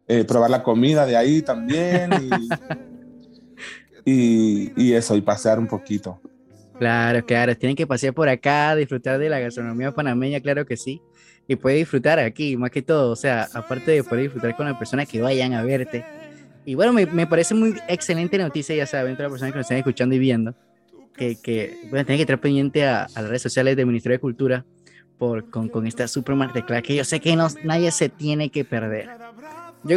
[0.07, 2.31] eh, probar la comida de ahí también y,
[4.05, 6.21] y, y eso, y pasear un poquito.
[6.79, 11.01] Claro, claro, tienen que pasear por acá, disfrutar de la gastronomía panameña, claro que sí.
[11.47, 14.77] Y puede disfrutar aquí, más que todo, o sea, aparte de poder disfrutar con las
[14.77, 16.05] personas que vayan a verte.
[16.65, 19.65] Y bueno, me, me parece muy excelente noticia, ya saben, todas las personas que nos
[19.65, 20.55] están escuchando y viendo,
[21.17, 24.21] que, que bueno, tienen que estar pendiente a, a las redes sociales del Ministerio de
[24.21, 24.65] Cultura
[25.19, 28.65] por, con, con esta super masterclass que yo sé que no, nadie se tiene que
[28.65, 29.09] perder.
[29.85, 29.97] Yo,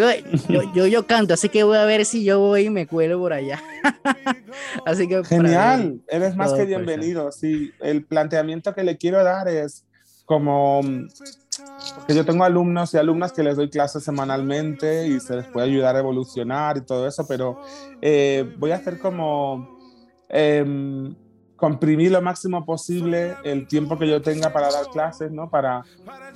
[0.50, 3.20] yo, yo, yo canto, así que voy a ver si yo voy y me cuelo
[3.20, 3.62] por allá.
[4.86, 7.32] así que Genial, eres más que bienvenido.
[7.32, 9.86] Sí, el planteamiento que le quiero dar es
[10.26, 10.82] como
[12.08, 15.68] que yo tengo alumnos y alumnas que les doy clases semanalmente y se les puede
[15.68, 17.60] ayudar a evolucionar y todo eso, pero
[18.02, 19.78] eh, voy a hacer como
[20.30, 21.16] em,
[21.56, 25.50] comprimir lo máximo posible el tiempo que yo tenga para dar clases, ¿no?
[25.50, 25.84] Para,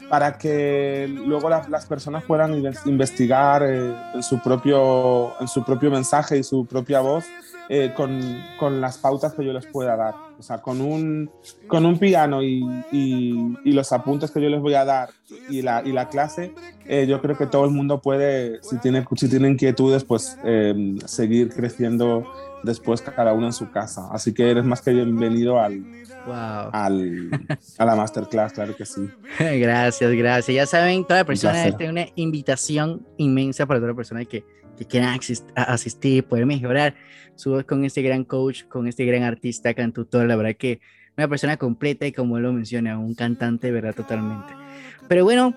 [0.10, 5.64] para que luego las, las personas puedan inves- investigar eh, en, su propio, en su
[5.64, 7.26] propio mensaje y su propia voz
[7.70, 8.20] eh, con,
[8.60, 10.16] con las pautas que yo les pueda dar.
[10.40, 11.30] O sea, con un,
[11.68, 15.10] con un piano y, y- y los apuntes que yo les voy a dar
[15.50, 16.54] y la, y la clase,
[16.88, 20.96] eh, yo creo que todo el mundo puede, si tiene, si tiene inquietudes, pues eh,
[21.06, 22.26] seguir creciendo
[22.64, 24.08] después cada uno en su casa.
[24.12, 25.84] Así que eres más que bienvenido al,
[26.26, 26.70] Wow.
[26.74, 27.30] al,
[27.78, 29.02] a la masterclass, claro que sí.
[29.40, 30.54] Gracias, gracias.
[30.56, 34.44] Ya saben, toda persona es una invitación inmensa para toda persona que,
[34.80, 36.96] que quiera asis- a- asistir, poder mejorar
[37.36, 40.26] su voz con este gran coach, con este gran artista, cantautor.
[40.26, 40.80] La verdad que
[41.18, 43.94] una persona completa y como él lo menciona, un cantante, ¿verdad?
[43.94, 44.54] Totalmente.
[45.10, 45.54] Pero bueno,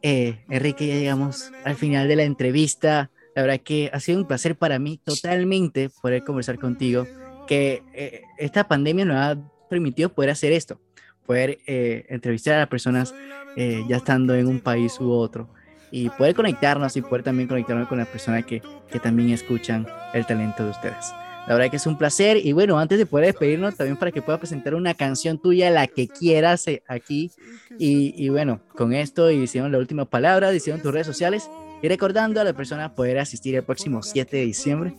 [0.00, 3.10] eh, Enrique, ya llegamos al final de la entrevista.
[3.34, 7.08] La verdad que ha sido un placer para mí totalmente poder conversar contigo,
[7.48, 9.36] que eh, esta pandemia nos ha
[9.68, 10.80] permitido poder hacer esto,
[11.26, 13.12] poder eh, entrevistar a las personas
[13.56, 15.48] eh, ya estando en un país u otro
[15.92, 18.60] y poder conectarnos y poder también conectarnos con las personas que,
[18.90, 21.12] que también escuchan el talento de ustedes.
[21.46, 24.22] La verdad que es un placer y bueno, antes de poder despedirnos, también para que
[24.22, 27.32] puedas presentar una canción tuya, la que quieras eh, aquí.
[27.78, 31.50] Y, y bueno, con esto hicieron la última palabra, hicieron tus redes sociales
[31.82, 34.94] y recordando a las personas poder asistir el próximo 7 de diciembre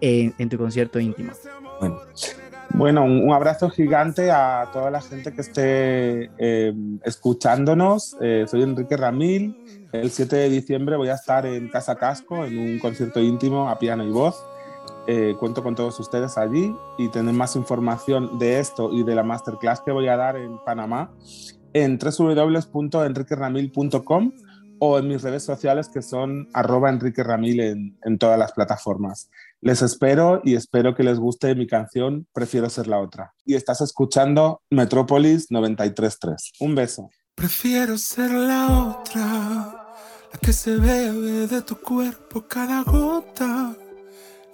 [0.00, 1.32] en, en tu concierto íntimo.
[1.78, 2.00] Bueno,
[2.70, 6.72] bueno un, un abrazo gigante a toda la gente que esté eh,
[7.04, 8.16] escuchándonos.
[8.22, 9.75] Eh, soy Enrique Ramil.
[9.92, 13.78] El 7 de diciembre voy a estar en Casa Casco en un concierto íntimo a
[13.78, 14.44] piano y voz.
[15.06, 19.22] Eh, cuento con todos ustedes allí y tenéis más información de esto y de la
[19.22, 21.12] masterclass que voy a dar en Panamá
[21.72, 24.32] en www.enriqueramil.com
[24.78, 29.30] o en mis redes sociales que son arroba Enrique Ramil en, en todas las plataformas.
[29.60, 33.32] Les espero y espero que les guste mi canción Prefiero ser la otra.
[33.44, 36.36] Y estás escuchando Metrópolis 93.3.
[36.60, 37.08] Un beso.
[37.36, 39.20] Prefiero ser la otra,
[40.32, 43.74] la que se bebe de tu cuerpo cada gota,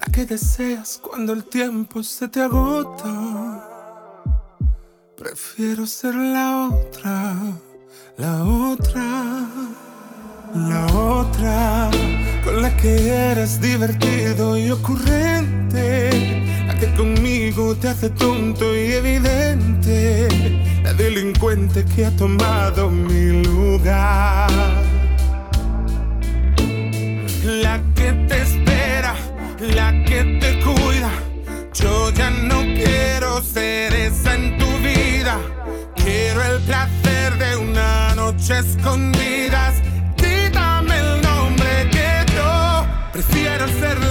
[0.01, 3.69] la que deseas cuando el tiempo se te agota.
[5.17, 7.37] Prefiero ser la otra,
[8.17, 9.47] la otra,
[10.53, 11.89] la otra,
[12.45, 16.11] con la que eres divertido y ocurrente,
[16.67, 24.51] la que conmigo te hace tonto y evidente, la delincuente que ha tomado mi lugar.
[27.45, 29.15] La que te espera,
[29.61, 31.11] la que te cuida.
[31.75, 35.39] Yo ya no quiero ser esa en tu vida.
[35.97, 39.75] Quiero el placer de una noche escondidas.
[40.17, 44.02] Quítame el nombre que yo prefiero ser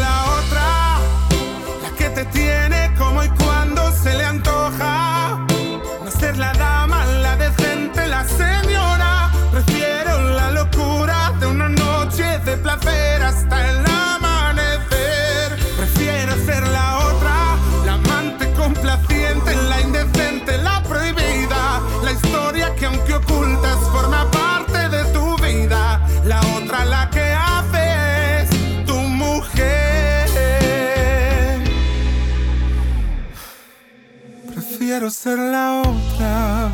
[35.11, 36.71] ser la otra,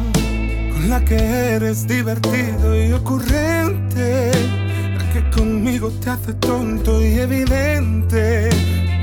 [0.72, 4.32] con la que eres divertido y ocurrente,
[4.96, 8.50] la que conmigo te hace tonto y evidente,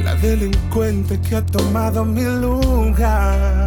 [0.05, 3.65] la delincuente que ha tomado mi lugar.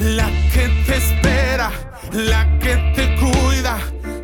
[0.00, 1.70] La que te espera,
[2.12, 3.78] la que te cuida.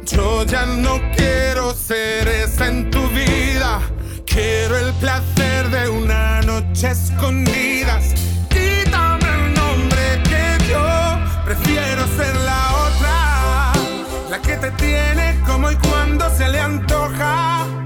[0.07, 3.81] Yo ya no quiero ser esa en tu vida.
[4.25, 8.28] Quiero el placer de una noche escondidas.
[11.49, 13.73] Prefiero ser la otra.
[14.29, 17.78] La que te tiene como y cuando se le antoja.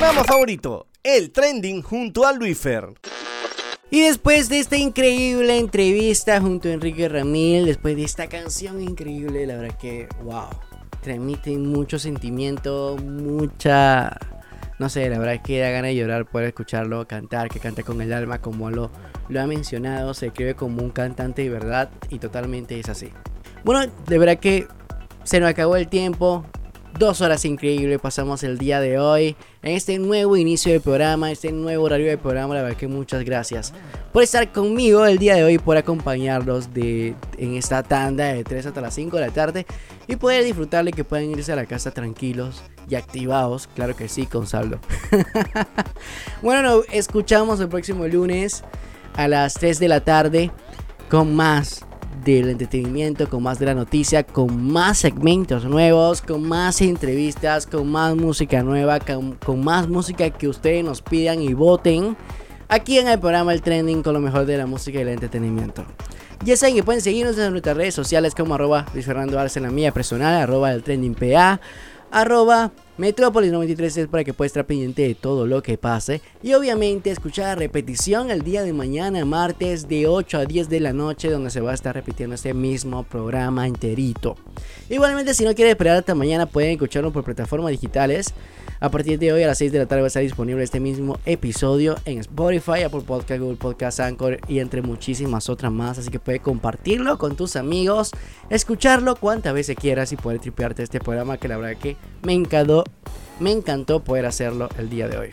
[0.00, 2.94] Programa favorito, el trending junto a Luifer.
[3.90, 9.46] Y después de esta increíble entrevista junto a Enrique Ramil, después de esta canción increíble,
[9.46, 10.48] la verdad que, wow,
[11.02, 14.16] transmite mucho sentimiento, mucha...
[14.78, 18.00] No sé, la verdad que da ganas de llorar poder escucharlo cantar, que canta con
[18.00, 18.90] el alma como lo,
[19.28, 23.10] lo ha mencionado, se escribe como un cantante de verdad y totalmente es así.
[23.64, 24.66] Bueno, de verdad que
[25.24, 26.46] se nos acabó el tiempo,
[26.98, 31.50] Dos horas increíbles pasamos el día de hoy en este nuevo inicio del programa, este
[31.52, 32.54] nuevo horario del programa.
[32.54, 33.72] La verdad que muchas gracias
[34.12, 38.66] por estar conmigo el día de hoy, por acompañarlos de, en esta tanda de 3
[38.66, 39.66] hasta las 5 de la tarde
[40.08, 43.68] y poder disfrutarle que puedan irse a la casa tranquilos y activados.
[43.74, 44.46] Claro que sí, con
[46.42, 48.62] bueno, nos escuchamos el próximo lunes
[49.14, 50.50] a las 3 de la tarde
[51.08, 51.84] con más
[52.24, 57.90] del entretenimiento, con más de la noticia, con más segmentos nuevos, con más entrevistas, con
[57.90, 62.16] más música nueva, con, más música que ustedes nos pidan y voten
[62.68, 65.84] aquí en el programa El Trending con lo mejor de la música y el entretenimiento.
[66.44, 69.64] Ya saben que pueden seguirnos en nuestras redes sociales como arroba Luis Fernando Arce en
[69.64, 71.60] la mía personal, arroba el trending PA,
[72.10, 76.52] arroba Metrópolis 93 es para que puedas estar pendiente de todo lo que pase y
[76.52, 81.30] obviamente escuchar repetición el día de mañana, martes de 8 a 10 de la noche,
[81.30, 84.36] donde se va a estar repitiendo este mismo programa enterito.
[84.90, 88.34] Igualmente, si no quieren esperar hasta mañana, pueden escucharlo por plataformas digitales.
[88.82, 90.80] A partir de hoy a las 6 de la tarde va a estar disponible este
[90.80, 95.98] mismo episodio en Spotify, Apple Podcast, Google Podcast, Anchor y entre muchísimas otras más.
[95.98, 98.10] Así que puedes compartirlo con tus amigos,
[98.48, 102.84] escucharlo cuantas veces quieras y poder tripearte este programa que la verdad que me encantó,
[103.38, 105.30] me encantó poder hacerlo el día de hoy.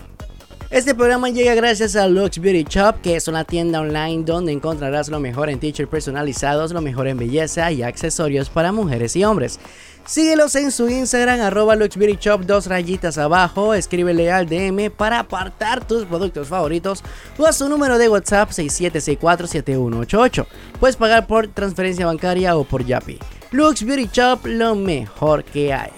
[0.69, 5.07] Este programa llega gracias a Lux Beauty Shop, que es una tienda online donde encontrarás
[5.07, 9.61] lo mejor en t-shirts personalizados, lo mejor en belleza y accesorios para mujeres y hombres.
[10.07, 13.73] Síguelos en su Instagram, arroba Shop, dos rayitas abajo.
[13.73, 17.03] Escríbele al DM para apartar tus productos favoritos
[17.37, 20.45] o a su número de WhatsApp 67647188.
[20.79, 23.19] Puedes pagar por transferencia bancaria o por Yapi.
[23.51, 25.91] Lux Beauty Shop, lo mejor que hay.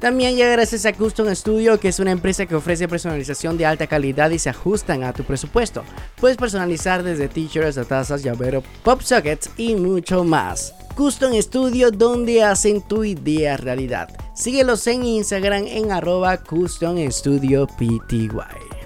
[0.00, 3.86] También llega gracias a Custom Studio, que es una empresa que ofrece personalización de alta
[3.86, 5.84] calidad y se ajustan a tu presupuesto.
[6.20, 10.74] Puedes personalizar desde t-shirts a tazas, llavero, pop sockets y mucho más.
[10.98, 14.08] Custom Studio, donde hacen tu idea realidad.
[14.34, 18.77] Síguelos en Instagram en arroba Custom Studio PTY.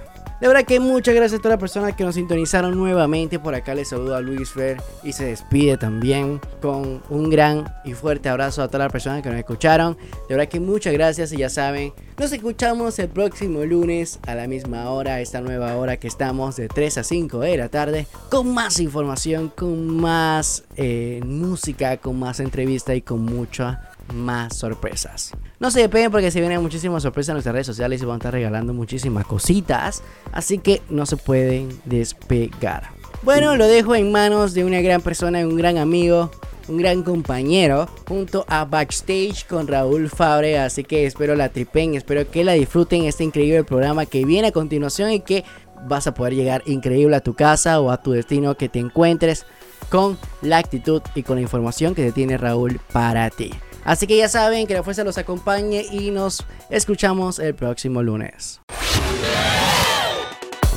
[0.42, 3.38] De verdad que muchas gracias a todas las personas que nos sintonizaron nuevamente.
[3.38, 7.92] Por acá les saludo a Luis Fer y se despide también con un gran y
[7.92, 9.96] fuerte abrazo a todas las personas que nos escucharon.
[10.28, 14.48] De verdad que muchas gracias y ya saben, nos escuchamos el próximo lunes a la
[14.48, 18.52] misma hora, esta nueva hora que estamos de 3 a 5 de la tarde, con
[18.52, 25.32] más información, con más eh, música, con más entrevista y con mucha más sorpresas.
[25.60, 28.18] No se despeguen porque se vienen muchísimas sorpresas en nuestras redes sociales y van a
[28.18, 30.02] estar regalando muchísimas cositas.
[30.32, 32.90] Así que no se pueden despegar.
[33.22, 36.30] Bueno, lo dejo en manos de una gran persona, un gran amigo,
[36.68, 40.58] un gran compañero, junto a Backstage con Raúl Fabre.
[40.58, 44.52] Así que espero la tripen, espero que la disfruten este increíble programa que viene a
[44.52, 45.44] continuación y que
[45.86, 49.46] vas a poder llegar increíble a tu casa o a tu destino que te encuentres
[49.88, 53.50] con la actitud y con la información que te tiene Raúl para ti.
[53.84, 58.60] Así que ya saben que la fuerza los acompañe y nos escuchamos el próximo lunes.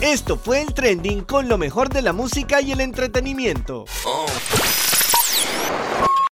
[0.01, 3.85] Esto fue el trending con lo mejor de la música y el entretenimiento.
[4.05, 4.25] Oh.